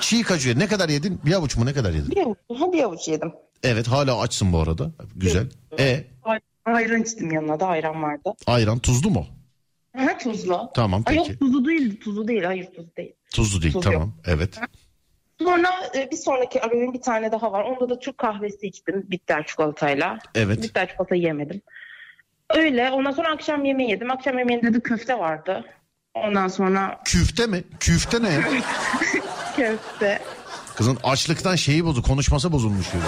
Çiğ 0.00 0.22
kaju 0.22 0.48
yedin. 0.48 0.60
Ne 0.60 0.66
kadar 0.66 0.88
yedin? 0.88 1.20
Bir 1.26 1.32
avuç 1.32 1.56
mu 1.56 1.66
ne 1.66 1.72
kadar 1.72 1.90
yedin? 1.92 2.10
Bir 2.10 2.20
avuç, 2.22 2.38
bir 2.72 2.82
avuç 2.82 3.08
yedim. 3.08 3.32
Evet 3.64 3.88
hala 3.88 4.20
açsın 4.20 4.52
bu 4.52 4.58
arada. 4.60 4.90
Güzel. 5.16 5.46
E 5.78 6.04
Ay- 6.22 6.40
Ayran 6.64 7.02
içtim 7.02 7.32
yanına 7.32 7.60
da 7.60 7.66
ayran 7.66 8.02
vardı. 8.02 8.32
ayran 8.46 8.78
tuzlu 8.78 9.10
mu? 9.10 9.26
Ha, 9.96 10.18
tuzlu. 10.18 10.70
Tamam 10.74 11.02
Ay 11.06 11.16
yok 11.16 11.26
peki. 11.26 11.38
tuzlu 11.38 11.64
değil, 11.68 12.00
tuzlu 12.00 12.28
değil. 12.28 12.42
Hayır 12.44 12.66
tuzlu 12.66 12.96
değil. 12.96 13.12
Tuzlu 13.34 13.62
değil 13.62 13.72
Tuz 13.74 13.84
yok. 13.84 13.92
tamam. 13.94 14.12
Evet. 14.26 14.58
Sonra 15.42 15.68
e, 15.96 16.10
bir 16.10 16.16
sonraki 16.16 16.60
öğün 16.72 16.92
bir 16.94 17.00
tane 17.00 17.32
daha 17.32 17.52
var. 17.52 17.62
Onda 17.64 17.88
da 17.88 17.98
Türk 17.98 18.18
kahvesi 18.18 18.66
içtim 18.66 19.06
bitter 19.10 19.46
çikolatayla. 19.46 20.18
Evet. 20.34 20.62
Bitter 20.62 20.88
çikolatayı 20.88 21.22
yemedim. 21.22 21.60
Öyle. 22.50 22.90
Ondan 22.90 23.10
sonra 23.10 23.28
akşam 23.32 23.64
yemeği 23.64 23.90
yedim. 23.90 24.10
Akşam 24.10 24.38
yemeğinde 24.38 24.74
de 24.74 24.80
köfte 24.80 25.18
vardı. 25.18 25.64
Ondan 26.14 26.48
sonra 26.48 27.00
Küfte 27.04 27.46
mi? 27.46 27.64
Küfte 27.80 28.22
ne? 28.22 28.40
köfte. 29.56 30.22
Kızın 30.76 30.98
açlıktan 31.02 31.56
şeyi 31.56 31.84
bozdu. 31.84 32.02
Konuşması 32.02 32.52
bozulmuş. 32.52 32.92
diyor. 32.92 33.02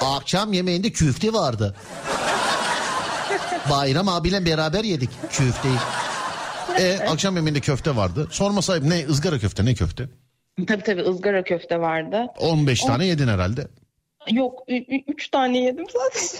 Akşam 0.00 0.52
yemeğinde 0.52 0.90
küfte 0.92 1.32
vardı. 1.32 1.76
Bayram 3.70 4.08
abiyle 4.08 4.44
beraber 4.46 4.84
yedik 4.84 5.10
küfteyi. 5.30 5.74
E 6.78 6.98
akşam 7.08 7.36
yemeğinde 7.36 7.60
köfte 7.60 7.96
vardı. 7.96 8.28
Sorma 8.30 8.62
sahip 8.62 8.82
ne 8.84 9.06
ızgara 9.06 9.38
köfte 9.38 9.64
ne 9.64 9.74
köfte? 9.74 10.08
Tabii 10.66 10.82
tabii 10.82 11.02
ızgara 11.02 11.44
köfte 11.44 11.80
vardı. 11.80 12.26
15 12.38 12.80
tane 12.80 13.06
yedin 13.06 13.28
herhalde. 13.28 13.68
Yok 14.30 14.60
ü- 14.68 14.74
ü- 14.96 15.04
üç 15.08 15.28
tane 15.30 15.58
yedim 15.58 15.86
sadece. 15.92 16.36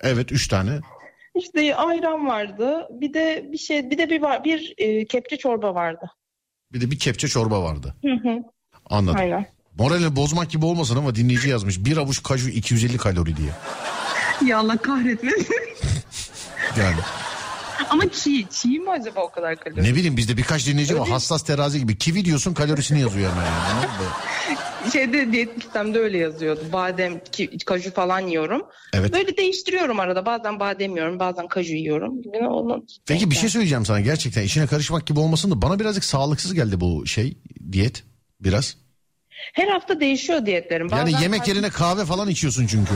Evet 0.00 0.32
3 0.32 0.48
tane. 0.48 0.80
İşte 1.36 1.76
ayran 1.76 2.26
vardı. 2.26 2.88
Bir 2.90 3.14
de 3.14 3.48
bir 3.52 3.58
şey 3.58 3.90
bir 3.90 3.98
de 3.98 4.10
bir 4.10 4.22
bir 4.44 4.74
e, 4.78 5.04
kepçe 5.06 5.36
çorba 5.36 5.74
vardı. 5.74 6.10
Bir 6.72 6.80
de 6.80 6.90
bir 6.90 6.98
kepçe 6.98 7.28
çorba 7.28 7.62
vardı. 7.62 7.94
Hı 8.02 8.12
hı. 8.28 8.38
Anladım. 8.90 9.20
Aynen. 9.20 9.46
Moralini 9.78 10.16
bozmak 10.16 10.50
gibi 10.50 10.64
olmasın 10.64 10.96
ama 10.96 11.14
dinleyici 11.14 11.48
yazmış. 11.48 11.84
Bir 11.84 11.96
avuç 11.96 12.22
kaju 12.22 12.48
250 12.48 12.96
kalori 12.96 13.36
diye. 13.36 13.50
Ya 14.46 14.58
Allah 14.58 14.76
kahretmesin. 14.76 15.56
Yani 16.78 16.96
Ama 17.90 18.02
çiğ. 18.12 18.46
Çiğ 18.50 18.78
mi 18.78 18.90
acaba 18.90 19.20
o 19.20 19.30
kadar 19.30 19.56
kalori? 19.56 19.84
ne 19.84 19.94
bileyim 19.94 20.16
bizde 20.16 20.36
birkaç 20.36 20.66
dinleyici 20.66 20.98
var. 21.00 21.08
Hassas 21.08 21.42
terazi 21.42 21.80
gibi. 21.80 21.98
Kivi 21.98 22.24
diyorsun 22.24 22.54
kalorisini 22.54 23.00
yazıyor 23.00 23.30
hemen 23.30 23.44
yani. 23.44 23.86
Şeyde 24.92 25.32
diyet 25.32 25.58
listemde 25.58 25.98
öyle 25.98 26.18
yazıyordu. 26.18 26.60
Badem, 26.72 27.20
ki, 27.32 27.58
kaju 27.66 27.92
falan 27.94 28.20
yiyorum. 28.20 28.62
Evet. 28.92 29.12
Böyle 29.12 29.36
değiştiriyorum 29.36 30.00
arada. 30.00 30.26
Bazen 30.26 30.60
badem 30.60 30.96
yiyorum, 30.96 31.18
bazen 31.18 31.48
kaju 31.48 31.74
yiyorum. 31.74 32.14
Yine 32.34 32.48
onun... 32.48 32.86
Peki 33.06 33.30
bir 33.30 33.36
şey 33.36 33.48
söyleyeceğim 33.48 33.86
sana 33.86 34.00
gerçekten 34.00 34.42
işine 34.42 34.66
karışmak 34.66 35.06
gibi 35.06 35.20
olmasın 35.20 35.50
da 35.50 35.62
bana 35.62 35.78
birazcık 35.78 36.04
sağlıksız 36.04 36.54
geldi 36.54 36.80
bu 36.80 37.06
şey 37.06 37.38
diyet 37.72 38.04
biraz. 38.40 38.76
Her 39.52 39.68
hafta 39.68 40.00
değişiyor 40.00 40.46
diyetlerim. 40.46 40.88
Yani 40.90 41.12
Bazen 41.12 41.18
yemek 41.22 41.38
farklı- 41.38 41.52
yerine 41.52 41.70
kahve 41.70 42.04
falan 42.04 42.28
içiyorsun 42.28 42.66
çünkü. 42.66 42.92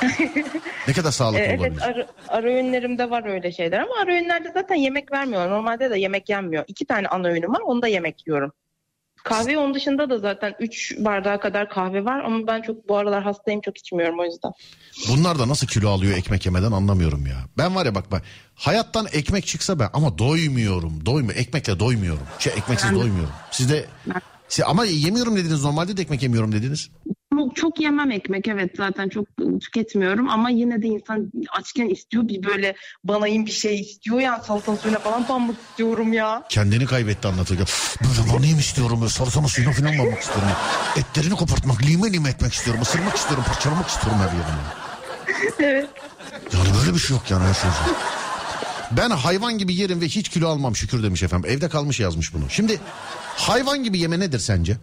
ne 0.88 0.92
kadar 0.94 1.10
sağlıklı 1.10 1.40
Evet 1.40 1.60
olabilir? 1.60 1.82
ara, 1.82 2.06
ara 2.28 2.46
öğünlerimde 2.48 3.10
var 3.10 3.26
öyle 3.28 3.52
şeyler 3.52 3.78
ama 3.80 3.92
ara 4.02 4.12
öğünlerde 4.12 4.50
zaten 4.54 4.74
yemek 4.74 5.12
vermiyorlar. 5.12 5.50
Normalde 5.50 5.90
de 5.90 5.98
yemek 5.98 6.28
yenmiyor. 6.28 6.64
İki 6.68 6.86
tane 6.86 7.08
ana 7.08 7.28
öğünüm 7.28 7.52
var 7.54 7.60
onda 7.60 7.88
yemek 7.88 8.26
yiyorum. 8.26 8.52
Kahve 9.28 9.58
onun 9.58 9.74
dışında 9.74 10.10
da 10.10 10.18
zaten 10.18 10.54
3 10.60 10.96
bardağa 10.98 11.40
kadar 11.40 11.68
kahve 11.70 12.04
var 12.04 12.24
ama 12.24 12.46
ben 12.46 12.62
çok 12.62 12.88
bu 12.88 12.96
aralar 12.96 13.22
hastayım 13.22 13.60
çok 13.60 13.78
içmiyorum 13.78 14.20
o 14.20 14.24
yüzden. 14.24 14.52
Bunlar 15.08 15.38
da 15.38 15.48
nasıl 15.48 15.66
kilo 15.66 15.90
alıyor 15.90 16.16
ekmek 16.16 16.46
yemeden 16.46 16.72
anlamıyorum 16.72 17.26
ya. 17.26 17.36
Ben 17.58 17.74
var 17.74 17.86
ya 17.86 17.94
bak 17.94 18.12
bak 18.12 18.22
hayattan 18.54 19.06
ekmek 19.12 19.46
çıksa 19.46 19.78
ben 19.78 19.88
ama 19.92 20.18
doymuyorum. 20.18 21.06
Doymuyor. 21.06 21.38
Ekmekle 21.38 21.80
doymuyorum. 21.80 22.26
Şey 22.38 22.52
ekmeksiz 22.52 22.92
doymuyorum. 22.92 23.32
Siz 23.50 23.70
de 23.70 23.86
siz, 24.48 24.64
ama 24.68 24.84
yemiyorum 24.84 25.36
dediniz 25.36 25.64
normalde 25.64 25.96
de 25.96 26.02
ekmek 26.02 26.22
yemiyorum 26.22 26.52
dediniz. 26.52 26.90
Çok, 27.38 27.56
çok 27.56 27.80
yemem 27.80 28.10
ekmek 28.10 28.48
evet 28.48 28.70
zaten 28.76 29.08
çok 29.08 29.26
tüketmiyorum 29.60 30.28
ama 30.28 30.50
yine 30.50 30.82
de 30.82 30.86
insan 30.86 31.32
açken 31.58 31.88
istiyor 31.88 32.28
bir 32.28 32.42
böyle 32.42 32.76
banayım 33.04 33.46
bir 33.46 33.50
şey 33.50 33.80
istiyor 33.80 34.20
yani 34.20 34.44
salata 34.44 34.76
suyuna 34.76 34.98
falan 34.98 35.28
banmak 35.28 35.56
istiyorum 35.70 36.12
ya. 36.12 36.42
Kendini 36.48 36.86
kaybetti 36.86 37.28
anlatırken. 37.28 37.66
Böyle 38.02 38.38
banayım 38.38 38.58
istiyorum. 38.58 39.00
Böyle 39.00 39.10
salatanın 39.10 39.46
suyuna 39.46 39.72
falan 39.72 39.98
banmak 39.98 40.20
istiyorum. 40.20 40.48
Etlerini 40.96 41.34
kopartmak, 41.34 41.82
lime 41.82 42.12
lime 42.12 42.28
etmek 42.28 42.52
istiyorum. 42.52 42.82
Isırmak 42.82 43.16
istiyorum, 43.16 43.44
parçalamak 43.48 43.88
istiyorum 43.88 44.18
her 44.20 44.32
yerini. 44.32 44.62
evet. 45.58 45.88
Yani 46.52 46.68
böyle 46.80 46.94
bir 46.94 47.00
şey 47.00 47.16
yok 47.16 47.30
yani. 47.30 47.44
her 47.44 47.54
şey. 47.54 47.70
Ben 48.90 49.10
hayvan 49.10 49.58
gibi 49.58 49.74
yerim 49.74 50.00
ve 50.00 50.06
hiç 50.06 50.28
kilo 50.28 50.48
almam 50.48 50.76
şükür 50.76 51.02
demiş 51.02 51.22
efendim. 51.22 51.50
Evde 51.50 51.68
kalmış 51.68 52.00
yazmış 52.00 52.34
bunu. 52.34 52.50
Şimdi 52.50 52.80
hayvan 53.36 53.84
gibi 53.84 53.98
yeme 53.98 54.20
nedir 54.20 54.38
sence? 54.38 54.76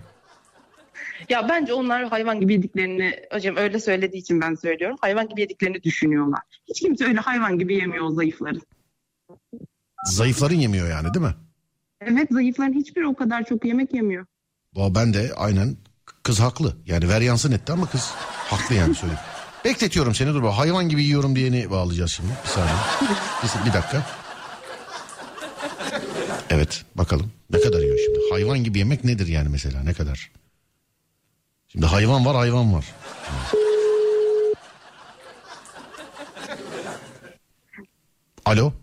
Ya 1.29 1.49
bence 1.49 1.73
onlar 1.73 2.09
hayvan 2.09 2.39
gibi 2.39 2.53
yediklerini 2.53 3.19
hocam 3.31 3.55
öyle 3.55 3.79
söylediği 3.79 4.21
için 4.21 4.41
ben 4.41 4.55
söylüyorum. 4.55 4.97
Hayvan 5.01 5.29
gibi 5.29 5.41
yediklerini 5.41 5.83
düşünüyorlar. 5.83 6.39
Hiç 6.69 6.79
kimse 6.81 7.05
öyle 7.05 7.19
hayvan 7.19 7.59
gibi 7.59 7.75
yemiyor 7.75 8.05
o 8.05 8.11
zayıfları. 8.11 8.59
Zayıfların 10.05 10.55
yemiyor 10.55 10.89
yani 10.89 11.13
değil 11.13 11.25
mi? 11.25 11.35
Evet 12.01 12.27
zayıfların 12.31 12.73
hiçbiri 12.73 13.07
o 13.07 13.15
kadar 13.15 13.43
çok 13.43 13.65
yemek 13.65 13.93
yemiyor. 13.93 14.25
Valla 14.73 14.95
Ben 14.95 15.13
de 15.13 15.31
aynen 15.35 15.77
kız 16.23 16.39
haklı. 16.39 16.75
Yani 16.85 17.09
ver 17.09 17.21
yansın 17.21 17.51
etti 17.51 17.71
ama 17.71 17.89
kız 17.89 18.11
haklı 18.49 18.75
yani 18.75 18.95
söyleyeyim. 18.95 19.21
Bekletiyorum 19.65 20.15
seni 20.15 20.33
dur 20.33 20.43
bak. 20.43 20.53
Hayvan 20.53 20.89
gibi 20.89 21.03
yiyorum 21.03 21.35
diyeni 21.35 21.69
bağlayacağız 21.71 22.11
şimdi. 22.11 22.29
Bir 22.43 22.49
saniye. 22.49 22.75
Bir, 23.43 23.69
bir 23.69 23.73
dakika. 23.73 24.05
Evet 26.49 26.85
bakalım 26.95 27.31
ne 27.49 27.59
kadar 27.61 27.79
yiyor 27.79 27.97
şimdi. 28.05 28.19
Hayvan 28.31 28.63
gibi 28.63 28.79
yemek 28.79 29.03
nedir 29.03 29.27
yani 29.27 29.49
mesela 29.49 29.83
ne 29.83 29.93
kadar? 29.93 30.31
Şimdi 31.75 31.85
hayvan 31.87 32.25
var 32.25 32.35
hayvan 32.35 32.73
var. 32.73 32.85
Alo. 38.45 38.73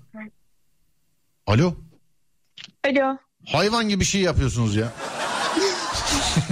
Alo. 1.46 1.74
Alo. 2.84 3.16
Hayvan 3.46 3.88
gibi 3.88 4.04
şey 4.04 4.20
yapıyorsunuz 4.20 4.76
ya. 4.76 4.92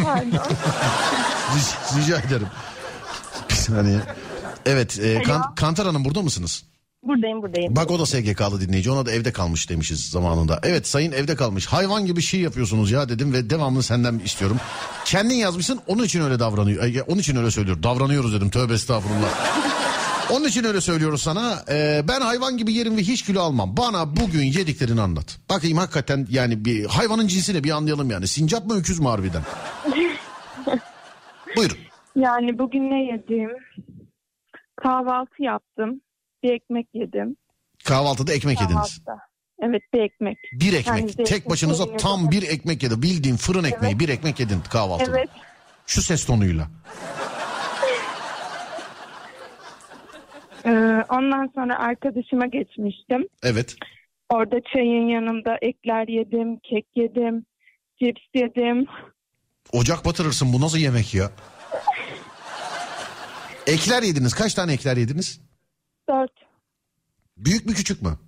Pardon. 0.02 0.32
Rica, 1.96 2.18
ederim. 2.18 2.48
Bir 3.50 3.54
saniye. 3.54 4.00
Evet, 4.66 4.98
e, 4.98 5.16
Alo. 5.16 5.22
Kan- 5.24 5.54
Kantar 5.54 5.86
Hanım 5.86 6.04
burada 6.04 6.22
mısınız? 6.22 6.64
Buradayım 7.02 7.42
buradayım. 7.42 7.76
Bak 7.76 7.90
o 7.90 7.98
da 7.98 8.06
SGK'lı 8.06 8.60
dinleyici. 8.60 8.90
Ona 8.90 9.06
da 9.06 9.12
evde 9.12 9.32
kalmış 9.32 9.70
demişiz 9.70 10.10
zamanında. 10.10 10.60
Evet 10.62 10.86
sayın 10.86 11.12
evde 11.12 11.36
kalmış. 11.36 11.66
Hayvan 11.66 12.06
gibi 12.06 12.22
şey 12.22 12.40
yapıyorsunuz 12.40 12.90
ya 12.90 13.08
dedim 13.08 13.32
ve 13.32 13.50
devamlı 13.50 13.82
senden 13.82 14.18
istiyorum. 14.18 14.56
Kendin 15.04 15.34
yazmışsın 15.34 15.80
onun 15.86 16.04
için 16.04 16.20
öyle 16.20 16.38
davranıyor. 16.38 16.82
Ay, 16.82 17.02
Onun 17.08 17.18
için 17.18 17.36
öyle 17.36 17.50
söylüyor. 17.50 17.82
Davranıyoruz 17.82 18.34
dedim. 18.34 18.50
Tövbe 18.50 18.72
estağfurullah. 18.74 19.30
Onun 20.30 20.44
için 20.48 20.64
öyle 20.64 20.80
söylüyoruz 20.80 21.22
sana. 21.22 21.58
Ee, 21.68 22.02
ben 22.08 22.20
hayvan 22.20 22.56
gibi 22.56 22.72
yerim 22.72 22.96
ve 22.96 23.00
hiç 23.00 23.22
kilo 23.22 23.40
almam. 23.40 23.76
Bana 23.76 24.16
bugün 24.16 24.42
yediklerini 24.44 25.00
anlat. 25.00 25.38
Bakayım 25.50 25.78
hakikaten 25.78 26.26
yani 26.30 26.64
bir 26.64 26.84
hayvanın 26.86 27.26
cinsini 27.26 27.64
bir 27.64 27.70
anlayalım 27.70 28.10
yani. 28.10 28.26
Sincap 28.28 28.66
mı 28.66 28.74
öküz 28.74 29.00
mü 29.00 29.06
harbiden? 29.08 29.42
Buyurun. 31.56 31.76
Yani 32.16 32.58
bugün 32.58 32.90
ne 32.90 33.04
yedim? 33.04 33.50
Kahvaltı 34.82 35.42
yaptım. 35.42 36.00
Bir 36.42 36.52
ekmek 36.52 36.88
yedim. 36.94 37.36
Kahvaltıda 37.84 38.32
ekmek 38.32 38.60
yediniz. 38.60 38.76
Kahvaltıda. 38.76 39.30
Evet 39.62 39.82
bir 39.94 40.00
ekmek. 40.00 40.38
Bir 40.52 40.72
ekmek. 40.72 41.18
Yani 41.18 41.24
Tek 41.24 41.50
başınıza 41.50 41.84
peynir, 41.84 41.98
tam 41.98 42.30
bir 42.30 42.42
ekmek 42.42 42.82
yedi. 42.82 43.02
Bildiğin 43.02 43.36
fırın 43.36 43.64
ekmeği 43.64 44.00
bir 44.00 44.08
ekmek 44.08 44.40
yedin 44.40 44.60
kahvaltıda. 44.70 45.18
Evet. 45.18 45.28
Şu 45.86 46.02
ses 46.02 46.24
tonuyla. 46.26 46.68
Ee, 50.66 50.70
ondan 51.08 51.50
sonra 51.54 51.78
arkadaşıma 51.78 52.46
geçmiştim. 52.46 53.28
Evet. 53.42 53.76
Orada 54.30 54.56
çayın 54.72 55.08
yanında 55.08 55.58
ekler 55.62 56.08
yedim, 56.08 56.58
kek 56.58 56.86
yedim, 56.96 57.46
cips 58.02 58.22
yedim. 58.34 58.86
Ocak 59.72 60.04
batırırsın 60.04 60.52
bu 60.52 60.60
nasıl 60.60 60.78
yemek 60.78 61.14
ya? 61.14 61.30
Ekler 63.66 64.02
yediniz. 64.02 64.34
Kaç 64.34 64.54
tane 64.54 64.72
ekler 64.72 64.96
yediniz? 64.96 65.40
Dört 66.10 66.32
Büyük 67.36 67.66
mü 67.66 67.74
küçük 67.74 68.02
mü? 68.02 68.18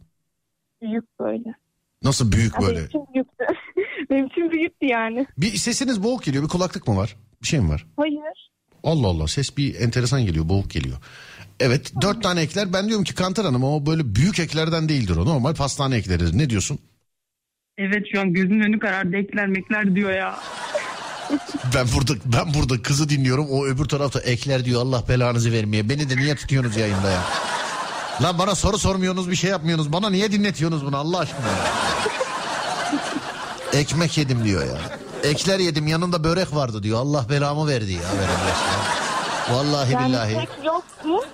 büyük 0.82 1.04
böyle. 1.20 1.54
Nasıl 2.02 2.32
büyük 2.32 2.54
Ya 2.54 2.60
Benim 2.60 2.74
böyle? 2.74 2.86
için 2.86 3.06
büyüktü. 3.14 3.44
benim 4.10 4.26
için 4.26 4.50
büyüktü 4.50 4.86
yani. 4.86 5.26
Bir 5.38 5.56
sesiniz 5.56 6.02
boğuk 6.02 6.22
geliyor. 6.24 6.44
Bir 6.44 6.48
kulaklık 6.48 6.88
mı 6.88 6.96
var? 6.96 7.16
Bir 7.42 7.46
şey 7.46 7.60
mi 7.60 7.68
var? 7.68 7.86
Hayır. 7.96 8.50
Allah 8.84 9.06
Allah 9.06 9.28
ses 9.28 9.56
bir 9.56 9.80
enteresan 9.80 10.26
geliyor. 10.26 10.48
Boğuk 10.48 10.70
geliyor. 10.70 10.96
Evet 11.60 11.92
dört 12.02 12.22
tane 12.22 12.40
ekler. 12.40 12.72
Ben 12.72 12.88
diyorum 12.88 13.04
ki 13.04 13.14
Kantar 13.14 13.44
Hanım 13.46 13.64
o 13.64 13.86
böyle 13.86 14.14
büyük 14.14 14.40
eklerden 14.40 14.88
değildir 14.88 15.16
o. 15.16 15.26
Normal 15.26 15.54
pastane 15.54 15.96
ekleridir. 15.96 16.38
Ne 16.38 16.50
diyorsun? 16.50 16.78
Evet 17.78 18.06
şu 18.12 18.20
an 18.20 18.32
gözümün 18.32 18.60
önü 18.64 18.78
karardı 18.78 19.16
ekler 19.16 19.46
mekler 19.46 19.94
diyor 19.96 20.12
ya. 20.12 20.38
Ben 21.74 21.86
burada 21.96 22.12
ben 22.24 22.54
burada 22.54 22.82
kızı 22.82 23.08
dinliyorum. 23.08 23.46
O 23.50 23.66
öbür 23.66 23.84
tarafta 23.84 24.20
ekler 24.20 24.64
diyor. 24.64 24.82
Allah 24.82 25.04
belanızı 25.08 25.52
vermeye. 25.52 25.88
Beni 25.88 26.10
de 26.10 26.16
niye 26.16 26.34
tutuyorsunuz 26.34 26.76
yayında 26.76 27.10
ya? 27.10 27.22
Lan 28.22 28.38
bana 28.38 28.54
soru 28.54 28.78
sormuyorsunuz 28.78 29.30
bir 29.30 29.36
şey 29.36 29.50
yapmıyorsunuz. 29.50 29.92
Bana 29.92 30.10
niye 30.10 30.32
dinletiyorsunuz 30.32 30.86
bunu 30.86 30.96
Allah 30.96 31.18
aşkına? 31.18 31.46
Ekmek 33.72 34.18
yedim 34.18 34.44
diyor 34.44 34.66
ya. 34.66 34.78
Ekler 35.30 35.58
yedim 35.58 35.86
yanında 35.86 36.24
börek 36.24 36.54
vardı 36.54 36.82
diyor. 36.82 37.00
Allah 37.00 37.26
belamı 37.30 37.68
verdi 37.68 37.92
ya. 37.92 38.00
Vallahi 39.50 39.92
yani 39.92 40.08
billahi. 40.08 40.34
kek 40.34 40.48
yoktu. 40.64 41.28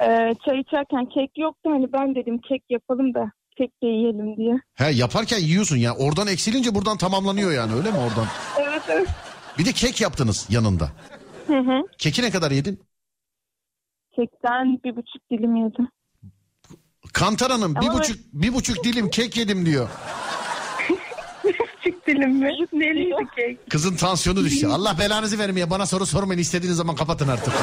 Ee, 0.00 0.34
çay 0.44 0.60
içerken 0.60 1.06
kek 1.14 1.38
yoktu. 1.38 1.70
Hani 1.70 1.92
ben 1.92 2.14
dedim 2.14 2.38
kek 2.48 2.62
yapalım 2.70 3.14
da 3.14 3.30
kek 3.58 3.82
de 3.82 3.86
yiyelim 3.86 4.36
diye. 4.36 4.54
He 4.74 4.90
yaparken 4.90 5.38
yiyorsun 5.38 5.76
ya. 5.76 5.94
Oradan 5.94 6.26
eksilince 6.26 6.74
buradan 6.74 6.96
tamamlanıyor 6.96 7.52
yani 7.52 7.74
öyle 7.74 7.90
mi 7.90 7.98
oradan? 7.98 8.26
Evet 8.60 8.82
evet. 8.88 9.08
Bir 9.58 9.64
de 9.64 9.72
kek 9.72 10.00
yaptınız 10.00 10.46
yanında. 10.48 10.88
Hı 11.46 11.58
hı. 11.58 11.82
Keki 11.98 12.22
ne 12.22 12.30
kadar 12.30 12.50
yedin? 12.50 12.80
Kekten 14.16 14.80
bir 14.84 14.96
buçuk 14.96 15.30
dilim 15.30 15.56
yedim. 15.56 15.88
Kantar 17.12 17.52
Hanım 17.52 17.74
bir 17.74 17.80
Ama 17.86 17.94
buçuk, 17.98 18.16
bir 18.32 18.54
buçuk 18.54 18.84
dilim 18.84 19.10
kek 19.10 19.36
yedim 19.36 19.66
diyor. 19.66 19.88
Küçük 21.42 22.06
dilim 22.06 22.30
mi? 22.30 22.50
Neliydi 22.72 23.26
kek? 23.36 23.70
Kızın 23.70 23.96
tansiyonu 23.96 24.44
düştü. 24.44 24.66
Allah 24.66 24.96
belanızı 24.98 25.38
vermeye 25.38 25.70
bana 25.70 25.86
soru 25.86 26.06
sormayın 26.06 26.40
istediğiniz 26.40 26.76
zaman 26.76 26.96
kapatın 26.96 27.28
artık. 27.28 27.54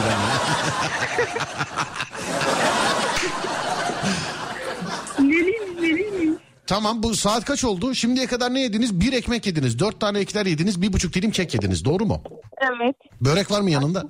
Neliymiş 5.20 5.82
neliymiş. 5.82 6.42
tamam 6.68 7.04
bu 7.04 7.16
saat 7.16 7.46
kaç 7.46 7.64
oldu? 7.64 7.96
Şimdiye 7.96 8.28
kadar 8.28 8.54
ne 8.54 8.62
yediniz? 8.62 9.00
Bir 9.00 9.14
ekmek 9.14 9.46
yediniz. 9.48 9.80
Dört 9.80 10.00
tane 10.00 10.20
ekler 10.20 10.46
yediniz. 10.46 10.82
Bir 10.82 10.94
buçuk 10.94 11.14
dilim 11.14 11.32
kek 11.32 11.54
yediniz. 11.54 11.86
Doğru 11.86 12.06
mu? 12.06 12.24
Evet. 12.62 12.96
Börek 13.22 13.52
var 13.52 13.62
mı 13.62 13.70
yanında? 13.72 14.04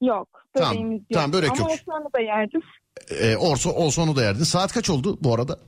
Yok. 0.00 0.46
Tamam, 0.54 0.70
Böreğimiz 0.72 1.00
yok. 1.00 1.08
tamam, 1.12 1.32
börek 1.32 1.50
Ama 1.50 1.70
yok. 1.70 1.78
Ama 1.88 2.12
da 2.12 2.20
yerdim. 2.20 2.60
Ee, 3.20 3.36
olsa, 3.36 3.70
olsa 3.70 4.02
onu 4.02 4.16
da 4.16 4.22
yerdin. 4.22 4.42
Saat 4.44 4.72
kaç 4.72 4.90
oldu 4.90 5.18
bu 5.20 5.34
arada? 5.34 5.58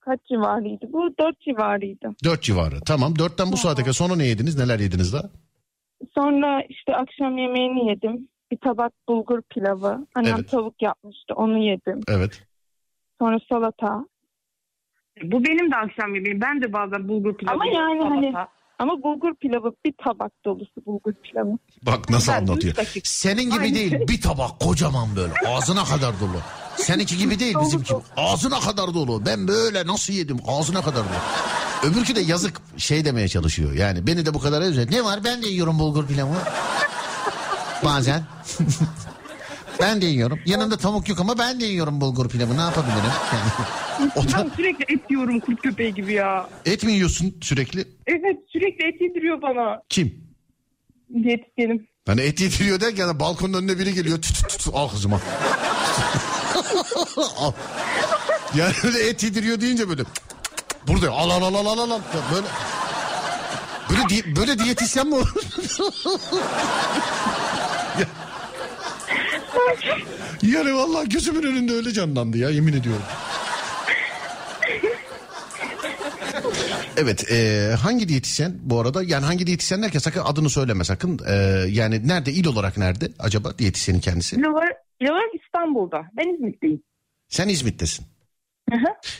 Kaç 0.00 0.20
civarıydı? 0.28 0.92
Bu 0.92 1.14
dört 1.20 1.40
civarıydı. 1.40 2.08
Dört 2.24 2.42
civarı. 2.42 2.80
Tamam 2.86 3.18
dörtten 3.18 3.52
bu 3.52 3.56
saate 3.56 3.82
kadar 3.82 3.92
sonra 3.92 4.16
ne 4.16 4.24
yediniz? 4.26 4.58
Neler 4.58 4.78
yediniz 4.78 5.12
daha? 5.12 5.22
Sonra 6.14 6.62
işte 6.68 6.96
akşam 6.96 7.38
yemeğini 7.38 7.88
yedim. 7.88 8.28
Bir 8.50 8.56
tabak 8.56 8.92
bulgur 9.08 9.42
pilavı. 9.42 10.06
Annem 10.14 10.34
Evet. 10.36 10.50
tavuk 10.50 10.82
yapmıştı. 10.82 11.34
Onu 11.34 11.58
yedim. 11.58 12.00
Evet. 12.08 12.42
Sonra 13.20 13.38
salata. 13.52 14.04
Bu 15.22 15.44
benim 15.44 15.70
de 15.72 15.76
akşam 15.76 16.14
yemeğim. 16.14 16.40
Ben 16.40 16.62
de 16.62 16.72
bazen 16.72 17.08
bulgur 17.08 17.34
pilavı 17.36 17.54
Ama 17.54 17.66
yani 17.66 17.98
salata. 18.02 18.16
hani 18.16 18.32
ama 18.78 18.92
bulgur 19.02 19.34
pilavı 19.34 19.72
bir 19.84 19.94
tabak 20.04 20.32
dolusu 20.44 20.86
bulgur 20.86 21.12
pilavı. 21.12 21.58
Bak 21.82 22.10
nasıl 22.10 22.32
Ben 22.32 22.38
anlatıyor. 22.38 22.74
Senin 23.04 23.42
gibi 23.50 23.60
Aynı 23.60 23.74
değil 23.74 23.90
şey. 23.90 24.08
bir 24.08 24.20
tabak 24.20 24.60
kocaman 24.60 25.16
böyle 25.16 25.32
ağzına 25.48 25.84
kadar 25.84 26.20
dolu. 26.20 26.40
Seninki 26.76 27.18
gibi 27.18 27.38
değil 27.38 27.54
bizimki. 27.64 27.94
Ağzına 28.16 28.60
kadar 28.60 28.94
dolu. 28.94 29.26
Ben 29.26 29.48
böyle 29.48 29.86
nasıl 29.86 30.12
yedim 30.12 30.38
ağzına 30.46 30.82
kadar 30.82 31.04
dolu. 31.04 31.90
Öbürkü 31.92 32.16
de 32.16 32.20
yazık 32.20 32.60
şey 32.76 33.04
demeye 33.04 33.28
çalışıyor. 33.28 33.72
Yani 33.72 34.06
beni 34.06 34.26
de 34.26 34.34
bu 34.34 34.38
kadar 34.40 34.62
özür. 34.62 34.90
Ne 34.90 35.04
var 35.04 35.24
ben 35.24 35.42
de 35.42 35.48
yiyorum 35.48 35.78
bulgur 35.78 36.06
pilavı. 36.06 36.34
Bazen. 37.84 38.22
ben 39.80 40.00
de 40.02 40.06
yiyorum. 40.06 40.40
Yanında 40.46 40.76
tavuk 40.76 41.08
yok 41.08 41.20
ama 41.20 41.38
ben 41.38 41.60
de 41.60 41.64
yiyorum 41.64 42.00
bulgur 42.00 42.28
pilavı. 42.28 42.56
Ne 42.56 42.60
yapabilirim? 42.60 43.10
Yani, 43.32 44.10
o 44.16 44.22
da, 44.22 44.38
Ben 44.44 44.50
sürekli 44.56 44.94
et 44.94 45.10
yiyorum 45.10 45.40
kurt 45.40 45.62
köpeği 45.62 45.94
gibi 45.94 46.12
ya. 46.12 46.48
et 46.64 46.82
mi 46.82 46.92
yiyorsun 46.92 47.34
sürekli? 47.42 47.88
Evet 48.06 48.36
sürekli 48.52 48.88
et 48.88 49.00
yediriyor 49.00 49.42
bana. 49.42 49.82
Kim? 49.88 50.26
Diyetisyenim. 51.22 51.86
Hani 52.06 52.20
et 52.20 52.40
yediriyor 52.40 52.80
derken 52.80 53.20
balkonun 53.20 53.52
önüne 53.52 53.78
biri 53.78 53.94
geliyor. 53.94 54.22
Tut 54.22 54.36
tut 54.48 54.58
tut 54.64 54.74
al 54.74 54.88
kızıma. 54.88 55.20
al. 57.38 57.52
Yani 58.56 58.72
öyle 58.84 59.08
et 59.08 59.22
yediriyor 59.22 59.60
deyince 59.60 59.88
böyle 59.88 60.02
burada 60.88 61.10
al 61.10 61.30
al 61.30 61.42
al 61.42 61.54
al 61.54 61.66
al 61.78 61.90
al. 61.90 62.00
böyle 62.34 62.46
böyle 63.90 64.08
di- 64.08 64.36
böyle 64.36 64.58
diyetisyen 64.58 65.06
mi 65.06 65.14
olur? 65.14 65.32
Ya- 69.86 69.98
yani 70.58 70.74
vallahi 70.74 71.08
gözümün 71.08 71.42
önünde 71.42 71.72
öyle 71.72 71.92
canlandı 71.92 72.38
ya 72.38 72.50
yemin 72.50 72.72
ediyorum. 72.72 73.02
Evet 76.96 77.32
e, 77.32 77.70
hangi 77.82 78.08
diyetisyen 78.08 78.54
bu 78.62 78.80
arada 78.80 79.02
yani 79.02 79.24
hangi 79.24 79.46
diyetisyen 79.46 79.82
derken 79.82 79.98
sakın 79.98 80.20
adını 80.24 80.50
söyleme 80.50 80.84
sakın 80.84 81.20
E, 81.28 81.34
yani 81.68 82.08
nerede 82.08 82.32
il 82.32 82.46
olarak 82.46 82.76
nerede 82.76 83.08
acaba 83.18 83.58
diyetisyenin 83.58 84.00
kendisi? 84.00 84.42
Lovar, 84.42 84.68
Lovar 85.02 85.44
İstanbul'da. 85.44 86.02
Ben 86.16 86.34
İzmit'teyim. 86.34 86.82
Sen 87.28 87.48
İzmit'tesin. 87.48 88.06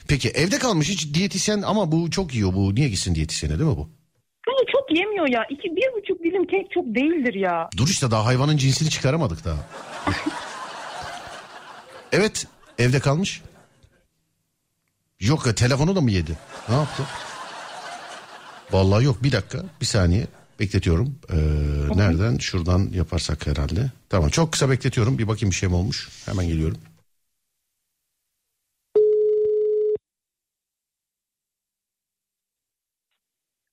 Peki 0.09 0.29
evde 0.29 0.59
kalmış 0.59 0.89
hiç 0.89 1.15
diyetisyen 1.15 1.63
ama 1.63 1.93
bu 1.93 2.11
çok 2.11 2.35
yiyor 2.35 2.53
bu 2.55 2.75
niye 2.75 2.89
gitsin 2.89 3.15
diyetisyene 3.15 3.59
değil 3.59 3.71
mi 3.71 3.77
bu? 3.77 3.91
Yani 4.49 4.67
çok 4.73 4.99
yemiyor 4.99 5.29
ya. 5.29 5.45
İki, 5.51 5.77
bir 5.77 6.03
buçuk 6.03 6.25
dilim 6.25 6.47
kek 6.47 6.71
çok 6.75 6.85
değildir 6.85 7.35
ya. 7.35 7.69
Dur 7.77 7.89
işte 7.89 8.11
daha 8.11 8.25
hayvanın 8.27 8.57
cinsini 8.57 8.91
çıkaramadık 8.91 9.45
daha. 9.45 9.57
Evet 12.13 12.47
evde 12.79 13.01
kalmış. 13.01 13.43
Yok 15.21 15.47
ya 15.47 15.55
telefonu 15.55 15.97
da 15.97 16.01
mı 16.01 16.11
yedi? 16.11 16.39
Ne 16.69 16.75
yaptı? 16.75 17.03
Vallahi 18.71 19.05
yok 19.05 19.23
bir 19.23 19.33
dakika 19.33 19.65
bir 19.81 19.87
saniye 19.87 20.27
bekletiyorum. 20.61 21.19
Ee, 21.31 21.37
nereden? 21.99 22.39
Şuradan 22.39 22.89
yaparsak 22.93 23.47
herhalde. 23.47 23.91
Tamam 24.09 24.31
çok 24.31 24.53
kısa 24.53 24.71
bekletiyorum 24.71 25.19
bir 25.19 25.29
bakayım 25.29 25.51
bir 25.51 25.57
şey 25.57 25.69
mi 25.69 25.75
olmuş. 25.75 26.09
Hemen 26.27 26.47
geliyorum. 26.47 26.79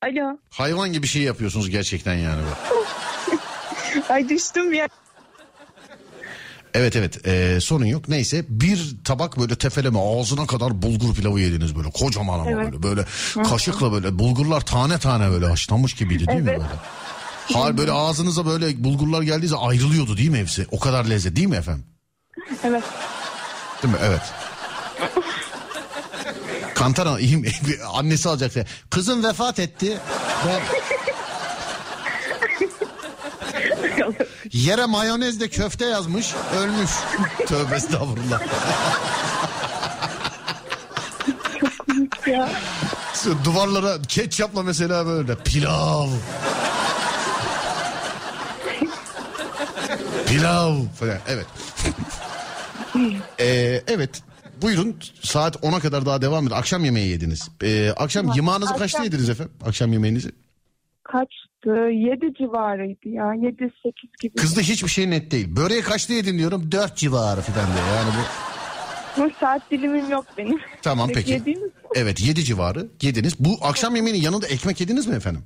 Alo. 0.01 0.38
Hayvan 0.49 0.93
gibi 0.93 1.07
şey 1.07 1.22
yapıyorsunuz 1.22 1.69
gerçekten 1.69 2.14
yani. 2.15 2.41
Ay 4.10 4.30
düştüm 4.30 4.73
ya. 4.73 4.88
Evet 6.73 6.95
evet 6.95 7.27
ee, 7.27 7.59
sorun 7.61 7.85
yok. 7.85 8.09
Neyse 8.09 8.45
bir 8.49 8.95
tabak 9.03 9.39
böyle 9.39 9.55
tefeleme 9.55 9.99
ağzına 9.99 10.47
kadar 10.47 10.81
bulgur 10.81 11.15
pilavı 11.15 11.39
yediniz 11.39 11.75
böyle 11.75 11.91
kocaman 11.91 12.39
ama 12.39 12.51
Evet. 12.51 12.65
böyle 12.65 12.83
böyle 12.83 13.05
kaşıkla 13.49 13.91
böyle 13.91 14.19
bulgurlar 14.19 14.61
tane 14.61 14.97
tane 14.97 15.31
böyle 15.31 15.45
haşlanmış 15.45 15.93
gibiydi 15.93 16.27
değil 16.27 16.41
mi 16.41 16.49
Evet. 16.49 16.59
böyle? 16.59 17.59
Hal 17.59 17.77
böyle 17.77 17.91
ağzınıza 17.91 18.45
böyle 18.45 18.83
bulgurlar 18.83 19.21
geldiyse 19.21 19.55
ayrılıyordu 19.55 20.17
değil 20.17 20.29
mi 20.29 20.37
hepsi? 20.37 20.67
O 20.71 20.79
kadar 20.79 21.05
lezzet 21.05 21.35
değil 21.35 21.47
mi 21.47 21.55
efendim? 21.55 21.85
Evet. 22.63 22.83
Değil 23.83 23.93
mi? 23.93 23.99
Evet. 24.03 24.21
Mi? 27.37 27.49
annesi 27.93 28.29
alacaktı. 28.29 28.65
Kızım 28.89 29.23
vefat 29.23 29.59
etti. 29.59 29.97
Ben... 30.47 30.61
Yere 34.53 34.86
mayonezle 34.86 35.48
köfte 35.48 35.86
yazmış. 35.86 36.34
Ölmüş. 36.57 36.91
Tövbe 37.48 37.76
estağfurullah. 37.76 38.41
ya. 42.28 42.49
Duvarlara 43.44 44.02
ketçapla 44.02 44.64
mesela 44.64 45.06
böyle 45.06 45.36
pilav. 45.36 46.07
pilav 50.28 50.76
falan. 50.99 51.18
Evet. 51.28 51.45
Ee, 53.40 53.82
evet. 53.88 54.22
Buyurun 54.61 54.95
saat 55.22 55.56
10'a 55.56 55.80
kadar 55.80 56.06
daha 56.06 56.22
devam 56.22 56.48
edin. 56.48 56.56
Akşam 56.56 56.86
yemeği 56.86 57.10
yediniz. 57.10 57.49
Ee, 57.64 57.91
akşam 57.98 58.24
Tamam, 58.24 58.36
yemeğinizi 58.36 58.74
kaçta 58.74 59.03
yediniz 59.03 59.30
efendim? 59.30 59.53
Akşam 59.65 59.94
yemeğinizi. 59.94 60.32
Kaçtı? 61.18 61.69
Yedi 61.91 62.34
civarıydı 62.38 63.10
ya. 63.10 63.34
Yedi 63.34 63.72
sekiz 63.84 64.10
gibi. 64.22 64.35
Kızda 64.35 64.61
hiçbir 64.61 64.88
şey 64.90 65.10
net 65.10 65.31
değil. 65.31 65.56
Böreği 65.56 65.81
kaçta 65.81 66.14
yedin 66.14 66.38
diyorum. 66.38 66.72
4 66.72 66.98
civarı 66.98 67.41
falan 67.41 67.68
diyor. 67.68 67.88
Yani 67.98 68.10
bu 68.18 68.23
Bu 69.23 69.30
saat 69.40 69.72
dilimim 69.72 70.11
yok 70.11 70.26
benim. 70.38 70.60
Tamam, 70.81 71.10
peki. 71.14 71.34
Beklediğimiz- 71.34 71.72
evet 71.95 72.27
7 72.27 72.44
civarı 72.44 72.88
yediniz. 73.02 73.40
Bu 73.40 73.49
akşam 73.61 73.95
yemeğinin 73.95 74.22
yanında 74.22 74.48
ekmek 74.48 74.81
yediniz 74.81 75.07
mi 75.07 75.15
efendim? 75.15 75.41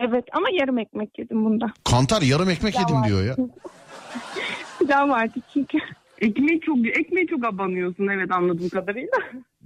Evet 0.00 0.24
ama 0.32 0.46
yarım 0.60 0.78
ekmek 0.78 1.18
yedim 1.18 1.44
bunda. 1.44 1.66
Kantar 1.84 2.22
yarım 2.22 2.50
ekmek 2.50 2.72
Pilav 2.72 2.82
yedim 2.82 2.96
var. 2.96 3.08
diyor 3.08 3.24
ya. 3.24 3.36
Pilav 4.78 5.08
vardı 5.08 5.40
çünkü. 5.54 5.78
Ekmeği 6.20 6.60
çok 6.60 6.76
ekmeği 6.86 7.26
çok 7.26 7.44
abanıyorsun 7.44 8.08
evet 8.08 8.30
anladığım 8.32 8.68
kadarıyla. 8.68 9.18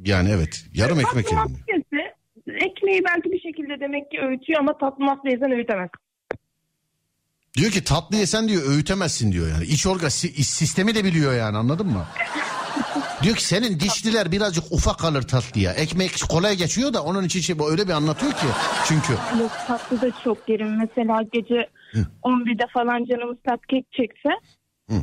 Yani 0.05 0.31
evet 0.31 0.65
yarım 0.75 1.01
ekmek 1.01 1.25
yedim. 1.25 1.39
maddesi 1.39 2.10
ekmeği 2.55 3.03
belki 3.05 3.33
bir 3.33 3.41
şekilde 3.41 3.81
demek 3.81 4.11
ki 4.11 4.19
öğütüyor 4.21 4.61
ama 4.61 4.79
tatlı 4.79 5.05
madde 5.05 5.31
yesen 5.31 5.53
öğütemez. 5.53 5.91
Diyor 7.57 7.71
ki 7.71 7.85
tatlı 7.85 8.17
yesen 8.17 8.49
diyor 8.49 8.63
öğütemezsin 8.71 9.33
diyor 9.33 9.49
yani. 9.49 9.65
İç 9.65 9.87
orga 9.87 10.07
iç 10.07 10.47
sistemi 10.47 10.95
de 10.95 11.05
biliyor 11.05 11.35
yani 11.35 11.57
anladın 11.57 11.87
mı? 11.87 12.07
diyor 13.23 13.37
ki 13.37 13.45
senin 13.45 13.81
dişliler 13.81 14.33
birazcık 14.33 14.65
ufak 14.71 14.99
kalır 14.99 15.23
tatlıya. 15.23 15.73
Ekmek 15.73 16.11
kolay 16.29 16.57
geçiyor 16.57 16.93
da 16.93 17.05
onun 17.05 17.25
için 17.25 17.41
şey 17.41 17.57
öyle 17.71 17.87
bir 17.89 17.93
anlatıyor 17.93 18.33
ki. 18.33 18.47
Çünkü 18.87 19.13
Yok 19.13 19.53
tatlı 19.67 20.01
da 20.01 20.11
çok 20.25 20.49
yerim. 20.49 20.79
Mesela 20.79 21.23
gece 21.33 21.69
11'de 22.23 22.67
falan 22.75 23.05
canımız 23.05 23.37
cupcake 23.37 23.85
çekse 23.93 24.29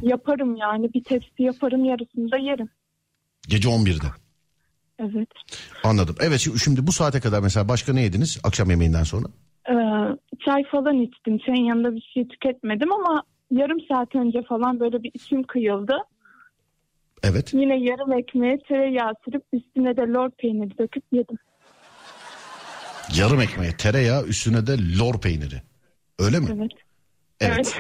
yaparım 0.02 0.56
yani. 0.56 0.94
Bir 0.94 1.04
tepsi 1.04 1.44
yaparım 1.44 1.86
yarısını 1.86 2.32
da 2.32 2.38
yerim. 2.38 2.70
gece 3.48 3.70
11'de. 3.70 4.08
Evet. 5.00 5.30
Anladım. 5.84 6.16
Evet 6.20 6.40
şimdi- 6.64 6.88
bu 6.88 6.92
saate 6.92 7.20
kadar 7.20 7.40
mesela 7.40 7.68
başka 7.68 7.94
ne 7.94 8.02
yediniz 8.02 8.40
akşam 8.44 8.70
yemeğinden 8.70 9.04
sonra? 9.04 9.28
Ee, 9.70 9.74
çay 10.46 10.64
falan 10.72 10.96
içtim. 10.96 11.38
Çayın 11.38 11.66
yanında 11.66 11.96
bir 11.96 12.10
şey 12.14 12.28
tüketmedim 12.28 12.94
ama 12.94 13.24
yarım 13.52 13.78
saat 13.92 14.16
önce 14.16 14.44
falan 14.50 14.80
böyle 14.80 15.04
bir 15.04 15.12
içim 15.14 15.44
kıyıldı. 15.44 15.98
Evet. 17.24 17.54
Yine 17.54 17.80
yarım 17.80 18.14
ekmeğe 18.14 18.58
tereyağı 18.68 19.14
sürüp 19.26 19.44
üstüne 19.54 19.98
de 19.98 20.02
lor 20.02 20.30
peyniri 20.30 20.78
döküp 20.78 21.04
yedim. 21.12 21.38
Yarım 23.16 23.42
ekmeğe 23.42 23.78
tereyağı 23.78 24.24
üstüne 24.26 24.68
de 24.68 24.98
lor 24.98 25.22
peyniri. 25.22 25.62
Öyle 26.20 26.40
mi? 26.40 26.48
Evet. 26.50 26.72
Evet. 27.40 27.76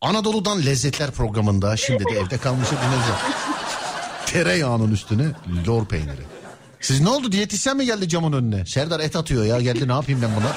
Anadolu'dan 0.00 0.58
Lezzetler 0.58 1.10
programında 1.10 1.76
şimdi 1.76 2.04
de 2.04 2.12
evde 2.12 2.38
kalmışı 2.38 2.70
dinleyeceğim. 2.70 3.20
Tereyağının 4.26 4.92
üstüne 4.92 5.24
lor 5.66 5.86
peyniri. 5.86 6.33
Siz 6.84 7.00
ne 7.00 7.08
oldu 7.08 7.32
diyetisyen 7.32 7.76
mi 7.76 7.86
geldi 7.86 8.08
camın 8.08 8.32
önüne? 8.32 8.66
Serdar 8.66 9.00
et 9.00 9.16
atıyor 9.16 9.44
ya 9.44 9.60
geldi 9.60 9.88
ne 9.88 9.92
yapayım 9.92 10.22
ben 10.22 10.30
buna? 10.36 10.52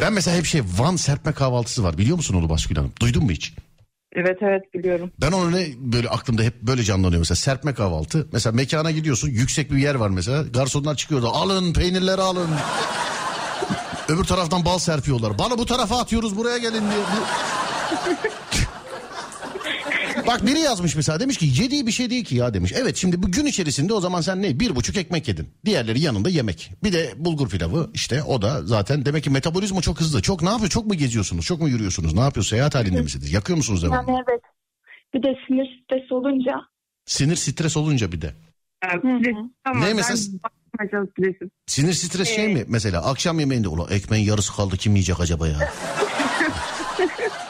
ben 0.00 0.12
mesela 0.12 0.36
hep 0.36 0.46
şey 0.46 0.62
Van 0.78 0.96
serpme 0.96 1.32
kahvaltısı 1.32 1.84
var 1.84 1.98
biliyor 1.98 2.16
musun 2.16 2.34
onu 2.34 2.48
Baskül 2.48 2.76
Hanım? 2.76 2.92
Duydun 3.00 3.24
mu 3.24 3.30
hiç? 3.30 3.52
Evet 4.16 4.36
evet 4.42 4.74
biliyorum. 4.74 5.10
Ben 5.20 5.32
onu 5.32 5.52
ne 5.52 5.66
böyle 5.78 6.08
aklımda 6.08 6.42
hep 6.42 6.62
böyle 6.62 6.82
canlanıyor 6.82 7.18
mesela 7.20 7.36
serpme 7.36 7.74
kahvaltı. 7.74 8.28
Mesela 8.32 8.52
mekana 8.56 8.90
gidiyorsun 8.90 9.28
yüksek 9.28 9.72
bir 9.72 9.78
yer 9.78 9.94
var 9.94 10.08
mesela. 10.10 10.42
Garsonlar 10.42 10.94
çıkıyor 10.94 11.22
da 11.22 11.28
alın 11.28 11.72
peynirleri 11.72 12.20
alın. 12.20 12.48
Öbür 14.08 14.24
taraftan 14.24 14.64
bal 14.64 14.78
serpiyorlar. 14.78 15.38
Balı 15.38 15.58
bu 15.58 15.66
tarafa 15.66 15.98
atıyoruz 16.00 16.36
buraya 16.36 16.58
gelin 16.58 16.82
diye. 16.90 17.00
Bu- 17.00 18.28
Bak 20.28 20.46
biri 20.46 20.58
yazmış 20.58 20.96
mesela 20.96 21.20
demiş 21.20 21.36
ki 21.36 21.46
yediği 21.62 21.86
bir 21.86 21.92
şey 21.92 22.10
değil 22.10 22.24
ki 22.24 22.36
ya 22.36 22.54
demiş. 22.54 22.72
Evet 22.76 22.96
şimdi 22.96 23.22
bu 23.22 23.32
gün 23.32 23.46
içerisinde 23.46 23.92
o 23.92 24.00
zaman 24.00 24.20
sen 24.20 24.42
ne 24.42 24.60
bir 24.60 24.76
buçuk 24.76 24.96
ekmek 24.96 25.28
yedin. 25.28 25.48
Diğerleri 25.64 26.00
yanında 26.00 26.28
yemek. 26.28 26.70
Bir 26.84 26.92
de 26.92 27.12
bulgur 27.16 27.48
pilavı 27.48 27.90
işte 27.94 28.22
o 28.22 28.42
da 28.42 28.62
zaten 28.66 29.04
demek 29.04 29.24
ki 29.24 29.30
metabolizma 29.30 29.80
çok 29.80 30.00
hızlı. 30.00 30.22
Çok 30.22 30.42
ne 30.42 30.48
yapıyor? 30.48 30.70
Çok 30.70 30.86
mu 30.86 30.94
geziyorsunuz? 30.94 31.44
Çok 31.44 31.60
mu 31.60 31.68
yürüyorsunuz? 31.68 32.14
Ne 32.14 32.20
yapıyorsunuz? 32.20 32.48
Seyahat 32.48 32.74
halinde 32.74 33.00
misiniz? 33.00 33.32
Yakıyor 33.32 33.56
musunuz 33.56 33.82
devam? 33.82 34.08
Yani 34.08 34.24
evet. 34.28 34.40
Bir 35.14 35.22
de 35.22 35.34
sinir 35.46 35.84
stres 35.84 36.12
olunca. 36.12 36.52
Sinir 37.06 37.36
stres 37.36 37.76
olunca 37.76 38.12
bir 38.12 38.20
de. 38.20 38.34
Tamam, 39.64 39.82
Ne 39.82 39.94
mesela- 39.94 40.40
ben. 40.40 40.50
Sinir 41.66 41.92
stres 41.92 42.28
şey 42.28 42.54
mi 42.54 42.64
mesela 42.68 43.04
akşam 43.04 43.40
yemeğinde 43.40 43.68
ulan 43.68 43.92
ekmeğin 43.92 44.26
yarısı 44.26 44.56
kaldı 44.56 44.76
kim 44.76 44.92
yiyecek 44.92 45.20
acaba 45.20 45.48
ya? 45.48 45.58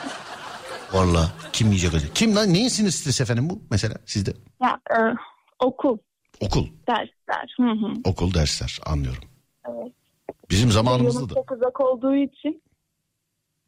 Valla 0.93 1.33
kim 1.53 1.67
yiyecek 1.69 1.95
acaba? 1.95 2.13
Kim 2.15 2.37
lan 2.37 2.53
neyin 2.55 2.69
sinir 2.69 2.91
stresi 2.91 3.23
efendim 3.23 3.51
bu 3.51 3.63
mesela 3.71 3.95
sizde? 4.07 4.33
Ya 4.63 4.81
e, 4.91 4.99
okul, 5.59 5.99
Okul. 6.41 6.67
dersler. 6.89 7.55
Hı 7.57 7.63
hı. 7.71 7.93
Okul 8.05 8.35
dersler 8.35 8.79
anlıyorum. 8.87 9.23
Evet. 9.69 9.93
Bizim 10.51 10.73
zamanımızda 10.73 11.19
Yolum 11.21 11.31
da 11.31 11.35
çok 11.35 11.53
uzak 11.53 11.81
olduğu 11.81 12.15
için. 12.15 12.63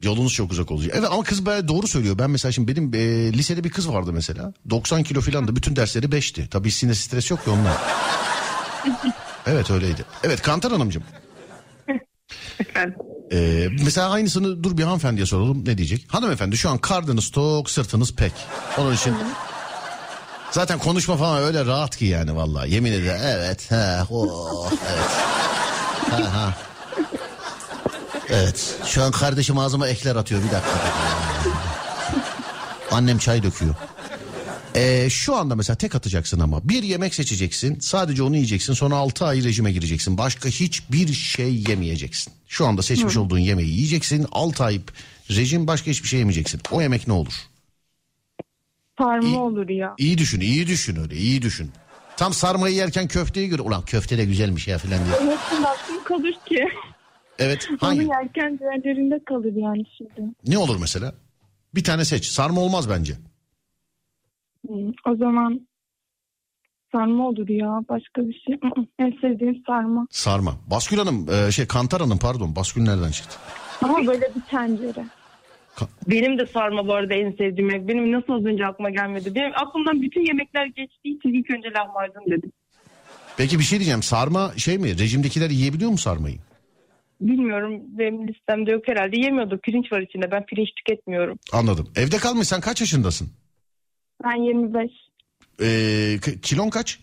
yolunuz 0.03 0.33
çok 0.35 0.53
uzak 0.53 0.71
olacak. 0.71 0.95
Evet 0.99 1.09
ama 1.13 1.23
kız 1.23 1.47
bayağı 1.47 1.69
doğru 1.69 1.87
söylüyor. 1.87 2.19
Ben 2.19 2.31
mesela 2.31 2.53
şimdi 2.53 2.77
benim 2.77 2.95
e, 2.95 3.33
lisede 3.33 3.65
bir 3.65 3.71
kız 3.71 3.93
vardı 3.93 4.13
mesela. 4.13 4.53
90 4.71 5.03
kilo 5.03 5.21
falan 5.21 5.49
da 5.49 5.57
bütün 5.57 5.77
dersleri 5.77 6.07
5'ti. 6.07 6.49
Tabii 6.49 6.71
sinir 6.71 6.95
stres 6.95 7.31
yok 7.31 7.41
ya 7.47 7.53
ondan. 7.53 7.77
evet 9.47 9.71
öyleydi. 9.71 10.05
Evet 10.25 10.43
Kantar 10.43 10.73
Hanımcığım. 10.73 11.03
Ee, 13.32 13.69
mesela 13.85 14.11
aynısını 14.11 14.65
dur 14.65 14.77
bir 14.77 14.82
hanımefendiye 14.82 15.27
soralım 15.27 15.65
ne 15.66 15.78
diyecek? 15.78 16.05
Hanımefendi 16.09 16.57
şu 16.57 16.70
an 16.70 16.78
karnınız 16.78 17.31
tok 17.31 17.70
sırtınız 17.70 18.15
pek. 18.15 18.32
Onun 18.78 18.94
için 18.94 19.15
zaten 20.51 20.78
konuşma 20.78 21.16
falan 21.16 21.43
öyle 21.43 21.66
rahat 21.66 21.97
ki 21.97 22.05
yani 22.05 22.36
vallahi 22.36 22.74
yemin 22.74 22.93
ederim 22.93 23.20
evet 23.24 23.70
he 23.70 24.02
oh, 24.11 24.73
evet. 24.73 25.11
Ha, 26.11 26.35
ha. 26.35 26.55
Evet 28.28 28.74
şu 28.86 29.02
an 29.02 29.11
kardeşim 29.11 29.59
ağzıma 29.59 29.89
ekler 29.89 30.16
atıyor 30.16 30.40
bir 30.43 30.51
dakika. 30.51 30.70
Annem 32.90 33.19
çay 33.19 33.43
döküyor. 33.43 33.74
Ee, 34.77 35.11
şu 35.11 35.37
anda 35.37 35.57
mesela 35.57 35.77
tek 35.77 35.95
atacaksın 35.95 36.41
ama 36.41 36.69
bir 36.69 36.83
yemek 36.83 37.15
seçeceksin 37.15 37.79
sadece 37.81 38.23
onu 38.23 38.35
yiyeceksin 38.35 38.73
sonra 38.73 38.97
6 38.97 39.25
ay 39.27 39.45
rejime 39.45 39.73
gireceksin 39.73 40.19
başka 40.19 40.49
hiçbir 40.49 41.07
şey 41.13 41.55
yemeyeceksin. 41.69 42.33
Şu 42.49 42.67
anda 42.67 42.83
seçmiş 42.83 43.17
Hı. 43.17 43.21
olduğun 43.21 43.39
yemeği 43.39 43.69
yiyeceksin 43.69 44.27
6 44.33 44.65
ay 44.65 44.81
rejim 45.31 45.67
başka 45.67 45.91
hiçbir 45.91 46.09
şey 46.09 46.19
yemeyeceksin. 46.19 46.61
O 46.71 46.83
yemek 46.83 47.07
ne 47.07 47.13
olur? 47.13 47.33
Sarma 48.99 49.39
olur 49.43 49.69
ya. 49.69 49.95
İyi 49.99 50.19
düşün 50.19 50.41
iyi 50.41 50.67
düşün 50.67 50.97
öyle 50.97 51.17
iyi 51.17 51.43
düşün. 51.43 51.71
Tam 52.17 52.33
sarmayı 52.35 52.75
yerken 52.77 53.09
köfteyi 53.09 53.49
gör. 53.49 53.59
Ulan 53.59 53.83
köfte 53.85 54.19
de 54.19 54.25
güzelmiş 54.25 54.69
ya 54.69 54.79
filan 54.79 55.05
diye. 55.05 55.17
Evet 55.23 55.39
aklım 55.67 56.05
kalır 56.05 56.33
ki. 56.49 56.65
Evet 57.39 57.69
Onu 57.71 57.79
hangi? 57.81 58.01
yerken 58.01 58.59
diğerlerinde 58.59 59.25
kalır 59.25 59.53
yani 59.57 59.83
şimdi. 59.99 60.35
Ne 60.47 60.59
olur 60.59 60.77
mesela? 60.81 61.15
Bir 61.75 61.85
tane 61.85 62.05
seç. 62.05 62.27
Sarma 62.27 62.61
olmaz 62.61 62.91
bence. 62.91 63.15
Hı, 64.71 65.11
O 65.13 65.17
zaman 65.17 65.67
sarma 66.93 67.29
olur 67.29 67.49
ya. 67.49 67.81
Başka 67.89 68.23
bir 68.29 68.43
şey. 68.47 68.55
Hı 68.63 68.81
hı. 68.81 68.87
En 68.99 69.11
sevdiğim 69.21 69.63
sarma. 69.67 70.07
Sarma. 70.11 70.53
Baskül 70.71 70.99
Hanım 70.99 71.27
e, 71.31 71.53
şey 71.53 71.67
Kantar 71.67 72.01
Hanım 72.01 72.19
pardon. 72.19 72.57
Baskül 72.57 72.83
nereden 72.83 73.11
çıktı? 73.11 73.37
Ama 73.83 74.07
böyle 74.07 74.31
bir 74.35 74.41
tencere. 74.51 75.05
Benim 76.09 76.39
de 76.39 76.47
sarma 76.47 76.87
bu 76.87 76.95
arada 76.95 77.15
en 77.15 77.31
sevdiğim 77.31 77.71
yemek. 77.71 77.89
Benim 77.89 78.13
nasıl 78.13 78.33
az 78.33 78.45
önce 78.45 78.67
aklıma 78.67 78.91
gelmedi. 78.91 79.35
Benim 79.35 79.53
aklımdan 79.55 80.03
bütün 80.03 80.27
yemekler 80.27 80.67
geçtiği 80.67 81.17
için 81.19 81.35
ilk 81.35 81.51
önce 81.51 81.69
lahmacun 81.73 82.31
dedim. 82.31 82.53
Peki 83.37 83.59
bir 83.59 83.65
şey 83.65 83.79
diyeceğim. 83.79 84.03
Sarma 84.03 84.53
şey 84.57 84.79
mi? 84.79 84.99
Rejimdekiler 84.99 85.51
yiyebiliyor 85.51 85.91
mu 85.91 85.99
sarmayı? 85.99 86.37
Bilmiyorum 87.21 87.81
benim 87.99 88.29
listemde 88.29 88.71
yok 88.71 88.89
herhalde. 88.89 89.21
Yemiyordu 89.21 89.59
pirinç 89.63 89.93
var 89.93 90.01
içinde. 90.01 90.31
Ben 90.31 90.47
pirinç 90.47 90.69
tüketmiyorum. 90.77 91.39
Anladım. 91.53 91.89
Evde 91.97 92.17
kalmış 92.17 92.49
sen 92.49 92.61
kaç 92.61 92.81
yaşındasın? 92.81 93.29
Ben 94.25 94.37
25. 94.37 94.91
Ee, 95.63 96.19
kilon 96.43 96.71
kaç? 96.71 96.99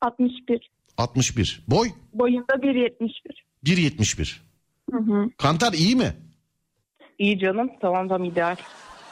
61. 0.00 0.70
61. 0.98 1.62
Boy? 1.68 1.88
Boyunda 2.12 2.52
1.71. 2.54 3.10
1.71. 3.64 4.36
Hı 4.90 4.96
hı. 4.98 5.30
Kantar 5.38 5.72
iyi 5.72 5.96
mi? 5.96 6.16
İyi 7.18 7.38
canım 7.38 7.70
tamam 7.80 8.08
tamam 8.08 8.24
ideal. 8.24 8.56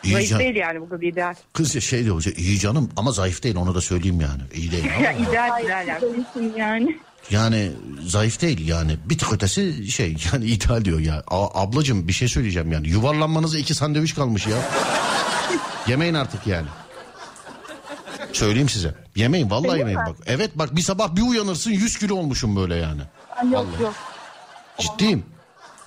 İyi 0.05 0.13
Zayıf 0.13 0.31
can- 0.31 0.39
değil 0.41 0.57
yani 0.57 0.81
bu 0.81 0.89
kadar 0.89 1.03
ideal. 1.03 1.35
Kız 1.53 1.75
ya 1.75 1.81
şey 1.81 2.05
diyor. 2.05 2.25
iyi 2.37 2.59
canım 2.59 2.91
ama 2.97 3.13
zayıf 3.13 3.43
değil 3.43 3.57
onu 3.57 3.75
da 3.75 3.81
söyleyeyim 3.81 4.21
yani. 4.21 4.43
İyi 4.55 4.73
değil 4.73 4.85
ama. 4.97 5.05
ya 5.05 5.13
ideal 5.13 5.65
ideal 5.65 5.87
yani. 5.89 6.05
Yani. 6.57 6.99
Yani 7.31 7.71
zayıf 8.01 8.43
değil 8.43 8.69
yani 8.69 8.97
bir 9.05 9.19
tık 9.19 9.33
ötesi 9.33 9.91
şey 9.91 10.17
yani 10.33 10.45
ideal 10.45 10.85
diyor 10.85 11.01
ya. 11.01 11.23
A- 11.29 11.63
ablacığım 11.63 12.09
bir 12.09 12.13
şey 12.13 12.29
söyleyeceğim 12.29 12.73
yani 12.73 12.89
yuvarlanmanıza 12.89 13.59
iki 13.59 13.75
sandviç 13.75 14.15
kalmış 14.15 14.47
ya. 14.47 14.57
Yemeyin 15.89 16.15
artık 16.15 16.47
yani. 16.47 16.67
Söyleyeyim 18.33 18.69
size. 18.69 18.95
Yemeyin 19.17 19.51
vallahi 19.51 19.69
Öyle 19.71 19.79
yemeyin 19.79 20.01
mi? 20.01 20.07
bak. 20.09 20.17
Evet 20.27 20.51
bak 20.55 20.77
bir 20.77 20.81
sabah 20.83 21.17
bir 21.17 21.23
uyanırsın 21.23 21.71
100 21.71 21.99
kilo 21.99 22.15
olmuşum 22.17 22.57
böyle 22.57 22.75
yani. 22.77 23.03
Ay, 23.37 23.51
yok 23.51 23.67
Vallahi. 23.67 23.83
yok. 23.83 23.95
Ciddiyim. 24.79 25.25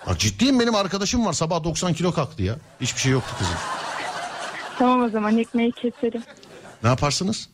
Bak 0.08 0.20
ciddiyim 0.20 0.60
benim 0.60 0.76
arkadaşım 0.76 1.26
var 1.26 1.34
sabah 1.34 1.64
90 1.64 1.94
kilo 1.94 2.12
kalktı 2.14 2.44
ya. 2.44 2.56
Hiçbir 2.82 3.00
şey 3.02 3.12
yoktu 3.12 3.36
kızım. 3.40 3.54
Tamam 4.80 5.04
o 5.04 5.10
zaman 5.10 5.38
ekmeği 5.38 5.72
keserim. 5.72 6.24
Ne 6.84 6.90
yaparsınız? 6.90 7.50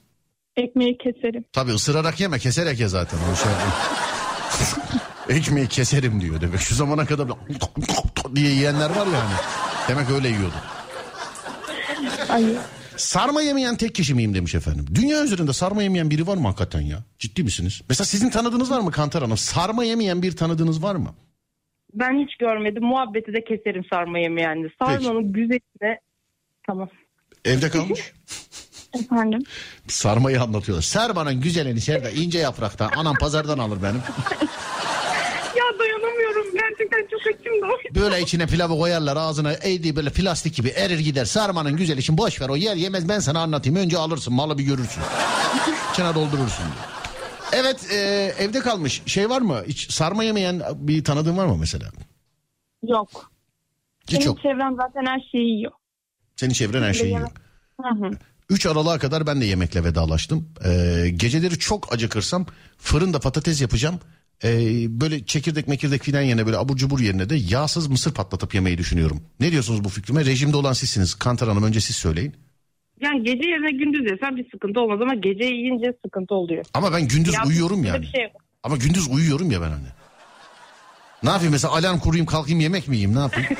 Ekmeği 0.58 0.98
keserim. 0.98 1.46
Tabii 1.54 1.72
ısırarak 1.72 2.20
yeme 2.20 2.40
keserek 2.40 2.80
ye 2.80 2.88
zaten. 2.88 3.18
O 3.34 3.36
şey 3.36 3.52
Ekmeği 5.38 5.68
keserim 5.68 6.22
diyor 6.22 6.42
demek. 6.42 6.60
Şu 6.62 6.76
zamana 6.76 7.06
kadar 7.06 7.28
diye 8.36 8.50
yiyenler 8.52 8.90
var 8.90 9.08
ya 9.08 9.20
hani. 9.24 9.36
Demek 9.88 10.10
öyle 10.10 10.28
yiyordu. 10.28 10.56
Ay 12.30 12.46
Sarma 13.02 13.42
yemeyen 13.42 13.78
tek 13.78 13.96
kişi 13.96 14.14
miyim 14.16 14.34
demiş 14.34 14.56
efendim. 14.56 14.86
Dünya 14.96 15.24
üzerinde 15.24 15.54
sarma 15.54 15.84
yemeyen 15.84 16.10
biri 16.10 16.28
var 16.28 16.38
mı 16.38 16.48
hakikaten 16.48 16.82
ya? 16.82 16.98
Ciddi 17.20 17.44
misiniz? 17.44 17.82
Mesela 17.90 18.06
sizin 18.06 18.30
tanıdığınız 18.30 18.72
var 18.72 18.80
mı 18.80 18.92
Kantar 18.92 19.24
Hanım? 19.24 19.38
Sarma 19.38 19.84
yemeyen 19.84 20.22
bir 20.22 20.36
tanıdığınız 20.36 20.84
var 20.84 20.96
mı? 20.96 21.16
Ben 21.94 22.26
hiç 22.26 22.36
görmedim. 22.36 22.84
Muhabbeti 22.84 23.34
de 23.34 23.44
keserim 23.44 23.84
sarma 23.94 24.20
yemeğinde. 24.20 24.68
Sarmanın 24.80 25.34
güzeline 25.34 26.00
tamam. 26.68 26.90
Evde 27.46 27.70
kalmış. 27.70 28.14
Efendim. 29.00 29.40
Sarmayı 29.88 30.42
anlatıyorlar. 30.42 30.84
Sarmanın 30.84 31.42
güzelini 31.42 31.82
Serdar 31.82 32.12
ince 32.12 32.40
yapraktan. 32.40 32.92
Anam 32.98 33.16
pazardan 33.16 33.58
alır 33.58 33.78
benim. 33.84 34.02
Ya 37.26 37.34
dayanamıyorum. 37.34 37.44
Gerçekten 37.44 37.60
çok 37.60 37.80
açım 37.80 37.96
da. 37.96 38.02
Böyle 38.02 38.22
içine 38.22 38.48
pilavı 38.48 38.78
koyarlar 38.78 39.18
ağzına 39.18 39.54
eğdiği 39.54 39.96
böyle 39.96 40.10
plastik 40.10 40.56
gibi 40.56 40.70
erir 40.70 41.00
gider. 41.00 41.26
Sarmanın 41.26 41.78
güzel 41.78 41.98
için 41.98 42.18
boş 42.18 42.42
ver 42.42 42.50
o 42.50 42.56
yer 42.56 42.76
yemez 42.76 43.10
ben 43.10 43.20
sana 43.20 43.40
anlatayım. 43.40 43.80
Önce 43.80 43.98
alırsın 43.98 44.34
malı 44.34 44.58
bir 44.58 44.64
görürsün. 44.64 45.02
İçine 45.94 46.16
doldurursun. 46.16 46.66
Evet 47.54 47.92
e, 47.92 47.96
evde 48.40 48.60
kalmış 48.60 49.02
şey 49.06 49.30
var 49.30 49.42
mı? 49.42 49.64
Hiç 49.68 49.92
sarma 49.92 50.24
yemeyen 50.24 50.62
bir 50.76 51.04
tanıdığın 51.04 51.38
var 51.38 51.46
mı 51.46 51.58
mesela? 51.60 51.86
Yok. 52.84 53.32
Hiç 54.08 54.16
Benim 54.16 54.28
yok. 54.28 54.42
çevrem 54.42 54.76
zaten 54.76 55.06
her 55.06 55.20
şeyi 55.32 55.56
yiyor. 55.58 55.72
Senin 56.36 56.54
çevren 56.54 56.84
her 56.84 56.94
şeyi 56.94 57.08
yiyor. 57.14 57.30
Hı 57.82 58.06
hı. 58.06 58.12
3 58.50 58.66
Aralık'a 58.66 59.00
kadar 59.00 59.28
ben 59.28 59.42
de 59.42 59.46
yemekle 59.46 59.84
vedalaştım. 59.84 60.50
Ee, 60.66 61.10
geceleri 61.16 61.60
çok 61.60 61.94
acıkırsam 61.94 62.46
fırında 62.78 63.20
patates 63.20 63.62
yapacağım. 63.62 64.00
Ee, 64.44 65.02
böyle 65.02 65.26
çekirdek 65.26 65.68
mekirdek 65.68 66.04
filan 66.04 66.22
yerine 66.22 66.46
böyle 66.46 66.58
abur 66.58 66.78
cubur 66.78 67.00
yerine 67.00 67.30
de 67.30 67.36
yağsız 67.36 67.88
mısır 67.88 68.14
patlatıp 68.14 68.56
yemeyi 68.56 68.78
düşünüyorum. 68.78 69.22
Ne 69.40 69.52
diyorsunuz 69.52 69.84
bu 69.84 69.90
fikrime? 69.90 70.26
Rejimde 70.26 70.58
olan 70.58 70.74
sizsiniz. 70.74 71.16
Kantar 71.16 71.50
Hanım 71.50 71.64
önce 71.64 71.82
siz 71.82 71.96
söyleyin. 71.96 72.34
Yani 73.02 73.24
gece 73.24 73.50
yerine 73.50 73.72
gündüz 73.72 74.12
yesen 74.12 74.38
bir 74.38 74.52
sıkıntı 74.52 74.80
olmaz 74.80 75.02
ama 75.02 75.14
gece 75.16 75.44
yiyince 75.44 75.94
sıkıntı 76.06 76.36
oluyor. 76.36 76.66
Ama 76.74 76.94
ben 76.94 77.08
gündüz 77.08 77.34
Ya, 77.34 77.44
uyuyorum 77.48 77.84
yani. 77.84 78.02
Bir 78.02 78.08
şey 78.08 78.24
yok. 78.24 78.32
Ama 78.64 78.78
gündüz 78.78 79.08
uyuyorum 79.08 79.52
ya 79.52 79.62
ben 79.62 79.70
hani. 79.70 79.88
Ne 81.24 81.30
yapayım 81.30 81.52
mesela 81.52 81.74
alarm 81.74 82.00
kurayım 82.00 82.26
kalkayım 82.26 82.60
yemek 82.60 82.88
mi 82.88 82.96
yiyeyim 82.96 83.16
ne 83.16 83.20
yapayım? 83.20 83.50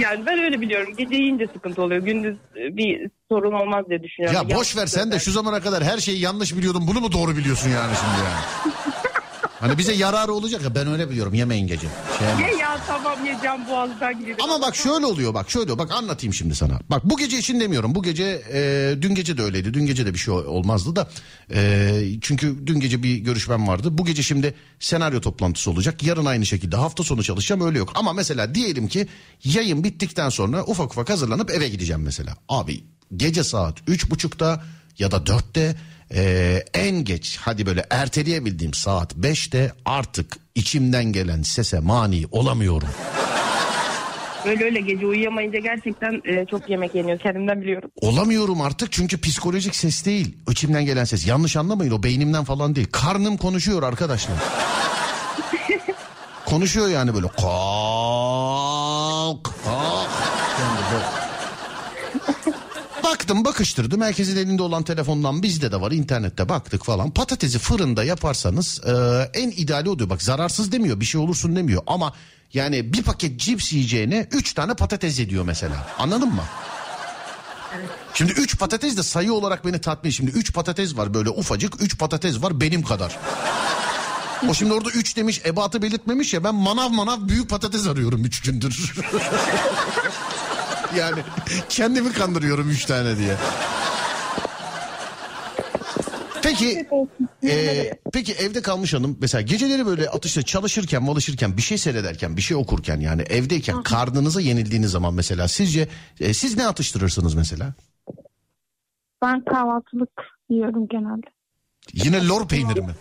Yani 0.00 0.26
ben 0.26 0.38
öyle 0.38 0.60
biliyorum. 0.60 0.94
Gece 0.98 1.14
yiyince 1.14 1.46
sıkıntı 1.54 1.82
oluyor. 1.82 2.02
Gündüz 2.02 2.36
e, 2.56 2.76
bir 2.76 3.10
sorun 3.30 3.52
olmaz 3.52 3.84
diye 3.88 4.02
düşünüyorum. 4.02 4.48
ya 4.50 4.56
boş 4.56 4.76
ver 4.76 4.86
sen 4.86 5.12
de 5.12 5.18
şu 5.18 5.30
zamana 5.30 5.60
kadar 5.60 5.84
her 5.84 5.98
şeyi 5.98 6.20
yanlış 6.20 6.56
biliyordun 6.56 6.86
bunu 6.86 7.00
mu 7.00 7.12
doğru 7.12 7.36
biliyorsun 7.36 7.70
yani 7.70 7.92
şimdi 7.96 8.24
yani? 8.24 8.74
Hani 9.60 9.78
bize 9.78 9.92
yararı 9.92 10.32
olacak 10.32 10.62
ya 10.62 10.74
ben 10.74 10.86
öyle 10.86 11.10
biliyorum 11.10 11.34
yemeyin 11.34 11.66
gece. 11.66 11.88
Şey. 12.18 12.46
Ye 12.46 12.56
ya 12.56 12.80
tamam 12.86 13.24
yiyeceğim 13.24 13.66
boğazdan 13.70 14.18
gidiyor. 14.20 14.38
Ama 14.42 14.62
bak 14.62 14.76
şöyle 14.76 15.06
oluyor 15.06 15.34
bak 15.34 15.50
şöyle 15.50 15.78
bak 15.78 15.90
anlatayım 15.90 16.34
şimdi 16.34 16.54
sana. 16.54 16.80
Bak 16.90 17.04
bu 17.04 17.16
gece 17.16 17.38
için 17.38 17.60
demiyorum. 17.60 17.94
Bu 17.94 18.02
gece 18.02 18.42
e, 18.52 18.94
dün 19.02 19.14
gece 19.14 19.38
de 19.38 19.42
öyleydi. 19.42 19.74
Dün 19.74 19.86
gece 19.86 20.06
de 20.06 20.14
bir 20.14 20.18
şey 20.18 20.34
olmazdı 20.34 20.96
da. 20.96 21.08
E, 21.52 22.02
çünkü 22.20 22.66
dün 22.66 22.80
gece 22.80 23.02
bir 23.02 23.16
görüşmem 23.16 23.68
vardı. 23.68 23.98
Bu 23.98 24.04
gece 24.04 24.22
şimdi 24.22 24.54
senaryo 24.80 25.20
toplantısı 25.20 25.70
olacak. 25.70 26.02
Yarın 26.02 26.26
aynı 26.26 26.46
şekilde 26.46 26.76
hafta 26.76 27.02
sonu 27.02 27.22
çalışacağım 27.22 27.66
öyle 27.66 27.78
yok. 27.78 27.92
Ama 27.94 28.12
mesela 28.12 28.54
diyelim 28.54 28.88
ki 28.88 29.08
yayın 29.44 29.84
bittikten 29.84 30.28
sonra 30.28 30.64
ufak 30.64 30.90
ufak 30.90 31.10
hazırlanıp 31.10 31.50
eve 31.50 31.68
gideceğim 31.68 32.02
mesela. 32.02 32.36
Abi 32.48 32.84
gece 33.16 33.44
saat 33.44 33.74
üç 33.86 34.10
buçukta 34.10 34.62
ya 34.98 35.10
da 35.10 35.26
dörtte 35.26 35.76
e, 36.14 36.64
en 36.74 37.04
geç 37.04 37.38
hadi 37.40 37.66
böyle 37.66 37.84
erteleyebildiğim 37.90 38.74
saat 38.74 39.14
beşte 39.14 39.72
artık 39.84 40.36
içimden 40.54 41.04
gelen 41.04 41.42
sese 41.42 41.80
mani 41.80 42.24
olamıyorum. 42.30 42.88
Öyle 44.46 44.64
öyle 44.64 44.80
gece 44.80 45.06
uyuyamayınca 45.06 45.58
gerçekten 45.58 46.22
e, 46.24 46.46
çok 46.46 46.70
yemek 46.70 46.94
yeniyor. 46.94 47.18
Kendimden 47.18 47.62
biliyorum. 47.62 47.90
Olamıyorum 48.00 48.60
artık 48.60 48.92
çünkü 48.92 49.20
psikolojik 49.20 49.76
ses 49.76 50.04
değil. 50.06 50.36
İçimden 50.50 50.84
gelen 50.84 51.04
ses. 51.04 51.26
Yanlış 51.26 51.56
anlamayın 51.56 51.92
o 51.92 52.02
beynimden 52.02 52.44
falan 52.44 52.76
değil. 52.76 52.86
Karnım 52.92 53.36
konuşuyor 53.36 53.82
arkadaşlar. 53.82 54.36
konuşuyor 56.46 56.88
yani 56.88 57.14
böyle. 57.14 57.26
Kalk. 57.28 59.50
Baktım 63.18 63.44
bakıştırdım 63.44 64.00
herkesin 64.00 64.36
elinde 64.36 64.62
olan 64.62 64.82
telefondan 64.82 65.42
bizde 65.42 65.72
de 65.72 65.80
var 65.80 65.92
internette 65.92 66.48
baktık 66.48 66.84
falan. 66.84 67.10
Patatesi 67.10 67.58
fırında 67.58 68.04
yaparsanız 68.04 68.80
e, 68.84 68.92
en 69.34 69.50
ideali 69.50 69.90
o 69.90 69.98
diyor. 69.98 70.10
Bak 70.10 70.22
zararsız 70.22 70.72
demiyor 70.72 71.00
bir 71.00 71.04
şey 71.04 71.20
olursun 71.20 71.56
demiyor 71.56 71.82
ama 71.86 72.12
yani 72.54 72.92
bir 72.92 73.02
paket 73.02 73.40
cips 73.40 73.72
yiyeceğine 73.72 74.28
3 74.32 74.52
tane 74.52 74.74
patates 74.74 75.20
ediyor 75.20 75.44
mesela 75.44 75.86
anladın 75.98 76.28
mı? 76.28 76.42
Şimdi 78.14 78.32
3 78.32 78.58
patates 78.58 78.96
de 78.96 79.02
sayı 79.02 79.32
olarak 79.32 79.66
beni 79.66 79.80
tatmin. 79.80 80.10
Şimdi 80.10 80.30
3 80.30 80.52
patates 80.52 80.96
var 80.96 81.14
böyle 81.14 81.30
ufacık 81.30 81.82
3 81.82 81.98
patates 81.98 82.42
var 82.42 82.60
benim 82.60 82.82
kadar. 82.82 83.18
O 84.48 84.54
şimdi 84.54 84.72
orada 84.72 84.90
3 84.90 85.16
demiş 85.16 85.40
ebatı 85.46 85.82
belirtmemiş 85.82 86.34
ya 86.34 86.44
ben 86.44 86.54
manav 86.54 86.90
manav 86.90 87.28
büyük 87.28 87.50
patates 87.50 87.86
arıyorum 87.86 88.24
3 88.24 88.42
gündür. 88.42 88.94
yani 90.96 91.20
kendimi 91.68 92.12
kandırıyorum 92.12 92.70
3 92.70 92.84
tane 92.84 93.16
diye. 93.16 93.36
Peki 96.42 96.86
e, 97.44 97.90
peki 98.12 98.32
evde 98.32 98.62
kalmış 98.62 98.94
hanım 98.94 99.18
mesela 99.20 99.42
geceleri 99.42 99.86
böyle 99.86 100.08
atışta 100.08 100.42
çalışırken 100.42 101.02
malışırken 101.02 101.56
bir 101.56 101.62
şey 101.62 101.78
seyrederken 101.78 102.36
bir 102.36 102.42
şey 102.42 102.56
okurken 102.56 103.00
yani 103.00 103.22
evdeyken 103.22 103.82
karnınıza 103.82 104.40
yenildiğiniz 104.40 104.90
zaman 104.90 105.14
mesela 105.14 105.48
sizce 105.48 105.88
e, 106.20 106.34
siz 106.34 106.56
ne 106.56 106.66
atıştırırsınız 106.66 107.34
mesela? 107.34 107.74
Ben 109.22 109.44
kahvaltılık 109.44 110.10
yiyorum 110.50 110.88
genelde. 110.88 111.26
Yine 111.92 112.28
lor 112.28 112.48
peyniri 112.48 112.80
mi? 112.80 112.94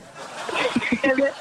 evet. 1.03 1.33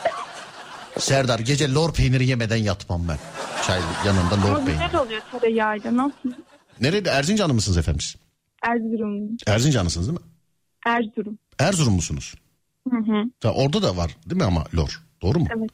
Serdar 0.98 1.38
gece 1.38 1.72
lor 1.72 1.92
peyniri 1.94 2.26
yemeden 2.26 2.56
yatmam 2.56 3.08
ben. 3.08 3.18
Çay 3.66 3.80
yanında 4.06 4.34
Ama 4.34 4.48
lor 4.48 4.64
peyniri. 4.66 4.84
güzel 4.84 5.00
oluyor 5.00 5.20
tereyağıyla. 5.32 5.96
Nasıl? 5.96 6.32
Nerede 6.80 7.10
Erzincanlı 7.10 7.54
mısınız 7.54 7.78
efendim 7.78 8.00
siz? 8.00 8.16
Erzurum. 8.62 9.36
Erzincanlısınız 9.46 10.08
değil 10.08 10.18
mi? 10.18 10.26
Erzurum. 10.86 11.38
Erzurumlusunuz. 11.58 12.34
Hı 12.90 12.96
hı. 12.96 13.24
Ta 13.40 13.52
orada 13.52 13.82
da 13.82 13.96
var 13.96 14.16
değil 14.26 14.40
mi 14.40 14.44
ama 14.46 14.64
lor? 14.76 15.02
Doğru 15.22 15.38
mu? 15.38 15.46
Evet. 15.58 15.70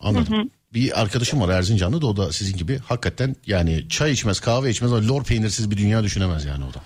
Anladım. 0.00 0.34
Hı 0.36 0.40
hı. 0.42 0.44
Bir 0.74 1.00
arkadaşım 1.00 1.40
var 1.40 1.48
Erzincanlı 1.48 2.02
da 2.02 2.06
o 2.06 2.16
da 2.16 2.32
sizin 2.32 2.56
gibi 2.56 2.78
hakikaten 2.78 3.36
yani 3.46 3.88
çay 3.88 4.12
içmez 4.12 4.40
kahve 4.40 4.70
içmez 4.70 4.92
ama 4.92 5.08
lor 5.08 5.24
peynirsiz 5.24 5.70
bir 5.70 5.76
dünya 5.76 6.02
düşünemez 6.02 6.44
yani 6.44 6.64
o 6.64 6.74
da. 6.74 6.80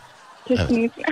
Kesinlikle. 0.49 1.03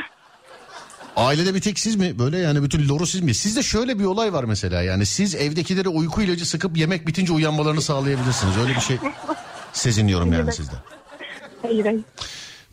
Ailede 1.18 1.54
bir 1.54 1.60
tek 1.60 1.78
siz 1.78 1.96
mi 1.96 2.18
böyle 2.18 2.38
yani 2.38 2.62
bütün 2.62 2.88
loru 2.88 3.06
siz 3.06 3.20
mi? 3.20 3.34
Sizde 3.34 3.62
şöyle 3.62 3.98
bir 3.98 4.04
olay 4.04 4.32
var 4.32 4.44
mesela 4.44 4.82
yani 4.82 5.06
siz 5.06 5.34
evdekilere 5.34 5.88
uyku 5.88 6.22
ilacı 6.22 6.46
sıkıp 6.46 6.76
yemek 6.76 7.06
bitince 7.06 7.32
uyanmalarını 7.32 7.82
sağlayabilirsiniz. 7.82 8.56
Öyle 8.56 8.74
bir 8.74 8.80
şey 8.80 8.96
seziniyorum 9.72 10.32
yani 10.32 10.52
sizde. 10.52 10.72
Hayır 11.62 11.84
hayır. 11.84 12.00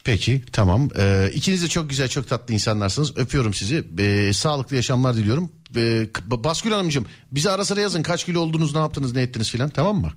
Peki 0.04 0.44
tamam. 0.52 0.90
Ee, 0.98 1.32
ikiniz 1.34 1.64
de 1.64 1.68
çok 1.68 1.90
güzel 1.90 2.08
çok 2.08 2.28
tatlı 2.30 2.54
insanlarsınız. 2.54 3.18
Öpüyorum 3.18 3.54
sizi. 3.54 3.84
Ee, 4.00 4.34
sağlıklı 4.34 4.76
yaşamlar 4.76 5.16
diliyorum. 5.16 5.52
Ee, 5.76 6.08
Baskül 6.26 6.72
Hanımcığım 6.72 7.06
bize 7.32 7.52
ara 7.52 7.66
sıra 7.66 7.82
yazın 7.82 8.04
kaç 8.04 8.26
kilo 8.26 8.40
oldunuz 8.40 8.76
ne 8.76 8.80
yaptınız 8.80 9.16
ne 9.16 9.22
ettiniz 9.22 9.52
filan 9.52 9.70
tamam 9.70 9.98
mı? 9.98 10.12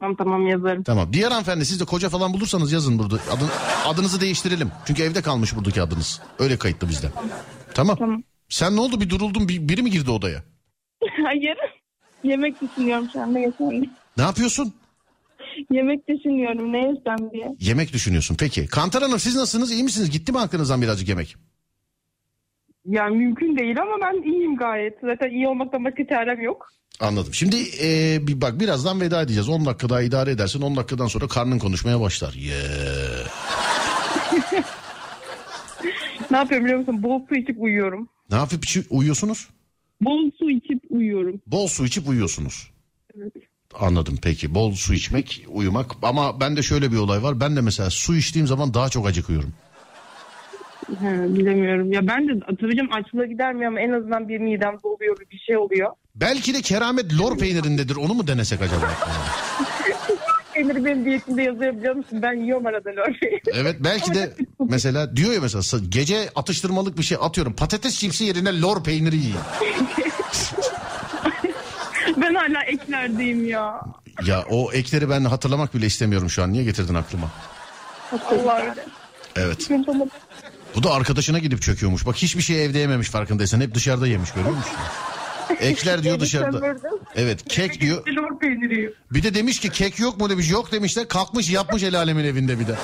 Tamam 0.00 0.16
tamam 0.16 0.46
yazarım. 0.46 0.82
Tamam. 0.82 1.12
Diğer 1.12 1.30
hanımefendi 1.30 1.66
siz 1.66 1.80
de 1.80 1.84
koca 1.84 2.08
falan 2.08 2.32
bulursanız 2.32 2.72
yazın 2.72 2.98
burada. 2.98 3.18
Adın, 3.30 3.48
adınızı 3.86 4.20
değiştirelim. 4.20 4.70
Çünkü 4.86 5.02
evde 5.02 5.22
kalmış 5.22 5.56
buradaki 5.56 5.82
adınız. 5.82 6.20
Öyle 6.38 6.56
kayıtlı 6.56 6.88
bizde. 6.88 7.10
Tamam. 7.14 7.30
Sen 8.48 8.76
ne 8.76 8.80
oldu 8.80 9.00
bir 9.00 9.10
duruldun 9.10 9.48
bir, 9.48 9.68
biri 9.68 9.82
mi 9.82 9.90
girdi 9.90 10.10
odaya? 10.10 10.42
hayır. 11.24 11.56
Yemek 12.24 12.62
düşünüyorum 12.62 13.08
şu 13.12 13.20
anda 13.20 13.38
yesem. 13.38 13.70
Ne 14.16 14.22
yapıyorsun? 14.22 14.74
Yemek 15.70 16.08
düşünüyorum 16.08 16.72
ne 16.72 16.78
yesem 16.78 17.30
diye. 17.32 17.56
Yemek 17.60 17.92
düşünüyorsun. 17.92 18.36
Peki. 18.40 18.66
Kantar 18.66 19.02
Hanım 19.02 19.18
siz 19.18 19.36
nasılsınız? 19.36 19.72
İyi 19.72 19.84
misiniz? 19.84 20.10
Gitti 20.10 20.32
mi 20.32 20.38
aklınızdan 20.38 20.82
birazcık 20.82 21.08
yemek? 21.08 21.36
Yani 22.86 23.16
mümkün 23.16 23.58
değil 23.58 23.82
ama 23.82 23.96
ben 24.02 24.22
iyiyim 24.22 24.56
gayet. 24.56 24.94
Zaten 25.02 25.30
iyi 25.30 25.48
olmaktan 25.48 25.84
başka 25.84 26.06
çarem 26.06 26.40
yok. 26.40 26.68
Anladım. 27.00 27.34
Şimdi 27.34 27.56
e, 27.82 28.18
bir 28.26 28.40
bak 28.40 28.60
birazdan 28.60 29.00
veda 29.00 29.22
edeceğiz. 29.22 29.48
10 29.48 29.66
dakika 29.66 29.88
daha 29.88 30.02
idare 30.02 30.30
edersin. 30.30 30.62
10 30.62 30.76
dakikadan 30.76 31.06
sonra 31.06 31.28
karnın 31.28 31.58
konuşmaya 31.58 32.00
başlar. 32.00 32.32
Yeah. 32.32 33.28
Ne 36.30 36.36
yapıyorum 36.36 36.64
biliyor 36.66 36.78
musun? 36.80 37.02
Bol 37.02 37.20
su 37.28 37.34
içip 37.34 37.56
uyuyorum. 37.60 38.08
Ne 38.30 38.36
yapıp 38.36 38.64
içi- 38.64 38.84
uyuyorsunuz? 38.90 39.48
Bol 40.00 40.30
su 40.38 40.50
içip 40.50 40.82
uyuyorum. 40.90 41.40
Bol 41.46 41.66
su 41.66 41.84
içip 41.86 42.08
uyuyorsunuz. 42.08 42.70
Evet. 43.18 43.32
Anladım 43.80 44.18
peki. 44.22 44.54
Bol 44.54 44.72
su 44.72 44.94
içmek, 44.94 45.44
uyumak. 45.48 45.90
Ama 46.02 46.40
bende 46.40 46.62
şöyle 46.62 46.92
bir 46.92 46.96
olay 46.96 47.22
var. 47.22 47.40
Ben 47.40 47.56
de 47.56 47.60
mesela 47.60 47.90
su 47.90 48.16
içtiğim 48.16 48.46
zaman 48.46 48.74
daha 48.74 48.88
çok 48.88 49.06
acıkıyorum. 49.06 49.52
He, 51.00 51.34
bilemiyorum. 51.36 51.92
Ya 51.92 52.06
ben 52.08 52.28
de 52.28 52.32
atacağım 52.32 52.92
açlığa 52.92 53.24
gidermiyor 53.26 53.68
ama 53.70 53.80
en 53.80 53.90
azından 53.92 54.28
bir 54.28 54.38
midem 54.38 54.76
doluyor 54.84 55.16
bir 55.32 55.38
şey 55.38 55.56
oluyor. 55.56 55.90
Belki 56.14 56.54
de 56.54 56.60
keramet 56.62 57.18
lor 57.18 57.38
peynirindedir. 57.38 57.96
Onu 57.96 58.14
mu 58.14 58.26
denesek 58.26 58.62
acaba? 58.62 58.90
Peyniri 60.60 60.84
benim 60.84 61.04
diyetimde 61.04 61.42
yazıyor 61.42 61.76
biliyor 61.76 61.94
musun? 61.94 62.22
Ben 62.22 62.32
yiyorum 62.32 62.66
arada 62.66 62.90
lorbeyi. 62.90 63.40
Evet 63.52 63.76
belki 63.80 64.14
de 64.14 64.32
mesela 64.68 65.16
diyor 65.16 65.32
ya 65.32 65.40
mesela 65.40 65.82
gece 65.88 66.30
atıştırmalık 66.34 66.98
bir 66.98 67.02
şey 67.02 67.18
atıyorum. 67.20 67.52
Patates 67.52 67.98
cipsi 67.98 68.24
yerine 68.24 68.60
lor 68.60 68.84
peyniri 68.84 69.16
yiyin. 69.16 69.36
ben 72.16 72.34
hala 72.34 72.62
eklerdeyim 72.62 73.48
ya. 73.48 73.80
Ya 74.26 74.44
o 74.50 74.72
ekleri 74.72 75.10
ben 75.10 75.24
hatırlamak 75.24 75.74
bile 75.74 75.86
istemiyorum 75.86 76.30
şu 76.30 76.42
an. 76.42 76.52
Niye 76.52 76.64
getirdin 76.64 76.94
aklıma? 76.94 77.30
Allah. 78.12 78.74
Evet. 79.36 79.68
Bu 80.74 80.82
da 80.82 80.92
arkadaşına 80.92 81.38
gidip 81.38 81.62
çöküyormuş. 81.62 82.06
Bak 82.06 82.16
hiçbir 82.16 82.42
şey 82.42 82.64
evde 82.64 82.78
yememiş 82.78 83.08
farkındaysan. 83.08 83.60
Hep 83.60 83.74
dışarıda 83.74 84.06
yemiş 84.06 84.32
görüyor 84.32 84.56
musun? 84.56 84.72
Ekler 85.60 86.02
diyor 86.02 86.20
dışarıda. 86.20 86.76
Evet 87.14 87.48
kek 87.48 87.80
diyor. 87.80 88.06
Lor 88.06 88.38
peyniri. 88.38 88.94
Bir 89.10 89.22
de 89.22 89.34
demiş 89.34 89.60
ki 89.60 89.70
kek 89.70 89.98
yok 89.98 90.20
mu 90.20 90.30
demiş. 90.30 90.50
Yok 90.50 90.72
demişler. 90.72 91.08
Kalkmış 91.08 91.50
yapmış 91.50 91.82
el 91.82 91.96
alemin 91.98 92.24
evinde 92.24 92.60
bir 92.60 92.66
de. 92.66 92.74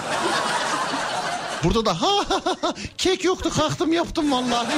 Burada 1.64 1.86
da 1.86 2.02
ha 2.02 2.16
ha 2.28 2.40
ha, 2.44 2.56
ha 2.62 2.74
kek 2.98 3.24
yoktu 3.24 3.50
kalktım 3.50 3.92
yaptım 3.92 4.32
vallahi. 4.32 4.66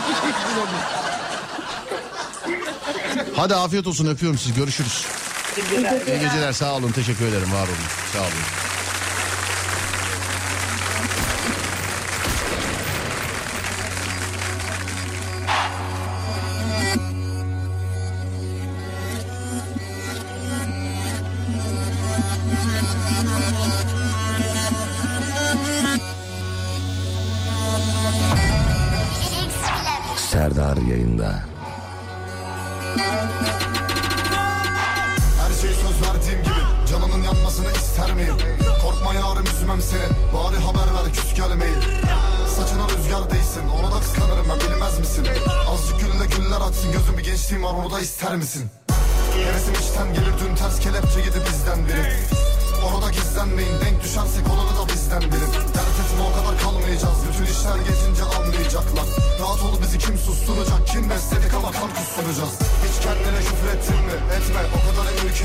Hadi 3.36 3.55
afiyet 3.55 3.86
olsun 3.86 4.06
öpüyorum 4.06 4.39
sizi 4.39 4.55
görüşürüz. 4.55 5.06
İyi 6.06 6.20
geceler 6.20 6.52
sağ 6.52 6.74
olun 6.77 6.93
teşekkür 6.93 7.27
ederim 7.27 7.52
var 7.52 7.66
olun 7.69 7.89
sağ 8.12 8.20
olun. 8.20 8.68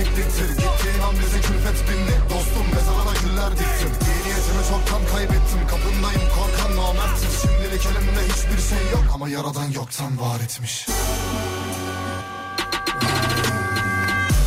Ürkekliktir 0.03 0.49
Gittiğin 0.49 0.99
an 1.07 1.15
bize 1.21 1.41
külfet 1.41 1.89
bindi 1.89 2.15
Dostum 2.29 2.67
mezarına 2.75 3.13
güller 3.23 3.51
diktim. 3.51 3.91
İyi 4.07 4.23
niyetimi 4.25 4.63
çoktan 4.69 5.01
kaybettim. 5.15 5.61
Kapındayım 5.67 6.21
korkan 6.35 6.71
namerttir 6.77 7.31
Şimdilik 7.41 7.85
elimde 7.85 8.23
hiçbir 8.33 8.61
şey 8.69 8.91
yok. 8.91 9.05
Ama 9.13 9.29
yaradan 9.29 9.71
yoktan 9.71 10.19
var 10.19 10.39
etmiş. 10.39 10.87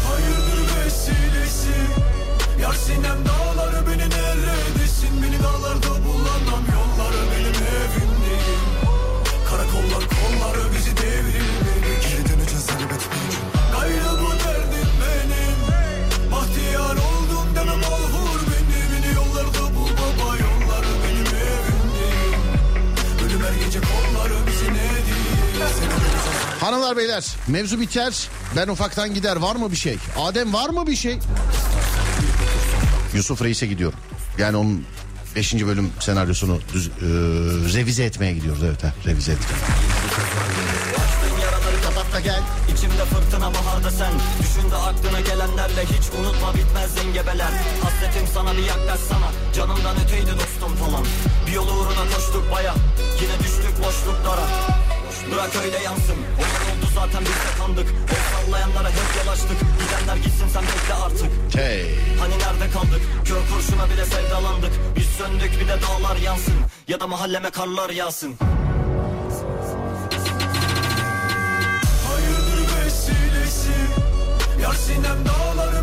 Hayırdır 0.09 0.61
vesilesi? 0.77 1.77
Yar 2.62 2.74
sinem 2.74 3.19
dağları 3.28 3.87
beni 3.87 4.11
neredesin 4.11 5.23
Beni 5.23 5.43
dağlarda 5.43 6.05
bulamam 6.05 6.56
Hanımlar 26.66 26.97
beyler 26.97 27.24
mevzu 27.48 27.80
biter 27.80 28.28
ben 28.56 28.68
ufaktan 28.68 29.14
gider 29.14 29.36
var 29.36 29.56
mı 29.56 29.70
bir 29.70 29.76
şey? 29.76 29.98
Adem 30.18 30.52
var 30.52 30.68
mı 30.68 30.86
bir 30.86 30.97
şey? 30.97 31.18
Yusuf 33.14 33.43
Reis'e 33.43 33.66
gidiyorum. 33.66 33.98
Yani 34.38 34.56
onun 34.56 34.84
5. 35.36 35.55
bölüm 35.55 35.90
senaryosunu 36.01 36.60
düz, 36.74 36.88
e, 36.88 36.90
revize 37.78 38.05
etmeye 38.05 38.32
gidiyoruz 38.32 38.62
evet 38.62 38.84
ha, 38.84 38.94
revize 39.06 39.32
etmeye. 39.32 39.56
Da 42.12 42.20
gel 42.20 42.43
İçimde 42.72 43.05
fırtına 43.05 43.55
baharda 43.55 43.90
sen 43.90 44.12
Düşün 44.40 44.70
de 44.70 44.76
aklına 44.76 45.20
gelenlerle 45.20 45.84
Hiç 45.84 46.18
unutma 46.20 46.55
bitmez 46.55 46.94
zengebeler 46.94 47.51
Hasretim 47.82 48.26
sana 48.34 48.52
bir 48.52 48.62
yaklaşsana 48.62 49.28
Canımdan 49.56 49.97
öteydi 50.05 50.30
dostum 50.30 50.76
falan 50.76 51.05
Bir 51.47 51.52
yol 51.52 51.68
uğruna 51.68 52.05
koştuk 52.14 52.52
baya 52.52 52.74
Yine 53.20 53.38
düştük 53.38 53.84
boşluklara 53.84 54.47
Bırak 55.32 55.51
öyle 55.64 55.78
yansın. 55.78 56.18
Olan 56.38 56.62
oldu 56.70 56.86
zaten 56.94 57.20
biz 57.20 57.38
de 57.47 57.52
kandık. 57.59 57.88
O 58.12 58.16
sallayanlara 58.32 58.90
hep 58.90 59.09
yol 59.18 59.32
açtık 59.32 59.59
Gidenler 59.80 60.16
gitsin 60.16 60.48
sen 60.55 60.62
bekle 60.62 60.94
artık. 60.94 61.30
Hey. 61.60 61.94
Hani 62.20 62.34
nerede 62.38 62.72
kaldık? 62.72 63.01
Kör 63.24 63.40
kurşuna 63.51 63.90
bile 63.90 64.05
sevdalandık. 64.05 64.72
Biz 64.97 65.06
söndük 65.06 65.52
bir 65.60 65.68
de 65.68 65.76
dağlar 65.82 66.16
yansın. 66.16 66.55
Ya 66.88 67.01
da 67.01 67.06
mahalleme 67.06 67.51
karlar 67.51 67.90
yağsın. 67.90 68.34
Hayırdır 72.09 72.84
vesilesi? 72.84 73.76
Yar 74.62 74.74
sinem 74.74 75.18
dağları 75.28 75.76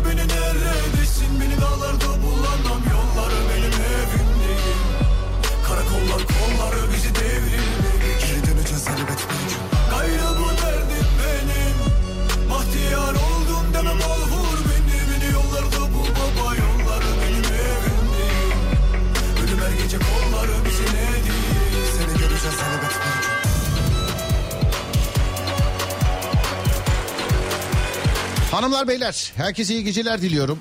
Hanımlar 28.54 28.88
beyler 28.88 29.32
herkese 29.36 29.74
iyi 29.74 29.84
geceler 29.84 30.22
diliyorum. 30.22 30.58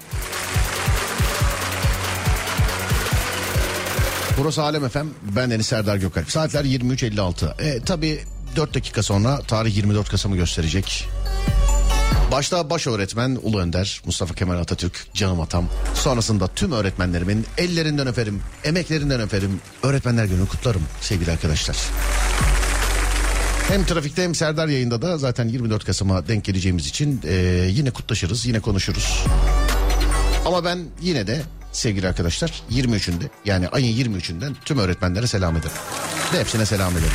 Burası 4.38 4.64
Alem 4.64 4.90
FM. 4.90 5.07
Ben 5.22 5.52
Deniz 5.52 5.68
Serdar 5.68 5.98
Gökalp. 5.98 6.32
Saatler 6.32 6.65
23.56. 6.65 7.61
E, 7.61 7.80
tabii 7.80 8.20
4 8.56 8.74
dakika 8.74 9.03
sonra 9.03 9.40
tarih 9.40 9.76
24 9.76 10.10
Kasım'ı 10.10 10.36
gösterecek. 10.36 11.07
Başta 12.32 12.70
baş 12.70 12.88
öğretmen 12.88 13.40
Ulu 13.44 13.60
Önder 13.60 14.02
Mustafa 14.06 14.34
Kemal 14.34 14.57
Atatürk 14.57 15.07
canım 15.14 15.41
atam. 15.41 15.70
Sonrasında 15.95 16.48
tüm 16.48 16.72
öğretmenlerimin 16.72 17.45
ellerinden 17.57 18.07
öperim, 18.07 18.41
emeklerinden 18.64 19.22
öperim. 19.22 19.61
Öğretmenler 19.84 20.26
günü 20.26 20.48
kutlarım 20.48 20.84
sevgili 21.02 21.32
arkadaşlar. 21.32 21.78
Hem 23.68 23.85
trafikte 23.85 24.23
hem 24.23 24.35
Serdar 24.35 24.68
yayında 24.68 25.02
da 25.02 25.18
zaten 25.18 25.48
24 25.48 25.85
Kasım'a 25.85 26.27
denk 26.27 26.44
geleceğimiz 26.44 26.88
için 26.88 27.22
e, 27.23 27.34
yine 27.69 27.91
kutlaşırız, 27.91 28.45
yine 28.45 28.60
konuşuruz. 28.60 29.26
Ama 30.45 30.65
ben 30.65 30.80
yine 31.02 31.27
de 31.27 31.41
sevgili 31.72 32.07
arkadaşlar 32.07 32.64
23'ünde 32.72 33.30
yani 33.45 33.68
ayın 33.68 33.98
23'ünden 33.98 34.53
tüm 34.65 34.80
öğretmenlere 34.80 35.27
selam 35.27 35.57
ederim. 35.57 35.72
Ve 36.34 36.40
hepsine 36.40 36.65
selam 36.65 36.94
ederim. 36.94 37.14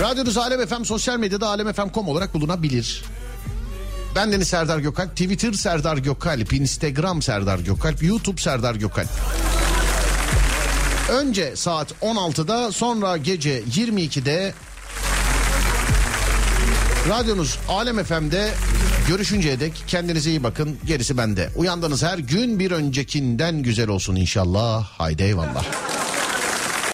Radyonuz 0.00 0.36
Alem 0.36 0.66
FM 0.66 0.82
sosyal 0.82 1.18
medyada 1.18 1.48
alemfm.com 1.48 2.08
olarak 2.08 2.34
bulunabilir. 2.34 3.02
Ben 4.16 4.32
Deniz 4.32 4.48
Serdar 4.48 4.78
Gökalp, 4.78 5.10
Twitter 5.10 5.52
Serdar 5.52 5.96
Gökalp, 5.96 6.52
Instagram 6.52 7.22
Serdar 7.22 7.58
Gökalp, 7.58 8.02
YouTube 8.02 8.40
Serdar 8.40 8.74
Gökalp. 8.74 9.08
Önce 11.08 11.56
saat 11.56 11.92
16'da 12.02 12.72
sonra 12.72 13.16
gece 13.16 13.60
22'de 13.60 14.54
radyonuz 17.08 17.58
Alem 17.68 18.04
FM'de 18.04 18.50
görüşünceye 19.08 19.60
dek 19.60 19.84
kendinize 19.86 20.30
iyi 20.30 20.42
bakın 20.42 20.78
gerisi 20.86 21.18
bende. 21.18 21.50
Uyandığınız 21.56 22.02
her 22.02 22.18
gün 22.18 22.58
bir 22.58 22.70
öncekinden 22.70 23.62
güzel 23.62 23.88
olsun 23.88 24.16
inşallah. 24.16 24.84
Haydi 24.84 25.22
eyvallah. 25.22 25.64